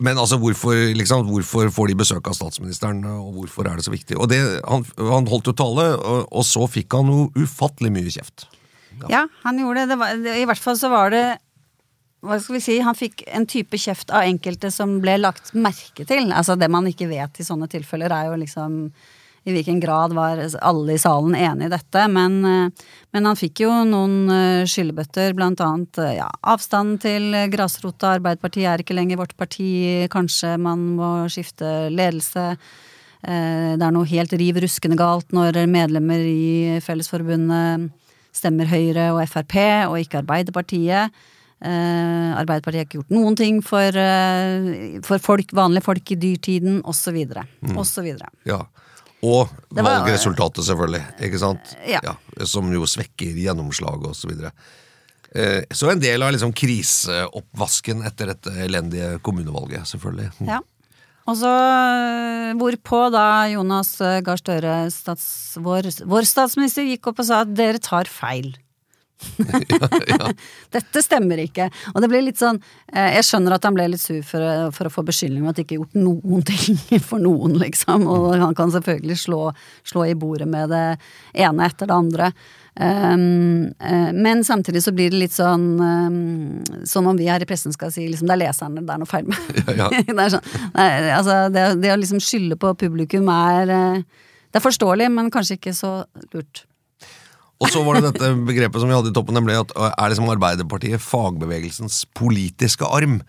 Men 0.00 0.18
altså, 0.18 0.36
hvorfor, 0.42 0.74
liksom, 0.96 1.26
hvorfor 1.28 1.70
får 1.72 1.88
de 1.92 1.94
besøk 2.00 2.26
av 2.28 2.34
statsministeren, 2.34 3.04
og 3.06 3.36
hvorfor 3.38 3.68
er 3.70 3.76
det 3.78 3.84
så 3.86 3.92
viktig? 3.94 4.16
Og 4.18 4.28
det, 4.32 4.40
han, 4.66 4.82
han 4.98 5.28
holdt 5.30 5.46
jo 5.52 5.54
tale, 5.56 5.84
og, 6.00 6.24
og 6.34 6.44
så 6.48 6.64
fikk 6.68 6.96
han 6.98 7.12
jo 7.12 7.28
ufattelig 7.44 7.92
mye 7.94 8.10
kjeft. 8.10 8.48
Ja, 9.10 9.24
han 9.44 9.58
gjorde 9.60 9.84
det. 9.84 9.92
det, 9.94 9.98
var, 10.00 10.16
I 10.40 10.46
hvert 10.48 10.62
fall 10.62 10.76
så 10.80 10.88
var 10.92 11.12
det 11.14 11.22
hva 12.24 12.38
skal 12.40 12.56
vi 12.58 12.62
si, 12.64 12.78
Han 12.84 12.96
fikk 12.96 13.26
en 13.28 13.46
type 13.46 13.78
kjeft 13.80 14.12
av 14.14 14.24
enkelte 14.24 14.70
som 14.72 14.98
ble 15.04 15.18
lagt 15.20 15.52
merke 15.54 16.06
til. 16.08 16.32
Altså 16.32 16.56
Det 16.56 16.70
man 16.72 16.88
ikke 16.88 17.10
vet 17.10 17.40
i 17.40 17.46
sånne 17.46 17.68
tilfeller, 17.70 18.12
er 18.12 18.32
jo 18.32 18.40
liksom 18.40 18.80
i 19.44 19.52
hvilken 19.52 19.80
grad 19.80 20.14
var 20.16 20.40
alle 20.64 20.94
i 20.94 21.00
salen 21.00 21.34
enig 21.36 21.66
i 21.66 21.72
dette. 21.74 22.06
Men, 22.08 22.38
eh, 22.48 22.86
men 23.12 23.28
han 23.28 23.36
fikk 23.36 23.60
jo 23.66 23.72
noen 23.84 24.30
eh, 24.32 24.64
skyllebøtter, 24.68 25.34
blant 25.36 25.60
annet 25.60 26.00
eh, 26.00 26.14
ja, 26.16 26.30
avstanden 26.48 26.96
til 27.02 27.28
grasrota. 27.52 28.14
Arbeiderpartiet 28.16 28.70
er 28.70 28.84
ikke 28.84 28.96
lenger 28.96 29.20
vårt 29.20 29.36
parti. 29.36 29.68
Kanskje 30.12 30.56
man 30.56 30.94
må 30.96 31.12
skifte 31.32 31.90
ledelse. 31.92 32.54
Det 33.24 33.80
er 33.80 33.92
noe 33.94 34.04
helt 34.04 34.34
riv 34.36 34.58
ruskende 34.60 34.98
galt 35.00 35.30
når 35.32 35.56
medlemmer 35.72 36.20
i 36.28 36.80
Fellesforbundet 36.84 37.86
stemmer 38.36 38.68
Høyre 38.68 39.06
og 39.14 39.22
Frp, 39.30 39.54
og 39.88 39.96
ikke 40.02 40.20
Arbeiderpartiet. 40.20 41.24
Eh, 41.64 42.30
Arbeiderpartiet 42.36 42.82
har 42.82 42.86
ikke 42.88 42.98
gjort 43.00 43.12
noen 43.14 43.36
ting 43.38 43.60
for, 43.64 43.96
eh, 43.96 44.98
for 45.06 45.22
folk, 45.22 45.52
vanlige 45.56 45.86
folk 45.86 46.10
i 46.12 46.18
dyrtiden, 46.20 46.82
osv. 46.84 47.16
osv. 47.72 48.08
Ja. 48.44 48.60
Og 49.24 49.48
valgresultatet, 49.72 50.66
selvfølgelig. 50.66 51.04
Ikke 51.24 51.40
sant? 51.40 51.76
Ja. 51.88 52.18
som 52.44 52.68
jo 52.72 52.84
svekker 52.84 53.32
gjennomslaget 53.38 54.10
osv. 54.10 54.20
Så, 54.20 54.28
videre. 54.28 54.50
Eh, 55.34 55.62
så 55.72 55.90
en 55.90 56.02
del 56.02 56.22
av 56.22 56.34
liksom 56.34 56.52
kriseoppvasken 56.52 58.04
etter 58.04 58.34
dette 58.34 58.52
elendige 58.66 59.18
kommunevalget, 59.24 59.88
selvfølgelig. 59.88 60.30
Ja. 60.44 60.60
Og 61.24 61.38
så 61.40 61.50
hvorpå 62.60 63.06
da 63.14 63.48
Jonas 63.48 63.96
Gahr 63.96 64.36
Støre, 64.36 64.74
stats, 64.92 65.56
vår, 65.56 65.88
vår 66.04 66.28
statsminister, 66.28 66.84
gikk 66.84 67.08
opp 67.08 67.24
og 67.24 67.30
sa 67.30 67.40
at 67.46 67.56
dere 67.56 67.80
tar 67.80 68.10
feil. 68.12 68.52
Dette 70.74 71.02
stemmer 71.04 71.40
ikke. 71.44 71.68
Og 71.94 72.02
det 72.02 72.10
blir 72.10 72.24
litt 72.26 72.40
sånn 72.40 72.58
eh, 72.92 73.14
Jeg 73.16 73.26
skjønner 73.28 73.56
at 73.56 73.66
han 73.66 73.76
ble 73.76 73.86
litt 73.92 74.02
sur 74.02 74.20
for, 74.26 74.72
for 74.74 74.88
å 74.88 74.92
få 74.92 75.04
beskyldning 75.06 75.44
om 75.44 75.52
at 75.52 75.60
han 75.60 75.66
ikke 75.66 75.76
har 75.76 75.84
gjort 75.84 76.00
noen 76.00 76.44
ting 76.50 77.00
for 77.04 77.22
noen, 77.22 77.56
liksom. 77.62 78.08
Og 78.10 78.34
han 78.40 78.58
kan 78.58 78.74
selvfølgelig 78.74 79.20
slå, 79.20 79.46
slå 79.86 80.08
i 80.10 80.18
bordet 80.18 80.50
med 80.50 80.74
det 80.74 80.84
ene 81.46 81.70
etter 81.70 81.90
det 81.90 81.96
andre. 81.96 82.34
Um, 82.74 83.70
uh, 83.78 84.10
men 84.10 84.42
samtidig 84.44 84.82
så 84.82 84.90
blir 84.90 85.12
det 85.12 85.20
litt 85.20 85.34
sånn 85.36 85.76
um, 85.78 86.64
Som 86.90 87.06
om 87.06 87.14
vi 87.14 87.28
her 87.30 87.38
i 87.38 87.46
pressen 87.46 87.70
skal 87.70 87.92
si 87.94 88.08
liksom, 88.08 88.26
det 88.26 88.34
er 88.34 88.40
leserne 88.40 88.82
det 88.82 88.90
er 88.90 88.98
noe 88.98 89.06
feil 89.06 89.28
med. 89.30 89.60
Ja, 89.78 89.86
det, 89.94 90.10
er 90.10 90.32
sånn, 90.34 90.48
nei, 90.74 90.88
altså, 91.14 91.36
det, 91.54 91.68
det, 91.84 91.92
å 91.94 92.00
liksom 92.02 92.18
skylde 92.18 92.58
på 92.58 92.74
publikum 92.82 93.30
er 93.30 93.70
uh, 93.70 94.26
Det 94.50 94.58
er 94.58 94.66
forståelig, 94.66 95.06
men 95.14 95.30
kanskje 95.34 95.60
ikke 95.60 95.76
så 95.78 96.00
lurt. 96.34 96.64
Og 97.64 97.72
så 97.72 97.80
var 97.86 97.96
det 97.96 98.10
dette 98.10 98.30
begrepet 98.44 98.82
som 98.82 98.90
vi 98.90 98.96
hadde 98.96 99.10
i 99.10 99.16
toppen, 99.16 99.36
nemlig 99.38 99.56
at 99.62 99.72
er 99.88 100.12
liksom 100.12 100.28
Arbeiderpartiet 100.34 101.02
fagbevegelsens 101.02 102.02
politiske 102.16 102.84
arm? 102.84 103.22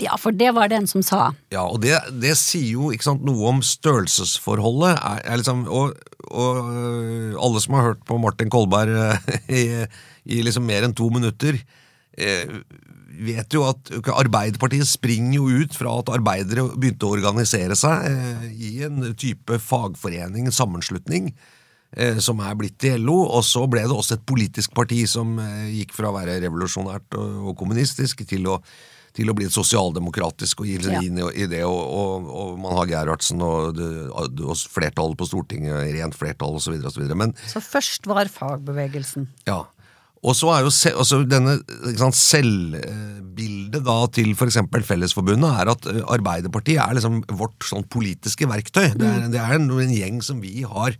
Ja, 0.00 0.16
for 0.16 0.32
det 0.32 0.54
var 0.56 0.70
det 0.72 0.78
en 0.80 0.88
som 0.88 1.04
sa. 1.04 1.26
Ja, 1.52 1.66
og 1.66 1.82
det, 1.84 1.98
det 2.22 2.32
sier 2.40 2.78
jo 2.78 2.88
sant, 3.04 3.24
noe 3.26 3.50
om 3.50 3.60
størrelsesforholdet. 3.66 4.96
Er, 4.96 5.20
er 5.28 5.42
liksom, 5.42 5.66
og, 5.68 5.92
og, 6.30 6.72
øh, 6.72 7.36
alle 7.36 7.60
som 7.62 7.76
har 7.76 7.90
hørt 7.90 8.06
på 8.08 8.16
Martin 8.22 8.50
Kolberg 8.52 8.88
øh, 8.88 9.30
i, 9.60 9.64
i 10.24 10.40
liksom 10.46 10.64
mer 10.68 10.88
enn 10.88 10.96
to 10.96 11.10
minutter, 11.12 11.60
eh, 12.16 12.56
vet 13.22 13.52
jo 13.52 13.66
at 13.68 13.92
Arbeiderpartiet 14.08 14.88
springer 14.88 15.36
jo 15.36 15.62
ut 15.62 15.76
fra 15.76 15.98
at 16.00 16.14
arbeidere 16.14 16.70
begynte 16.72 17.06
å 17.06 17.18
organisere 17.18 17.76
seg 17.78 18.08
eh, 18.08 18.46
i 18.56 18.72
en 18.88 19.12
type 19.12 19.60
fagforening, 19.60 20.48
sammenslutning 20.54 21.34
som 22.24 22.40
er 22.40 22.56
blitt 22.56 22.78
til 22.80 23.02
LO, 23.04 23.18
og 23.36 23.44
så 23.44 23.66
ble 23.70 23.84
det 23.84 23.92
også 23.92 24.16
et 24.16 24.24
politisk 24.28 24.72
parti 24.76 25.02
som 25.10 25.36
eh, 25.42 25.68
gikk 25.76 25.92
fra 25.96 26.08
å 26.08 26.16
være 26.16 26.38
revolusjonært 26.40 27.18
og, 27.20 27.52
kommunistisk 27.58 28.24
til 28.28 28.48
å, 28.48 28.56
til 29.12 29.28
å 29.28 29.34
bli 29.36 29.44
et 29.48 29.52
sosialdemokratisk 29.52 30.64
og 30.64 30.70
gi 30.70 30.78
seg 30.86 31.10
inn 31.10 31.20
i, 31.20 31.44
det, 31.50 31.60
og, 31.68 31.82
og, 31.82 32.32
og, 32.32 32.56
man 32.64 32.78
har 32.80 32.88
Gerhardsen 32.94 33.44
og, 33.44 33.76
og 34.08 34.56
flertall 34.72 35.12
på 35.20 35.28
Stortinget, 35.28 35.92
rent 35.98 36.16
flertall 36.16 36.56
osv. 36.56 36.80
Så, 36.80 36.96
så, 36.96 37.12
Men, 37.12 37.36
så 37.52 37.60
først 37.60 38.08
var 38.08 38.32
fagbevegelsen. 38.32 39.28
Ja. 39.50 39.66
Og 40.22 40.36
så 40.38 40.52
er 40.54 40.62
jo 40.62 40.70
se, 40.70 40.92
altså 40.94 41.24
denne 41.26 41.58
sant, 41.98 42.16
selvbildet 42.16 43.82
da 43.84 43.96
til 44.14 44.36
f.eks. 44.36 44.62
Fellesforbundet 44.86 45.60
er 45.60 45.70
at 45.74 45.88
Arbeiderpartiet 46.14 46.78
er 46.80 46.94
liksom 46.96 47.24
vårt 47.36 47.66
sånn 47.66 47.84
politiske 47.90 48.46
verktøy. 48.48 48.94
Det 48.94 49.08
er, 49.08 49.24
mm. 49.26 49.32
det 49.34 49.42
er 49.42 49.56
en, 49.58 49.66
en 49.82 49.98
gjeng 49.98 50.22
som 50.22 50.38
vi 50.40 50.62
har 50.62 50.96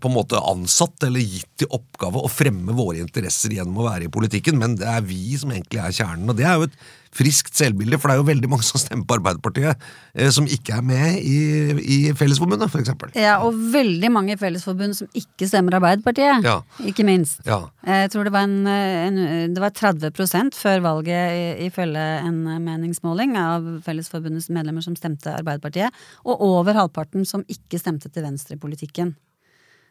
på 0.00 0.10
en 0.10 0.16
måte 0.16 0.40
ansatt 0.50 1.06
eller 1.06 1.22
gitt 1.22 1.66
i 1.66 1.68
oppgave 1.68 2.22
å 2.22 2.30
fremme 2.32 2.76
våre 2.76 3.02
interesser 3.02 3.54
gjennom 3.56 3.82
å 3.82 3.90
være 3.90 4.08
i 4.08 4.12
politikken, 4.12 4.58
men 4.60 4.78
det 4.80 4.88
er 4.88 5.04
vi 5.06 5.36
som 5.40 5.52
egentlig 5.52 5.82
er 5.82 5.94
kjernen. 5.94 6.28
Og 6.30 6.38
det 6.38 6.48
er 6.48 6.58
jo 6.58 6.68
et 6.70 6.80
friskt 7.14 7.56
selvbilde, 7.58 7.98
for 7.98 8.08
det 8.08 8.14
er 8.14 8.20
jo 8.20 8.26
veldig 8.28 8.48
mange 8.52 8.66
som 8.66 8.78
stemmer 8.78 9.06
på 9.08 9.16
Arbeiderpartiet, 9.18 9.86
eh, 10.14 10.30
som 10.34 10.46
ikke 10.46 10.76
er 10.78 10.84
med 10.86 11.18
i, 11.18 11.38
i 11.82 11.98
Fellesforbundet, 12.16 12.70
f.eks. 12.70 12.92
Ja, 13.18 13.40
og 13.44 13.58
veldig 13.74 14.10
mange 14.14 14.36
i 14.36 14.40
Fellesforbundet 14.40 15.00
som 15.00 15.10
ikke 15.18 15.48
stemmer 15.50 15.80
Arbeiderpartiet, 15.80 16.46
ja. 16.46 16.60
ikke 16.86 17.06
minst. 17.08 17.42
Ja. 17.48 17.64
Jeg 17.86 18.12
tror 18.14 18.28
det 18.28 18.34
var, 18.34 18.46
en, 18.46 18.68
en, 18.70 19.56
det 19.56 19.62
var 19.62 19.74
30% 19.74 20.58
før 20.58 20.84
valget, 20.86 21.64
ifølge 21.66 22.06
en 22.22 22.44
meningsmåling, 22.62 23.34
av 23.40 23.66
Fellesforbundets 23.86 24.50
medlemmer 24.54 24.84
som 24.86 24.94
stemte 24.98 25.34
Arbeiderpartiet, 25.34 25.96
og 26.22 26.46
over 26.46 26.78
halvparten 26.78 27.26
som 27.26 27.42
ikke 27.50 27.82
stemte 27.82 28.12
til 28.12 28.26
venstre 28.26 28.54
i 28.54 28.62
politikken. 28.62 29.16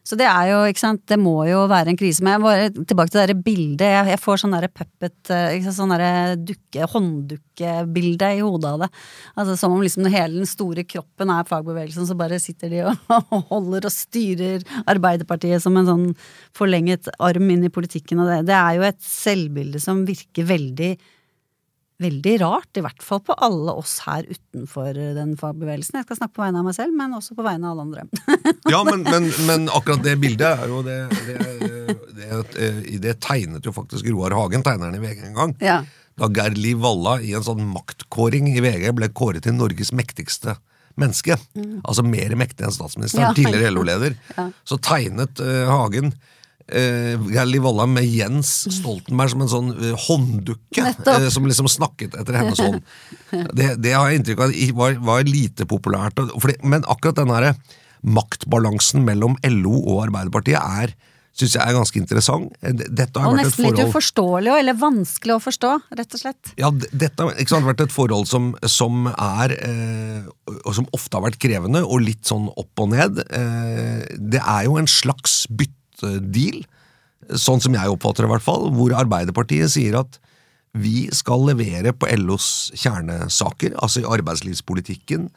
Så 0.08 0.18
det 0.18 0.26
er 0.26 0.48
jo, 0.50 0.60
ikke 0.70 0.82
sant, 0.82 1.02
det 1.12 1.18
må 1.22 1.36
jo 1.46 1.66
være 1.70 1.92
en 1.92 2.00
krise. 2.00 2.24
Men 2.26 2.38
jeg 2.38 2.44
bare 2.44 2.70
tilbake 2.78 3.12
til 3.12 3.20
det 3.20 3.26
der 3.30 3.42
bildet. 3.46 3.86
Jeg, 3.86 4.08
jeg 4.14 4.22
får 4.24 4.42
sånn 4.42 4.56
derre 4.56 4.72
puppet, 4.72 5.18
eh, 5.36 5.68
sånn 5.76 5.94
derre 5.94 6.38
dukke, 6.40 6.88
hånddukkebilde 6.94 8.32
i 8.38 8.42
hodet 8.42 8.72
av 8.72 8.86
det. 8.86 8.90
Altså 9.36 9.58
Som 9.60 9.76
om 9.76 9.84
liksom 9.86 10.08
hele 10.10 10.40
den 10.40 10.50
store 10.50 10.86
kroppen 10.88 11.34
er 11.36 11.46
fagbevegelsen, 11.50 12.08
så 12.10 12.18
bare 12.18 12.42
sitter 12.42 12.74
de 12.74 12.82
og, 12.90 13.06
og 13.36 13.54
holder 13.54 13.90
og 13.90 13.94
styrer 13.94 14.66
Arbeiderpartiet 14.90 15.64
som 15.64 15.78
en 15.78 15.92
sånn 15.92 16.10
forlenget 16.58 17.12
arm 17.20 17.52
inn 17.54 17.68
i 17.68 17.74
politikken. 17.74 18.24
Og 18.24 18.32
det, 18.32 18.42
det 18.50 18.58
er 18.58 18.80
jo 18.80 18.90
et 18.90 19.02
selvbilde 19.06 19.84
som 19.84 20.06
virker 20.10 20.50
veldig 20.50 20.94
veldig 22.00 22.36
rart, 22.42 22.70
i 22.80 22.84
hvert 22.84 23.04
fall 23.04 23.20
på 23.28 23.36
alle 23.44 23.74
oss 23.76 23.98
her 24.06 24.24
utenfor 24.24 24.96
den 25.18 25.34
fagbevegelsen. 25.40 26.00
Jeg 26.00 26.08
skal 26.08 26.20
snakke 26.22 26.38
på 26.38 26.44
vegne 26.46 26.62
av 26.62 26.70
meg 26.70 26.78
selv, 26.78 26.96
men 26.96 27.16
også 27.18 27.36
på 27.36 27.46
vegne 27.46 27.68
av 27.68 27.76
alle 27.76 27.88
andre. 27.90 28.06
ja, 28.74 28.80
men, 28.88 29.04
men, 29.04 29.28
men, 29.50 29.68
akkurat 29.76 30.06
det 30.06 30.16
bildet 30.22 30.64
er 30.64 30.72
jo 30.72 30.80
det, 30.86 31.00
det, 31.28 32.40
det, 32.56 32.72
det 33.04 33.16
tegnet 33.24 33.68
jo 33.68 33.76
faktisk 33.76 34.08
Roar 34.14 34.36
Hagen, 34.38 34.64
tegneren 34.66 34.96
i 34.96 35.04
VG, 35.04 35.26
en 35.28 35.38
gang. 35.42 35.56
Ja. 35.64 35.82
Da 36.20 36.32
Geir 36.36 36.56
Liv 36.56 36.80
Valla 36.84 37.20
i 37.24 37.36
en 37.36 37.46
sånn 37.46 37.68
maktkåring 37.72 38.50
i 38.52 38.64
VG 38.64 38.90
ble 38.96 39.12
kåret 39.16 39.46
til 39.48 39.56
Norges 39.60 39.92
mektigste 39.96 40.56
menneske. 41.00 41.38
Mm. 41.56 41.80
Altså 41.84 42.04
mer 42.04 42.36
mektig 42.40 42.66
enn 42.68 42.76
statsministeren, 42.76 43.30
ja. 43.30 43.36
tidligere 43.36 43.72
LO-leder. 43.76 44.18
Ja. 44.36 44.50
Så 44.68 44.80
tegnet 44.84 45.40
uh, 45.44 45.68
Hagen 45.72 46.14
uh, 46.70 47.28
Gerli 47.34 47.62
Walla 47.64 47.88
med 47.90 48.08
Jens 48.08 48.54
Stoltenberg 48.80 49.34
som 49.34 49.44
en 49.46 49.52
sånn 49.52 49.74
uh, 49.76 49.92
hånddukke 50.08 50.94
uh, 51.06 51.28
som 51.34 51.48
liksom 51.50 51.70
snakket 51.72 52.18
etter 52.20 52.40
hennes 52.40 52.62
hånd. 52.66 52.82
Det, 53.54 53.74
det 53.82 53.94
har 53.96 54.10
jeg 54.10 54.22
inntrykk 54.22 54.46
av 54.46 54.56
var, 54.80 54.98
var 55.12 55.28
lite 55.28 55.68
populært. 55.70 56.22
Fordi, 56.38 56.60
men 56.64 56.88
akkurat 56.88 57.22
den 57.22 57.34
derre 57.34 57.54
maktbalansen 58.00 59.04
mellom 59.04 59.36
LO 59.44 59.76
og 59.82 60.06
Arbeiderpartiet 60.08 60.60
er 60.60 60.96
syns 61.40 61.56
jeg 61.56 61.64
er 61.64 61.76
ganske 61.78 62.00
interessant. 62.00 62.52
Dette 62.60 63.22
har 63.22 63.30
og 63.30 63.38
vært 63.38 63.48
nesten 63.48 63.68
litt 63.70 63.92
uforståelig, 63.92 64.52
eller 64.60 64.78
vanskelig 64.80 65.36
å 65.38 65.42
forstå, 65.44 65.72
rett 66.00 66.16
og 66.18 66.22
slett. 66.24 66.54
Ja, 66.60 66.72
dette 66.74 67.28
har 67.28 67.50
sant, 67.50 67.68
vært 67.68 67.84
et 67.86 67.96
forhold 67.96 68.28
som, 68.30 68.52
som 68.68 69.08
er 69.14 69.56
eh, 69.56 70.30
og 70.60 70.72
som 70.76 70.90
ofte 70.96 71.20
har 71.20 71.28
vært 71.30 71.40
krevende, 71.42 71.84
og 71.86 72.04
litt 72.04 72.28
sånn 72.30 72.50
opp 72.52 72.84
og 72.84 72.92
ned. 72.96 73.24
Eh, 73.30 74.08
det 74.20 74.42
er 74.44 74.68
jo 74.68 74.80
en 74.82 74.90
slags 74.90 75.44
bytte 75.50 75.79
deal, 76.04 76.64
sånn 77.30 77.62
som 77.62 77.76
jeg 77.76 77.92
oppfatter 77.92 78.26
det 78.26 78.30
i 78.30 78.34
hvert 78.34 78.46
fall, 78.46 78.70
hvor 78.74 78.96
Arbeiderpartiet 78.98 79.74
sier 79.74 80.00
at 80.02 80.20
vi 80.78 81.08
skal 81.16 81.48
levere 81.50 81.94
på 81.98 82.10
LOs 82.22 82.70
kjernesaker, 82.78 83.74
altså 83.82 84.04
i 84.04 84.10
arbeidslivspolitikken 84.10 85.28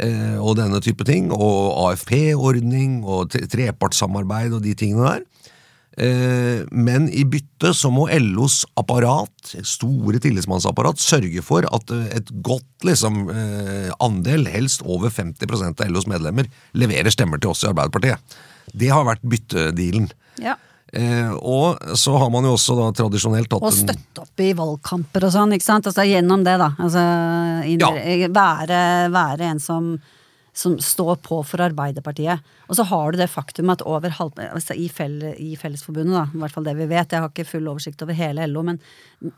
eh, 0.00 0.38
og 0.40 0.56
denne 0.60 0.80
type 0.84 1.04
ting, 1.08 1.28
og 1.34 1.76
AFP-ordning 1.90 3.02
og 3.04 3.36
trepartssamarbeid 3.52 4.56
og 4.56 4.64
de 4.64 4.74
tingene 4.78 5.12
der. 5.12 5.54
Eh, 5.98 6.62
men 6.70 7.08
i 7.10 7.24
bytte 7.26 7.72
så 7.74 7.90
må 7.90 8.06
LOs 8.22 8.62
apparat, 8.78 9.54
store 9.66 10.20
tillitsmannsapparat, 10.22 11.00
sørge 11.02 11.42
for 11.42 11.66
at 11.66 11.94
eh, 11.94 12.04
et 12.20 12.30
godt 12.46 12.86
liksom, 12.86 13.24
eh, 13.34 13.88
andel, 14.04 14.46
helst 14.52 14.84
over 14.86 15.10
50% 15.10 15.82
av 15.82 15.90
LOs 15.90 16.06
medlemmer, 16.10 16.46
leverer 16.78 17.10
stemmer 17.10 17.42
til 17.42 17.50
oss 17.50 17.64
i 17.66 17.72
Arbeiderpartiet. 17.72 18.38
Det 18.72 18.90
har 18.92 19.06
vært 19.08 19.24
byttedealen. 19.26 20.10
Ja. 20.42 20.56
Eh, 20.92 21.32
og 21.32 21.76
så 21.98 22.16
har 22.16 22.30
man 22.32 22.46
jo 22.48 22.54
også 22.56 22.76
da 22.78 22.88
tradisjonelt 22.96 23.52
hatt 23.52 23.64
Og 23.66 23.74
støtte 23.76 24.22
opp 24.24 24.40
i 24.40 24.54
valgkamper 24.56 25.26
og 25.28 25.34
sånn, 25.34 25.52
ikke 25.56 25.66
sant. 25.66 25.88
Altså 25.90 26.06
gjennom 26.08 26.44
det, 26.46 26.54
da. 26.60 26.70
Altså 26.80 27.02
ja. 27.68 27.90
være, 28.32 28.78
være, 29.12 29.50
en 29.50 29.60
som, 29.60 29.90
som 30.56 30.78
står 30.80 31.18
på 31.26 31.42
for 31.44 31.64
Arbeiderpartiet. 31.66 32.54
Og 32.68 32.78
så 32.78 32.86
har 32.88 33.12
du 33.12 33.20
det 33.20 33.28
faktum 33.28 33.74
at 33.74 33.84
over 33.84 34.16
halv, 34.16 34.40
altså 34.46 34.78
i, 34.80 34.88
fell, 34.88 35.20
i, 35.36 35.50
Fellesforbundet, 35.60 36.16
da, 36.16 36.24
i 36.32 36.40
hvert 36.40 36.56
fall 36.56 36.70
det 36.70 36.76
vi 36.80 36.88
vet, 36.88 37.12
jeg 37.12 37.24
har 37.24 37.34
ikke 37.34 37.48
full 37.50 37.68
oversikt 37.68 38.06
over 38.06 38.16
hele 38.16 38.48
LO, 38.48 38.64
men 38.70 38.80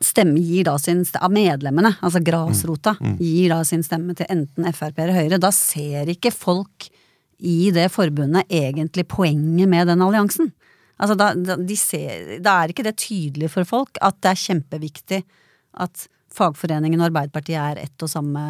stemme 0.05 0.39
gir 0.39 0.71
da 0.71 0.77
sin 0.79 1.03
av 1.19 1.35
medlemmene, 1.35 1.97
altså 1.99 2.23
grasrota, 2.23 2.95
mm. 3.01 3.17
Mm. 3.17 3.21
gir 3.27 3.57
da 3.57 3.61
sin 3.67 3.83
stemme 3.87 4.15
til 4.19 4.31
enten 4.31 4.71
Frp 4.71 5.03
eller 5.03 5.19
Høyre. 5.19 5.43
Da 5.43 5.51
ser 5.55 6.15
ikke 6.15 6.31
folk 6.35 6.93
i 7.41 7.71
det 7.75 7.89
forbundet 7.93 8.51
egentlig 8.53 9.07
poenget 9.11 9.71
med 9.71 9.89
den 9.91 10.03
alliansen? 10.05 10.53
Altså 11.01 11.17
da, 11.17 11.33
de 11.57 11.77
ser, 11.81 12.37
da 12.45 12.59
er 12.61 12.73
ikke 12.73 12.85
det 12.85 12.99
tydelig 13.01 13.49
for 13.55 13.69
folk 13.69 14.01
at 14.05 14.19
det 14.21 14.35
er 14.35 14.43
kjempeviktig 14.43 15.21
at 15.81 16.09
fagforeningen 16.35 17.01
og 17.01 17.09
Arbeiderpartiet 17.09 17.59
er 17.59 17.81
ett 17.87 18.05
og 18.05 18.11
samme 18.13 18.43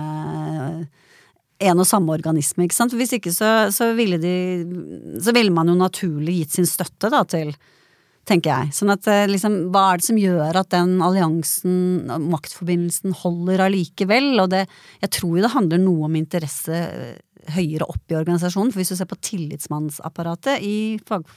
en 1.61 1.83
og 1.83 1.85
samme 1.85 2.15
organisme, 2.15 2.65
ikke 2.65 2.77
sant. 2.77 2.95
Hvis 2.97 3.13
ikke 3.19 3.33
så, 3.37 3.69
så, 3.75 3.91
ville 3.93 4.17
de 4.21 4.33
Så 5.21 5.35
ville 5.37 5.53
man 5.53 5.69
jo 5.69 5.77
naturlig 5.77 6.39
gitt 6.39 6.57
sin 6.57 6.69
støtte 6.69 7.11
da 7.13 7.21
til 7.29 7.53
tenker 8.29 8.53
jeg. 8.53 8.75
Sånn 8.77 8.93
at 8.93 9.07
eh, 9.11 9.27
liksom, 9.31 9.57
hva 9.73 9.91
er 9.91 10.01
det 10.01 10.07
som 10.07 10.19
gjør 10.21 10.61
at 10.61 10.71
den 10.73 10.99
alliansen, 11.03 11.75
maktforbindelsen, 12.31 13.15
holder 13.23 13.65
allikevel? 13.67 14.33
Og 14.43 14.51
det, 14.53 14.67
jeg 15.03 15.13
tror 15.17 15.37
jo 15.37 15.45
det 15.45 15.53
handler 15.55 15.83
noe 15.83 16.09
om 16.09 16.19
interesse 16.21 16.81
høyere 17.55 17.89
opp 17.89 18.13
i 18.13 18.19
organisasjonen. 18.19 18.73
For 18.73 18.83
hvis 18.83 18.93
du 18.93 18.99
ser 18.99 19.11
på 19.11 19.21
tillitsmannsapparatet 19.31 20.65
i 20.67 20.77
fag, 21.09 21.29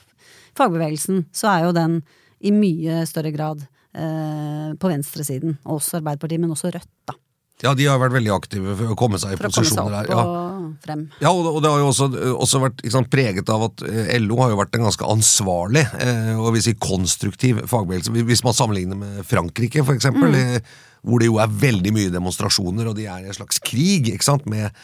fagbevegelsen, 0.58 1.26
så 1.34 1.52
er 1.52 1.66
jo 1.66 1.76
den 1.76 2.00
i 2.44 2.52
mye 2.54 3.04
større 3.08 3.32
grad 3.34 3.64
eh, 3.64 4.72
på 4.78 4.90
venstresiden. 4.90 5.58
Også 5.64 6.00
Arbeiderpartiet, 6.00 6.42
men 6.42 6.54
også 6.54 6.72
Rødt, 6.74 6.90
da. 7.08 7.18
Ja, 7.62 7.72
de 7.78 7.86
har 7.86 8.00
vært 8.02 8.16
veldig 8.16 8.32
aktive 8.34 8.74
for 8.76 8.92
å 8.92 8.96
komme 8.98 9.18
seg 9.22 9.36
i 9.36 9.38
posisjoner 9.40 9.92
der. 10.02 10.08
Ja. 10.10 10.22
og 10.24 10.54
frem. 10.82 11.04
Ja, 11.22 11.30
og 11.30 11.60
det, 11.62 11.70
har 11.70 11.80
jo 11.80 11.90
også, 11.92 12.08
også 12.34 12.60
vært 12.64 12.82
sant, 12.92 13.10
preget 13.12 13.52
av 13.52 13.68
at 13.68 13.84
eh, 13.86 14.10
LO 14.22 14.40
har 14.42 14.52
jo 14.52 14.58
vært 14.58 14.74
en 14.76 14.86
ganske 14.88 15.06
ansvarlig 15.14 15.84
eh, 16.02 16.34
og 16.34 16.54
vil 16.56 16.64
si 16.66 16.74
konstruktiv 16.80 17.62
fagbevegelse. 17.70 18.12
Hvis 18.26 18.44
man 18.46 18.56
sammenligner 18.56 18.98
med 18.98 19.22
Frankrike, 19.28 19.84
for 19.86 19.96
eksempel, 19.96 20.34
eh, 20.38 20.58
hvor 21.04 21.22
det 21.22 21.30
jo 21.30 21.38
er 21.42 21.56
veldig 21.62 21.94
mye 21.94 22.12
demonstrasjoner, 22.12 22.90
og 22.90 22.98
de 22.98 23.06
er 23.06 23.24
i 23.24 23.30
en 23.30 23.38
slags 23.38 23.62
krig 23.64 24.10
ikke 24.12 24.26
sant, 24.26 24.48
med, 24.50 24.74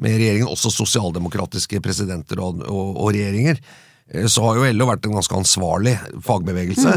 med 0.00 0.18
regjeringen, 0.18 0.50
også 0.50 0.72
sosialdemokratiske 0.74 1.80
presidenter 1.84 2.40
og, 2.42 2.62
og, 2.66 2.94
og 2.96 3.10
regjeringer, 3.14 3.60
eh, 4.12 4.28
så 4.30 4.46
har 4.46 4.60
jo 4.60 4.70
LO 4.74 4.88
vært 4.90 5.08
en 5.08 5.18
ganske 5.20 5.42
ansvarlig 5.42 5.96
fagbevegelse. 6.26 6.96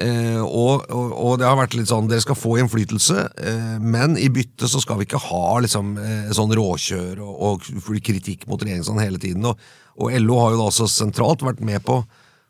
Eh, 0.00 0.40
og, 0.40 0.86
og, 0.88 1.10
og 1.12 1.34
det 1.40 1.48
har 1.48 1.58
vært 1.58 1.74
litt 1.76 1.90
sånn, 1.90 2.08
dere 2.08 2.22
skal 2.24 2.38
få 2.38 2.54
innflytelse, 2.62 3.24
eh, 3.42 3.74
men 3.82 4.16
i 4.16 4.30
bytte 4.32 4.68
så 4.70 4.80
skal 4.80 5.00
vi 5.00 5.08
ikke 5.08 5.20
ha 5.26 5.58
liksom, 5.60 5.92
eh, 6.00 6.30
sånn 6.36 6.54
råkjør 6.56 7.20
og, 7.26 7.34
og 7.50 8.00
kritikk 8.06 8.46
mot 8.48 8.62
regjeringen 8.62 8.86
sånn 8.86 9.02
hele 9.02 9.20
tiden. 9.20 9.44
Og 9.44 10.16
LO 10.22 10.38
har 10.40 10.54
jo 10.54 10.62
da 10.62 10.70
også 10.70 10.88
sentralt 10.88 11.44
vært 11.44 11.60
med 11.64 11.84
på 11.84 12.00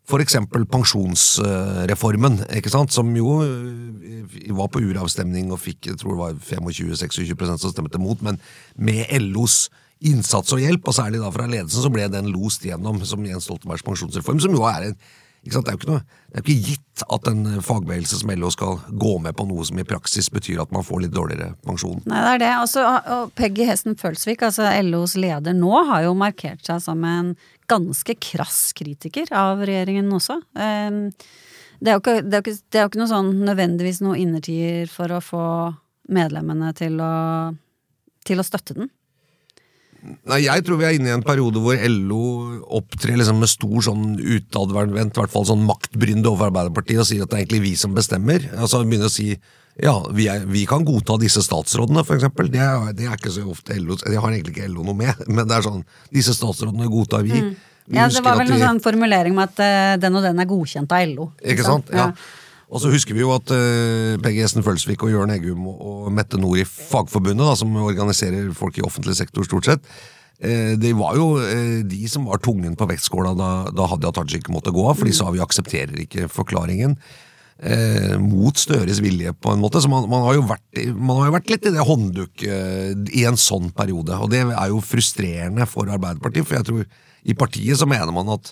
f.eks. 0.09 0.37
pensjonsreformen, 0.71 2.41
ikke 2.57 2.71
sant? 2.73 2.93
som 2.93 3.11
jo 3.15 3.37
eh, 3.45 4.49
var 4.57 4.71
på 4.73 4.81
uravstemning 4.83 5.53
og 5.53 5.61
fikk 5.61 5.91
jeg 5.91 6.01
tror 6.01 6.15
det 6.15 6.21
var 6.23 6.41
25-26% 6.65 7.63
som 7.63 7.73
stemte 7.73 8.01
mot, 8.01 8.19
men 8.25 8.41
med 8.75 9.05
LOs 9.21 9.69
innsats 10.01 10.53
og 10.55 10.61
hjelp, 10.63 10.87
og 10.89 10.97
særlig 10.97 11.21
da 11.21 11.29
fra 11.33 11.45
ledelsen, 11.45 11.83
så 11.83 11.91
ble 11.93 12.07
den 12.09 12.31
lost 12.33 12.65
gjennom 12.65 13.03
som 13.05 13.25
Jens 13.27 13.45
Stoltenbergs 13.45 13.85
pensjonsreform, 13.85 14.41
som 14.41 14.55
jo 14.57 14.65
er 14.65 14.89
en? 14.89 14.97
Det 15.41 15.57
er 15.57 15.87
noe, 15.89 16.03
det 16.29 16.37
er 16.37 16.43
jo 16.43 16.53
ikke 16.53 16.67
gitt 16.69 17.03
at 17.09 17.27
en 17.31 17.45
fagbevegelse 17.65 18.19
som 18.19 18.29
LO 18.37 18.51
skal 18.53 18.75
gå 19.01 19.15
med 19.23 19.33
på 19.33 19.47
noe 19.49 19.63
som 19.65 19.79
i 19.81 19.85
praksis 19.89 20.29
betyr 20.29 20.61
at 20.61 20.73
man 20.75 20.85
får 20.85 21.01
litt 21.05 21.15
dårligere 21.15 21.55
pensjon. 21.65 21.97
Nei, 22.05 22.19
det 22.21 22.33
er 22.35 22.41
det. 22.43 22.51
Også, 22.61 22.83
og 23.15 23.31
Peggy 23.39 23.65
Hesten 23.65 23.97
Følsvik, 23.97 24.43
altså 24.45 24.69
LOs 24.85 25.15
leder 25.17 25.57
nå, 25.57 25.71
har 25.89 26.05
jo 26.05 26.13
markert 26.17 26.61
seg 26.69 26.83
som 26.85 27.01
en 27.09 27.33
ganske 27.71 28.15
krass 28.21 28.69
kritiker 28.77 29.33
av 29.33 29.63
regjeringen 29.65 30.13
også. 30.13 30.37
Um, 30.53 31.07
det 31.81 31.89
er, 31.89 31.97
jo 31.97 32.03
ikke, 32.03 32.17
er 32.21 32.37
jo 32.37 32.43
ikke, 32.43 32.57
er 32.77 32.85
jo 32.85 32.91
ikke 32.91 33.01
noe 33.01 33.13
sånn 33.15 33.33
nødvendigvis 33.41 34.03
noe 34.05 34.21
innertier 34.21 34.91
for 34.93 35.09
å 35.09 35.23
få 35.25 35.45
medlemmene 36.13 36.69
til 36.77 37.01
å, 37.01 37.13
til 38.27 38.41
å 38.41 38.45
støtte 38.45 38.77
den. 38.77 38.93
Nei, 40.01 40.39
Jeg 40.47 40.65
tror 40.65 40.79
vi 40.81 40.87
er 40.87 40.95
inne 40.97 41.11
i 41.11 41.13
en 41.13 41.25
periode 41.25 41.61
hvor 41.61 41.77
LO 41.77 42.21
opptrer 42.79 43.19
liksom 43.19 43.41
med 43.43 43.51
stor 43.51 43.83
sånn 43.85 44.15
utadvendt, 44.17 45.13
i 45.13 45.21
hvert 45.21 45.33
fall 45.33 45.45
sånn 45.45 45.65
maktbrynde 45.67 46.25
overfor 46.29 46.49
Arbeiderpartiet 46.49 47.03
og 47.03 47.09
sier 47.09 47.25
at 47.25 47.29
det 47.29 47.37
er 47.37 47.43
egentlig 47.43 47.63
vi 47.67 47.73
som 47.77 47.93
bestemmer. 47.97 48.47
Altså 48.57 48.81
Begynner 48.81 49.11
å 49.11 49.13
si 49.13 49.35
ja, 49.81 49.93
vi, 50.11 50.25
er, 50.27 50.43
vi 50.51 50.65
kan 50.67 50.83
godta 50.85 51.15
disse 51.21 51.41
statsrådene, 51.45 52.03
eksempel. 52.03 52.49
Det 52.51 52.59
er, 52.59 52.89
det 52.97 53.07
er 53.07 53.15
ikke 53.15 53.31
så 53.31 53.45
ofte 53.49 53.77
LO 53.79 53.95
Det 54.01 54.17
har 54.17 54.33
egentlig 54.33 54.57
ikke 54.57 54.67
LO 54.73 54.83
noe 54.89 54.97
med, 54.97 55.21
men 55.35 55.45
det 55.47 55.57
er 55.57 55.67
sånn 55.69 55.83
Disse 56.13 56.35
statsrådene 56.37 56.89
godtar 56.91 57.23
vi. 57.27 57.37
Mm. 57.37 57.53
Ja, 57.91 58.07
Det 58.11 58.21
var 58.23 58.37
vel 58.39 58.51
vi- 58.51 58.61
sånn 58.61 58.81
formulering 58.83 59.35
med 59.35 59.49
at 59.51 59.61
uh, 59.63 60.01
den 60.01 60.15
og 60.15 60.23
den 60.25 60.39
er 60.39 60.47
godkjent 60.49 60.91
av 60.95 61.07
LO. 61.11 61.31
Ikke 61.43 61.65
sant? 61.65 61.89
Ja. 61.93 62.11
Og 62.71 62.79
så 62.79 62.91
husker 62.93 63.17
vi 63.17 63.23
jo 63.23 63.33
at 63.35 63.51
uh, 63.51 64.15
Peggy 64.23 64.45
Essen 64.45 64.63
Følsvik 64.63 65.03
og 65.03 65.11
Jørn 65.11 65.33
Eggum 65.33 65.67
og, 65.73 66.07
Mette 66.15 66.39
Nord 66.39 66.61
i 66.61 66.67
Fagforbundet, 66.67 67.43
da, 67.43 67.55
som 67.59 67.75
organiserer 67.83 68.51
folk 68.55 68.79
i 68.79 68.85
offentlig 68.87 69.17
sektor 69.19 69.47
stort 69.47 69.67
sett, 69.67 69.89
eh, 70.39 70.73
det 70.79 70.93
var 70.97 71.17
jo 71.19 71.33
eh, 71.39 71.81
de 71.87 71.99
som 72.11 72.25
var 72.27 72.41
tungen 72.43 72.77
på 72.79 72.87
vektskåla 72.89 73.35
da, 73.37 73.51
da 73.75 73.85
Hadia 73.91 74.11
Tajik 74.15 74.49
måtte 74.51 74.73
gå 74.75 74.85
av, 74.87 74.97
for 74.99 75.07
de 75.07 75.13
sa 75.15 75.29
vi 75.31 75.43
aksepterer 75.43 75.99
ikke 76.03 76.31
forklaringen. 76.31 76.97
Eh, 77.61 78.15
mot 78.17 78.57
Støres 78.57 79.03
vilje, 79.03 79.35
på 79.37 79.53
en 79.53 79.61
måte. 79.61 79.83
Så 79.83 79.91
man, 79.91 80.07
man, 80.09 80.25
har 80.25 80.39
vært, 80.49 80.81
man 80.95 81.19
har 81.19 81.29
jo 81.29 81.35
vært 81.37 81.51
litt 81.53 81.67
i 81.69 81.75
det 81.75 81.85
hånddukket 81.85 83.11
i 83.13 83.27
en 83.29 83.37
sånn 83.37 83.69
periode. 83.77 84.17
Og 84.17 84.31
det 84.33 84.41
er 84.47 84.71
jo 84.71 84.81
frustrerende 84.81 85.67
for 85.69 85.91
Arbeiderpartiet, 85.91 86.47
for 86.47 86.57
jeg 86.57 86.69
tror 86.71 86.87
i 87.21 87.37
partiet 87.37 87.77
så 87.77 87.85
mener 87.85 88.09
man 88.15 88.33
at 88.33 88.49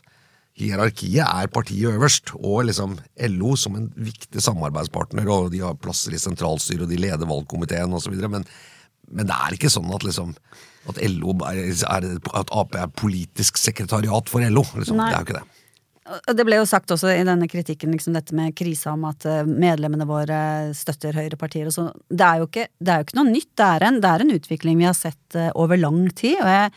hierarkiet 0.68 1.24
er 1.24 1.51
partiet 1.53 1.93
øverst, 1.93 2.34
og 2.38 2.66
liksom 2.70 2.97
LO 3.32 3.55
som 3.60 3.78
en 3.80 3.88
viktig 3.95 4.43
samarbeidspartner, 4.43 5.30
og 5.32 5.51
de 5.53 5.64
har 5.64 5.78
plasser 5.80 6.16
i 6.16 6.22
sentralstyret, 6.22 6.84
og 6.86 6.91
de 6.91 6.99
leder 6.99 7.30
valgkomiteen 7.30 7.93
osv. 7.95 8.18
Men, 8.28 8.47
men 9.10 9.30
det 9.30 9.38
er 9.38 9.55
ikke 9.55 9.72
sånn 9.74 9.89
at 9.95 10.05
liksom 10.07 10.36
at 10.89 10.99
LO 11.12 11.36
er, 11.45 11.64
er, 11.70 12.12
at 12.39 12.51
Ap 12.55 12.76
er 12.78 12.91
politisk 12.97 13.60
sekretariat 13.62 14.30
for 14.32 14.43
LO. 14.47 14.64
Liksom. 14.80 14.99
Det 14.99 15.07
er 15.10 15.18
jo 15.18 15.28
ikke 15.28 15.39
det. 15.39 15.47
Det 16.34 16.45
ble 16.47 16.57
jo 16.57 16.66
sagt 16.66 16.89
også 16.89 17.12
i 17.14 17.26
denne 17.28 17.45
kritikken, 17.49 17.91
liksom 17.93 18.16
dette 18.16 18.34
med 18.34 18.55
krisa 18.57 18.95
om 18.95 19.03
at 19.10 19.28
eh, 19.30 19.43
medlemmene 19.45 20.07
våre 20.10 20.39
støtter 20.74 21.14
høyrepartier 21.20 21.70
og 21.70 21.76
sånn. 21.76 21.91
Det, 22.10 22.16
det 22.18 22.26
er 22.26 23.03
jo 23.03 23.05
ikke 23.05 23.20
noe 23.20 23.30
nytt. 23.30 23.51
Det 23.60 23.68
er, 23.68 23.86
en, 23.86 23.99
det 24.01 24.10
er 24.10 24.26
en 24.26 24.34
utvikling 24.34 24.80
vi 24.82 24.88
har 24.89 24.97
sett 24.97 25.38
eh, 25.38 25.51
over 25.53 25.78
lang 25.78 26.07
tid. 26.18 26.39
Og 26.41 26.49
jeg, 26.49 26.74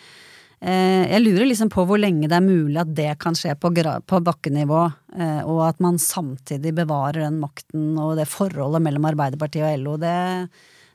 jeg 0.62 1.22
lurer 1.24 1.48
liksom 1.48 1.70
på 1.72 1.82
hvor 1.88 1.98
lenge 1.98 2.28
det 2.30 2.36
er 2.36 2.44
mulig 2.44 2.78
at 2.78 2.90
det 2.94 3.08
kan 3.22 3.34
skje 3.34 3.56
på, 3.58 3.72
på 4.06 4.20
bakkenivå, 4.22 4.82
eh, 5.18 5.40
og 5.42 5.64
at 5.66 5.80
man 5.82 5.98
samtidig 5.98 6.70
bevarer 6.76 7.24
den 7.24 7.40
makten 7.42 7.96
og 7.98 8.14
det 8.20 8.28
forholdet 8.30 8.84
mellom 8.84 9.08
Arbeiderpartiet 9.10 9.66
og 9.66 9.82
LO. 9.82 9.96
Det, 9.98 10.14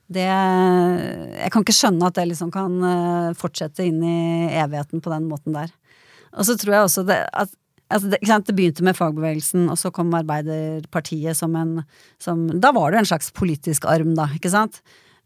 det 0.07 0.27
Jeg 0.29 1.51
kan 1.51 1.65
ikke 1.65 1.75
skjønne 1.75 2.07
at 2.07 2.15
det 2.15 2.29
liksom 2.31 2.53
kan 2.55 2.79
eh, 2.93 3.35
fortsette 3.35 3.83
inn 3.83 3.99
i 4.07 4.19
evigheten 4.55 5.03
på 5.03 5.11
den 5.11 5.27
måten 5.27 5.57
der. 5.57 5.73
Og 6.31 6.47
så 6.47 6.55
tror 6.55 6.77
jeg 6.77 6.87
også 6.87 7.07
det 7.07 7.23
at 7.33 7.55
Altså 7.87 8.09
det, 8.11 8.19
det 8.19 8.51
begynte 8.51 8.83
med 8.83 8.97
fagbevegelsen, 8.97 9.69
og 9.71 9.77
så 9.79 9.93
kom 9.95 10.09
Arbeiderpartiet 10.11 11.37
som 11.39 11.53
en 11.55 11.77
som, 12.19 12.41
Da 12.59 12.73
var 12.75 12.91
det 12.91 12.99
en 12.99 13.07
slags 13.07 13.31
politisk 13.31 13.87
arm, 13.87 14.11
da, 14.17 14.25
ikke 14.35 14.51
sant? 14.51 14.81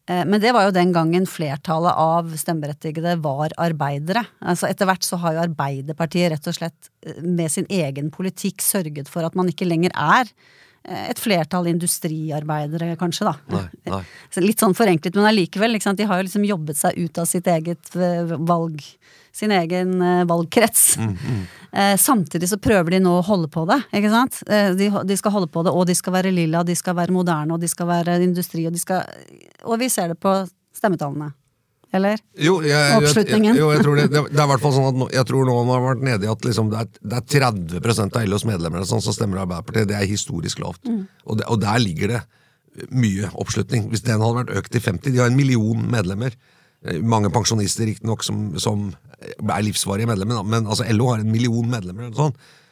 Eh, 0.10 0.26
Men 0.26 0.42
det 0.42 0.54
var 0.56 0.68
jo 0.68 0.76
den 0.76 0.94
gangen 0.96 1.28
flertallet 1.30 1.94
av 1.98 2.32
stemmeberettigede 2.38 3.18
var 3.22 3.54
arbeidere. 3.62 4.26
Altså 4.42 4.70
Etter 4.70 4.90
hvert 4.90 5.06
så 5.06 5.20
har 5.22 5.36
jo 5.36 5.46
Arbeiderpartiet 5.46 6.34
rett 6.34 6.50
og 6.50 6.58
slett 6.58 6.92
eh, 7.06 7.22
med 7.22 7.52
sin 7.52 7.70
egen 7.70 8.12
politikk 8.14 8.64
sørget 8.66 9.12
for 9.12 9.28
at 9.28 9.38
man 9.38 9.52
ikke 9.52 9.70
lenger 9.70 9.94
er 9.96 10.32
et 10.82 11.20
flertall 11.22 11.68
industriarbeidere, 11.70 12.96
kanskje, 13.00 13.28
da. 13.30 13.36
Nei, 13.54 13.66
nei. 13.92 14.02
Litt 14.48 14.64
sånn 14.64 14.78
forenklet, 14.78 15.18
men 15.18 15.30
allikevel. 15.30 15.78
De 15.78 16.08
har 16.10 16.22
jo 16.22 16.28
liksom 16.28 16.48
jobbet 16.48 16.80
seg 16.80 16.98
ut 16.98 17.22
av 17.22 17.30
sitt 17.30 17.50
eget 17.52 17.96
eh, 17.96 18.38
valg 18.38 18.82
sin 19.32 19.52
egen 19.52 20.00
valgkrets. 20.28 20.98
valgkrets. 20.98 20.98
mm. 21.24 21.98
samtidig 21.98 22.50
så 22.50 22.58
prøver 22.58 22.92
de 22.92 23.00
nå 23.00 23.14
å 23.20 23.26
holde 23.26 23.48
på 23.52 23.64
det, 23.70 23.78
ikke 23.96 24.12
sant. 24.12 24.42
Eh, 24.48 24.74
de, 24.76 24.90
de 25.08 25.18
skal 25.18 25.36
holde 25.36 25.48
på 25.52 25.64
det, 25.64 25.72
og 25.72 25.86
de 25.88 25.96
skal 25.96 26.18
være 26.18 26.34
lilla, 26.36 26.66
de 26.68 26.76
skal 26.76 26.98
være 26.98 27.16
moderne, 27.16 27.56
og 27.56 27.62
de 27.62 27.70
skal 27.72 27.88
være 27.88 28.20
industri, 28.26 28.66
og 28.68 28.76
de 28.76 28.82
skal 28.82 29.08
Og 29.64 29.80
vi 29.80 29.90
ser 29.90 30.12
det 30.12 30.20
på 30.20 30.34
stemmetallene. 30.76 31.32
Eller? 31.92 32.22
Jo, 32.40 32.54
jeg, 32.64 32.98
Oppslutningen. 33.02 33.52
Jeg, 33.52 33.60
jo, 33.60 33.72
jeg 33.76 33.84
tror 33.84 33.98
det, 34.00 34.06
det, 34.14 34.22
det 34.32 34.40
er 34.40 34.46
i 34.46 34.52
hvert 34.54 34.64
fall 34.64 34.74
sånn 34.78 34.88
at 34.88 35.00
nå, 35.02 35.08
jeg 35.12 35.28
tror 35.28 35.48
nå 35.50 35.56
man 35.58 35.74
har 35.76 35.82
vært 35.90 36.06
nede 36.08 36.28
i 36.28 36.30
at 36.32 36.46
liksom 36.48 36.70
det, 36.72 36.86
er, 36.86 37.02
det 37.04 37.18
er 37.20 37.26
30% 37.82 38.16
av 38.20 38.30
LOs 38.32 38.46
medlemmer 38.48 38.86
sånn, 38.88 39.04
som 39.04 39.16
stemmer 39.16 39.42
Arbeiderpartiet. 39.44 39.90
Det 39.92 39.98
er 40.00 40.08
historisk 40.08 40.62
lavt. 40.64 40.88
Og, 40.88 41.44
og 41.44 41.60
der 41.60 41.84
ligger 41.84 42.16
det 42.16 42.22
mye 42.96 43.28
oppslutning. 43.36 43.90
Hvis 43.92 44.06
den 44.08 44.24
hadde 44.24 44.40
vært 44.40 44.56
økt 44.62 44.72
til 44.72 44.84
50 44.88 45.12
De 45.12 45.20
har 45.20 45.32
en 45.32 45.36
million 45.36 45.84
medlemmer. 45.92 46.38
Eh, 46.88 47.02
Mange 47.04 47.32
pensjonister 47.34 47.90
riktignok 47.90 48.24
som, 48.24 48.54
som 48.56 48.88
er 49.20 49.66
livsvarige 49.68 50.08
medlemmer, 50.10 50.46
men 50.48 50.66
altså 50.72 50.88
LO 50.96 51.12
har 51.12 51.22
en 51.22 51.32
million 51.34 51.68
medlemmer. 51.70 52.14
sånn. 52.16 52.32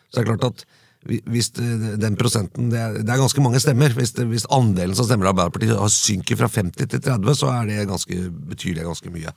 Så 0.09 0.21
det 0.21 0.23
er 0.23 0.31
klart 0.31 0.47
at 0.47 0.63
hvis 1.07 1.53
den 1.55 2.17
prosenten 2.19 2.67
det 2.73 2.79
er, 2.79 2.97
det 2.99 3.07
er 3.07 3.21
ganske 3.21 3.41
mange 3.43 3.61
stemmer. 3.63 3.93
Hvis, 3.95 4.11
det, 4.17 4.25
hvis 4.27 4.47
andelen 4.51 4.97
som 4.97 5.07
stemmer 5.07 5.31
Arbeiderpartiet 5.31 5.79
synker 5.95 6.39
fra 6.41 6.49
50 6.51 6.89
til 6.91 7.01
30, 7.05 7.37
så 7.39 7.51
er 7.53 7.69
det 7.69 7.87
ganske 7.87 8.17
betyr 8.51 8.75
det 8.75 8.87
ganske 8.87 9.13
mye. 9.13 9.31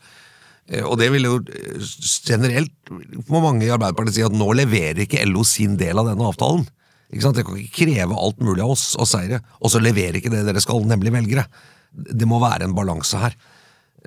Eh, 0.67 0.83
Og 0.83 0.99
det 0.99 1.13
vil 1.15 1.29
jo 1.29 1.39
eh, 1.39 1.87
generelt 2.27 2.75
må 3.31 3.45
mange 3.45 3.69
i 3.69 3.73
Arbeiderpartiet 3.73 4.19
si 4.19 4.27
at 4.27 4.35
nå 4.35 4.51
leverer 4.59 5.05
ikke 5.07 5.23
LO 5.31 5.47
sin 5.47 5.79
del 5.79 6.03
av 6.03 6.11
denne 6.11 6.27
avtalen. 6.27 6.67
Ikke 7.13 7.27
sant? 7.29 7.39
Dere 7.39 7.47
kan 7.47 7.61
ikke 7.61 7.85
kreve 7.85 8.19
alt 8.19 8.43
mulig 8.43 8.65
av 8.65 8.75
oss 8.75 8.93
og 8.99 9.07
seire, 9.07 9.43
og 9.61 9.71
så 9.71 9.83
leverer 9.83 10.19
ikke 10.19 10.33
det 10.33 10.47
dere 10.49 10.63
skal, 10.65 10.83
nemlig 10.89 11.13
velgere. 11.15 11.47
Det 11.93 12.27
må 12.27 12.41
være 12.43 12.67
en 12.67 12.75
balanse 12.77 13.21
her. 13.21 13.37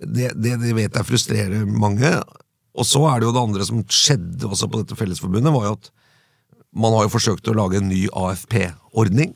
Det, 0.02 0.34
det, 0.36 0.58
det 0.60 0.74
vet 0.76 0.98
jeg 0.98 1.08
frustrerer 1.08 1.70
mange. 1.70 2.12
Og 2.76 2.84
så 2.84 3.00
er 3.08 3.22
det 3.22 3.30
jo 3.30 3.36
det 3.36 3.46
andre 3.48 3.68
som 3.68 3.84
skjedde 3.88 4.50
også 4.50 4.68
på 4.68 4.82
dette 4.82 4.98
fellesforbundet, 5.00 5.54
var 5.56 5.70
jo 5.70 5.78
at 5.78 5.94
man 6.76 6.94
har 6.96 7.08
jo 7.08 7.14
forsøkt 7.16 7.48
å 7.52 7.56
lage 7.58 7.80
en 7.80 7.90
ny 7.90 8.06
AFP-ordning. 8.12 9.34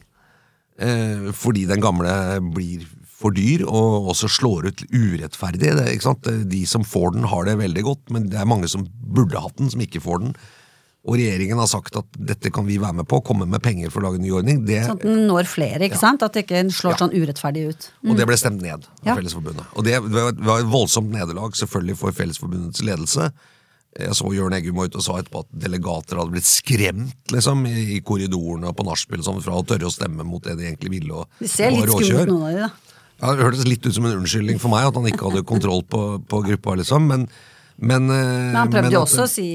Eh, 0.79 1.29
fordi 1.35 1.65
den 1.67 1.81
gamle 1.83 2.11
blir 2.55 2.85
for 3.19 3.35
dyr 3.35 3.65
og 3.67 4.07
også 4.13 4.29
slår 4.31 4.69
ut 4.69 4.85
urettferdig. 4.95 5.73
Det, 5.75 5.87
ikke 5.95 6.07
sant? 6.07 6.29
De 6.51 6.61
som 6.69 6.85
får 6.87 7.17
den, 7.17 7.27
har 7.27 7.43
det 7.49 7.57
veldig 7.59 7.83
godt, 7.83 8.05
men 8.15 8.29
det 8.31 8.39
er 8.39 8.47
mange 8.47 8.69
som 8.71 8.85
burde 8.87 9.41
hatt 9.43 9.57
den, 9.59 9.71
som 9.73 9.83
ikke 9.83 9.99
får 10.03 10.23
den. 10.23 10.31
Og 11.07 11.15
regjeringen 11.15 11.59
har 11.59 11.67
sagt 11.71 11.95
at 11.99 12.07
dette 12.19 12.51
kan 12.51 12.65
vi 12.67 12.77
være 12.79 12.99
med 12.99 13.07
på, 13.11 13.21
komme 13.25 13.47
med 13.47 13.63
penger 13.63 13.91
for 13.91 14.03
å 14.03 14.07
lage 14.09 14.19
en 14.19 14.25
ny 14.27 14.31
ordning. 14.35 14.63
Det, 14.67 14.81
Sånn 14.87 14.99
at 14.99 15.05
den 15.07 15.21
når 15.29 15.47
flere, 15.51 15.79
ikke 15.87 15.99
sant? 15.99 16.23
At 16.23 16.35
det 16.35 16.45
ikke 16.45 16.63
slår 16.75 16.95
Ja. 16.95 16.97
sånn 17.03 17.15
urettferdig 17.15 17.63
ut. 17.71 17.91
og 18.07 18.17
det 18.19 18.27
ble 18.27 18.37
stemt 18.39 18.61
ned 18.61 18.83
av 18.83 18.87
Ja. 19.07 19.15
Fellesforbundet. 19.15 19.65
Og 19.75 19.83
det 19.83 19.99
var 20.03 20.59
et 20.59 20.67
voldsomt 20.71 21.09
nederlag 21.11 21.55
selvfølgelig 21.55 21.97
for 21.97 22.11
Fellesforbundets 22.11 22.83
ledelse. 22.83 23.31
Jeg 23.99 24.15
så 24.15 24.29
Jørn 24.33 24.53
Eggum 24.55 24.77
var 24.79 24.87
ute 24.89 24.99
og 25.01 25.03
sa 25.05 25.17
etterpå 25.19 25.41
at 25.43 25.49
delegater 25.65 26.19
hadde 26.21 26.31
blitt 26.35 26.47
skremt 26.47 27.33
liksom, 27.35 27.65
i, 27.67 27.97
i 27.97 27.99
korridorene 28.05 28.69
og 28.71 28.77
på 28.79 28.85
nachspiel 28.87 29.23
sånn, 29.25 29.41
fra 29.43 29.57
å 29.59 29.65
tørre 29.67 29.89
å 29.89 29.93
stemme 29.93 30.23
mot 30.27 30.43
det 30.45 30.55
de 30.59 30.69
egentlig 30.69 30.93
ville. 30.97 31.13
Og, 31.23 31.27
det 31.43 31.49
ser 31.51 31.71
litt 31.75 31.89
skummelt 31.91 32.29
ut, 32.29 32.33
noen 32.33 32.47
av 32.47 32.55
de, 32.55 32.65
da. 32.67 32.97
Ja, 33.19 33.33
det 33.35 33.43
hørtes 33.49 33.65
litt 33.67 33.83
ut 33.85 33.95
som 33.97 34.05
en 34.07 34.17
unnskyldning 34.21 34.59
for 34.63 34.71
meg 34.71 34.87
at 34.87 34.95
han 34.95 35.07
ikke 35.11 35.27
hadde 35.27 35.43
kontroll 35.47 35.81
på, 35.83 36.03
på 36.31 36.39
gruppa, 36.45 36.77
liksom. 36.79 37.07
Men, 37.11 37.25
men, 37.75 38.07
eh, 38.15 38.25
Men 38.53 38.55
han 38.61 38.71
prøvde 38.71 38.93
jo 38.95 39.01
også 39.03 39.25
å 39.25 39.31
si 39.31 39.47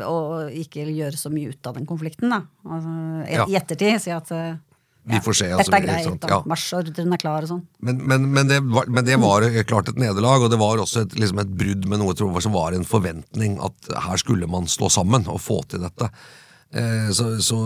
å 0.00 0.16
ikke 0.62 0.86
gjøre 0.88 1.20
så 1.20 1.28
mye 1.32 1.52
ut 1.52 1.68
av 1.68 1.76
den 1.76 1.84
konflikten, 1.88 2.32
da. 2.32 2.42
Altså, 2.64 2.94
i- 3.28 3.36
Ja. 3.36 3.44
Ettertid 3.60 4.00
si 4.00 4.10
at 4.16 4.32
eh, 4.32 4.54
Vi 5.02 5.18
får 5.18 5.34
se, 5.34 5.46
altså, 5.50 5.72
dette 5.72 5.78
er 5.80 6.04
greit, 6.04 6.20
da. 6.22 6.28
ja. 6.30 6.36
marsjordren 6.46 7.14
er 7.16 7.18
klar 7.18 7.42
og 7.42 7.50
sånn. 7.50 7.62
Men, 7.82 8.02
men, 8.06 8.26
men, 8.36 8.50
det 8.50 8.60
var, 8.62 8.86
men 8.86 9.06
det 9.06 9.16
var 9.18 9.46
klart 9.66 9.90
et 9.90 9.98
nederlag, 9.98 10.44
og 10.46 10.52
det 10.52 10.60
var 10.60 10.78
også 10.78 11.06
et, 11.08 11.16
liksom 11.18 11.40
et 11.42 11.54
brudd 11.58 11.88
med 11.90 11.98
noe 12.04 12.14
tror, 12.18 12.36
som 12.44 12.54
var 12.54 12.76
en 12.76 12.86
forventning 12.86 13.56
at 13.66 13.90
her 14.06 14.22
skulle 14.22 14.46
man 14.50 14.70
stå 14.70 14.92
sammen 14.94 15.26
og 15.32 15.40
få 15.42 15.58
til 15.72 15.82
dette. 15.82 16.06
Eh, 16.70 17.08
så, 17.16 17.32
så 17.42 17.58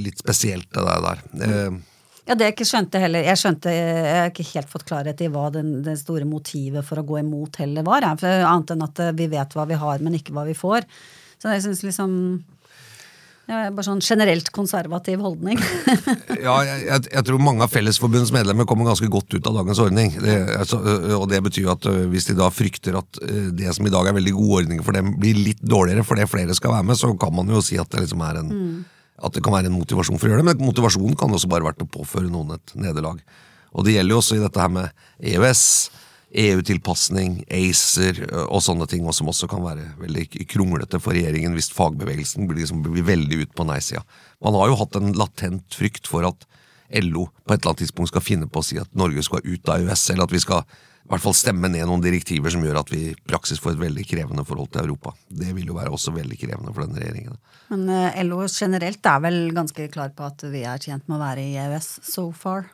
litt 0.00 0.24
spesielt 0.24 0.70
det 0.72 0.86
der. 1.08 1.26
Eh, 1.44 1.82
Ja, 2.24 2.32
det 2.32 2.46
jeg 2.46 2.54
ikke 2.54 2.64
skjønte 2.64 3.00
heller 3.02 3.26
Jeg 3.26 3.36
skjønte, 3.36 3.68
jeg 3.68 4.04
har 4.16 4.30
ikke 4.30 4.46
helt 4.54 4.70
fått 4.72 4.86
klarhet 4.88 5.18
i 5.20 5.28
hva 5.28 5.50
den, 5.52 5.74
det 5.84 5.98
store 6.00 6.24
motivet 6.24 6.86
for 6.86 7.00
å 7.00 7.04
gå 7.04 7.18
imot 7.20 7.58
heller 7.60 7.84
var. 7.84 8.06
For 8.20 8.46
annet 8.48 8.72
enn 8.72 8.86
at 8.86 9.02
eh, 9.04 9.12
vi 9.18 9.28
vet 9.34 9.52
hva 9.52 9.66
vi 9.68 9.76
har, 9.76 10.00
men 10.00 10.16
ikke 10.16 10.32
hva 10.36 10.46
vi 10.48 10.56
får. 10.56 10.88
Så 11.36 11.52
jeg 11.52 11.66
syns 11.66 11.84
liksom 11.84 12.14
ja, 12.40 12.63
Bare 13.44 13.84
sånn 13.84 14.00
generelt 14.00 14.48
konservativ 14.56 15.20
holdning. 15.20 15.58
ja, 16.46 16.54
jeg, 16.64 16.78
jeg, 16.86 17.02
jeg 17.12 17.24
tror 17.28 17.42
mange 17.44 17.66
av 17.66 17.72
Fellesforbundets 17.72 18.32
medlemmer 18.32 18.64
kommer 18.68 18.88
ganske 18.88 19.08
godt 19.12 19.36
ut 19.36 19.50
av 19.50 19.58
dagens 19.58 19.82
ordning. 19.84 20.14
Det, 20.16 20.36
altså, 20.56 20.80
og 21.18 21.26
det 21.28 21.42
betyr 21.44 21.68
at 21.74 21.88
hvis 22.08 22.30
de 22.30 22.38
da 22.38 22.48
frykter 22.54 22.96
at 23.02 23.20
det 23.52 23.74
som 23.76 23.84
i 23.84 23.92
dag 23.92 24.08
er 24.08 24.16
veldig 24.16 24.32
gode 24.38 24.62
ordninger 24.62 24.86
for 24.86 24.96
dem, 24.96 25.12
blir 25.20 25.36
litt 25.36 25.60
dårligere 25.60 26.06
fordi 26.08 26.28
flere 26.30 26.56
skal 26.56 26.72
være 26.78 26.88
med, 26.88 27.00
så 27.00 27.12
kan 27.20 27.34
man 27.36 27.52
jo 27.52 27.60
si 27.64 27.76
at 27.80 27.90
det 27.92 28.06
liksom 28.06 28.24
er 28.24 28.40
en 28.40 28.52
At 29.24 29.36
det 29.36 29.44
kan 29.46 29.54
være 29.54 29.68
en 29.70 29.76
motivasjon 29.78 30.18
for 30.18 30.26
å 30.26 30.32
gjøre 30.32 30.42
det, 30.42 30.48
men 30.48 30.66
motivasjonen 30.66 31.14
kan 31.16 31.32
også 31.32 31.48
bare 31.48 31.68
vært 31.68 31.84
å 31.84 31.86
påføre 31.86 32.26
noen 32.26 32.56
et 32.56 32.72
nederlag. 32.74 33.20
Og 33.74 33.84
det 33.86 33.94
gjelder 33.94 34.14
jo 34.14 34.18
også 34.22 34.38
i 34.38 34.42
dette 34.42 34.60
her 34.60 34.72
med 34.72 35.04
EØS, 35.20 35.62
EU-tilpasning, 36.34 37.44
ACER 37.46 38.18
og 38.48 38.62
sånne 38.64 38.88
ting, 38.90 39.04
og 39.06 39.14
som 39.14 39.30
også 39.30 39.46
kan 39.50 39.62
være 39.62 39.86
veldig 40.00 40.26
kronglete 40.50 40.98
for 41.02 41.14
regjeringen 41.14 41.54
hvis 41.54 41.70
fagbevegelsen 41.74 42.48
blir, 42.50 42.64
liksom, 42.64 42.82
blir 42.86 43.06
veldig 43.06 43.44
ut 43.44 43.54
på 43.54 43.66
nei-sida. 43.68 44.02
Man 44.42 44.58
har 44.58 44.72
jo 44.72 44.80
hatt 44.80 44.98
en 44.98 45.14
latent 45.18 45.78
frykt 45.78 46.10
for 46.10 46.26
at 46.26 46.48
LO 47.04 47.28
på 47.46 47.54
et 47.54 47.60
eller 47.60 47.72
annet 47.72 47.84
tidspunkt 47.84 48.10
skal 48.12 48.24
finne 48.24 48.50
på 48.50 48.60
å 48.60 48.66
si 48.66 48.80
at 48.80 48.90
Norge 48.98 49.22
skal 49.24 49.46
ut 49.46 49.70
av 49.70 49.86
EØS, 49.86 50.10
eller 50.14 50.26
at 50.26 50.34
vi 50.34 50.42
skal 50.42 50.66
i 51.04 51.10
hvert 51.12 51.20
fall 51.20 51.34
stemme 51.36 51.68
ned 51.68 51.84
noen 51.84 52.00
direktiver 52.00 52.52
som 52.52 52.62
gjør 52.64 52.78
at 52.80 52.90
vi 52.92 53.00
i 53.10 53.16
praksis 53.28 53.60
får 53.60 53.74
et 53.74 53.82
veldig 53.82 54.04
krevende 54.08 54.44
forhold 54.48 54.70
til 54.72 54.86
Europa. 54.86 55.12
Det 55.28 55.50
vil 55.52 55.68
jo 55.68 55.76
være 55.76 55.92
også 55.92 56.14
veldig 56.16 56.38
krevende 56.40 56.72
for 56.72 56.86
denne 56.86 57.02
regjeringen. 57.02 57.36
Men 57.74 57.90
eh, 57.92 58.22
LO 58.24 58.40
generelt 58.48 59.10
er 59.10 59.20
vel 59.26 59.36
ganske 59.56 59.90
klar 59.92 60.14
på 60.16 60.24
at 60.24 60.46
vi 60.48 60.64
er 60.64 60.80
tjent 60.80 61.04
med 61.04 61.18
å 61.18 61.24
være 61.26 61.44
i 61.44 61.58
EØS 61.60 61.90
so 62.08 62.30
far. 62.32 62.70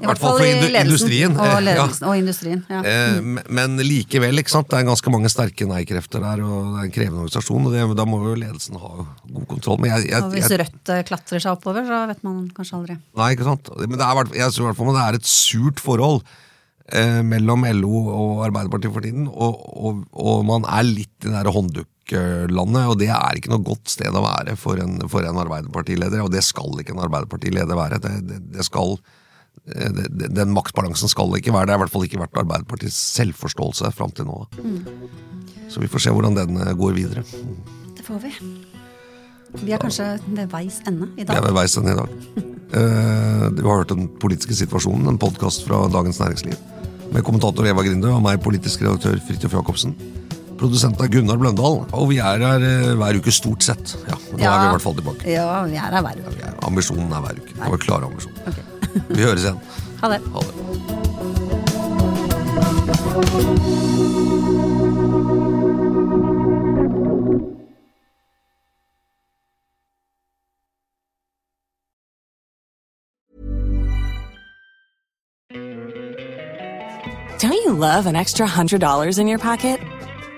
I 0.00 0.06
hvert 0.08 0.20
fall 0.22 0.38
for 0.40 0.46
industrien, 0.48 1.34
Og, 1.36 1.44
eh, 1.44 1.52
ja. 1.52 1.58
ledelsen, 1.60 2.06
og 2.08 2.16
industrien. 2.16 2.62
Ja. 2.70 2.80
Mm. 3.20 3.40
men- 3.52 3.78
likevel, 3.84 4.38
ikke 4.40 4.50
sant? 4.54 4.70
det 4.70 4.78
er 4.78 4.86
ganske 4.88 5.10
mange 5.12 5.28
sterke 5.28 5.66
nei-krefter 5.68 6.22
der, 6.24 6.40
og 6.42 6.70
det 6.72 6.78
er 6.80 6.86
en 6.86 6.94
krevende 6.94 7.20
organisasjon. 7.26 7.66
og 7.66 7.72
det, 7.72 7.96
Da 7.96 8.06
må 8.08 8.22
jo 8.24 8.34
ledelsen 8.34 8.80
ha 8.80 9.04
god 9.34 9.46
kontroll. 9.48 9.78
Men 9.80 9.90
jeg, 9.92 10.08
jeg, 10.10 10.22
Og 10.22 10.32
hvis 10.32 10.48
Rødt 10.48 10.88
eh, 10.96 11.02
klatrer 11.02 11.40
seg 11.44 11.52
oppover, 11.52 11.84
så 11.84 12.06
vet 12.08 12.24
man 12.24 12.48
kanskje 12.56 12.78
aldri. 12.80 12.96
Nei, 13.16 13.34
ikke 13.36 13.44
sant? 13.44 13.68
Men 13.78 13.98
det 13.98 14.06
er, 14.08 14.32
jeg 14.40 14.50
tror 14.56 14.64
i 14.64 14.68
hvert 14.72 14.80
fall 14.80 14.94
det 14.96 15.04
er 15.04 15.20
et 15.20 15.28
surt 15.28 15.78
forhold 15.84 16.22
eh, 16.88 17.20
mellom 17.22 17.64
LO 17.76 18.02
og 18.12 18.44
Arbeiderpartiet 18.48 18.92
for 18.94 19.04
tiden, 19.04 19.28
og, 19.28 19.60
og, 19.76 20.04
og 20.12 20.44
man 20.48 20.64
er 20.64 20.88
litt 20.88 21.28
i 21.28 21.32
det 21.32 21.52
håndduklandet, 21.52 22.84
og 22.88 22.98
det 23.00 23.10
er 23.12 23.38
ikke 23.38 23.52
noe 23.52 23.64
godt 23.64 23.92
sted 23.92 24.08
å 24.12 24.24
være 24.24 24.56
for 24.56 24.80
en, 24.82 24.98
for 25.12 25.24
en 25.28 25.40
Arbeiderpartileder, 25.44 26.24
og 26.24 26.32
det 26.32 26.42
skal 26.48 26.80
ikke 26.80 26.96
en 26.96 27.04
Arbeiderpartileder 27.06 27.76
være. 27.78 28.00
Det, 28.02 28.14
det, 28.28 28.40
det 28.56 28.66
skal, 28.66 28.96
den 29.64 30.50
maktbalansen 30.56 31.08
skal 31.10 31.30
ikke 31.38 31.52
være. 31.54 31.68
Det 31.68 31.74
har 31.74 31.78
i 31.78 31.82
hvert 31.84 31.92
fall 31.94 32.06
ikke 32.08 32.18
vært 32.22 32.38
Arbeiderpartiets 32.42 32.96
selvforståelse 33.18 33.92
fram 33.94 34.10
til 34.16 34.26
nå. 34.26 34.40
Så 35.70 35.80
vi 35.80 35.88
får 35.88 36.02
se 36.06 36.12
hvordan 36.12 36.34
den 36.36 36.56
eh, 36.60 36.72
går 36.76 36.96
videre. 36.98 37.22
Det 37.96 38.04
får 38.04 38.18
vi. 38.24 38.32
Vi 39.62 39.72
er 39.72 39.80
kanskje 39.80 40.08
ved 40.32 40.48
veis 40.52 40.80
ende 40.88 41.06
i 41.16 41.24
dag. 41.24 41.36
Vi 41.36 41.38
er 41.40 41.46
ved 41.46 41.56
veis 41.60 41.76
ende 41.78 41.94
i 41.94 42.00
dag. 42.00 42.16
Eh, 42.72 43.46
Du 43.52 43.62
har 43.68 43.82
hørt 43.82 43.88
Den 43.92 44.08
politiske 44.20 44.54
situasjonen, 44.56 45.06
en 45.12 45.18
podkast 45.20 45.64
fra 45.68 45.84
Dagens 45.92 46.18
Næringsliv. 46.20 46.56
Med 47.12 47.22
kommentator 47.24 47.66
Eva 47.68 47.82
Grinde 47.84 48.08
og 48.08 48.22
meg, 48.24 48.40
politisk 48.42 48.80
redaktør 48.82 49.18
Fridtjof 49.28 49.52
Jacobsen. 49.58 49.94
Produsent 50.60 51.00
er 51.02 51.08
Gunnar 51.10 51.36
Bløndal, 51.40 51.80
og 51.92 52.04
vi 52.08 52.18
er 52.22 52.38
her 52.40 52.62
eh, 52.64 52.92
hver 52.98 53.18
uke 53.20 53.32
stort 53.34 53.62
sett. 53.66 53.94
Ja, 54.08 54.16
Nå 54.32 54.38
er 54.40 54.58
vi 54.62 54.66
i 54.68 54.72
hvert 54.74 54.84
fall 54.84 54.96
tilbake. 54.98 55.28
Ja, 55.30 55.46
vi 55.68 55.76
er 55.76 55.88
her 55.92 56.04
hver 56.06 56.20
uke. 56.24 56.36
Ja, 56.40 56.52
ambisjonen 56.68 57.12
er 57.12 57.24
hver 57.24 57.40
uke. 57.42 57.56
Det 57.56 57.72
var 57.76 57.82
klare 57.86 58.08
ambisjon. 58.10 58.36
Ok. 58.46 58.60
Vi 59.08 59.22
høres 59.22 59.44
igjen. 59.44 59.60
Ha 60.02 60.08
det. 60.12 60.20
Ha 60.32 60.40
det. 60.40 60.52
Don't 77.42 77.52
you 77.52 77.72
love 77.72 78.06
an 78.06 78.14
extra 78.14 78.46
$100 78.46 79.18
in 79.18 79.26
your 79.26 79.38
pocket? 79.38 79.80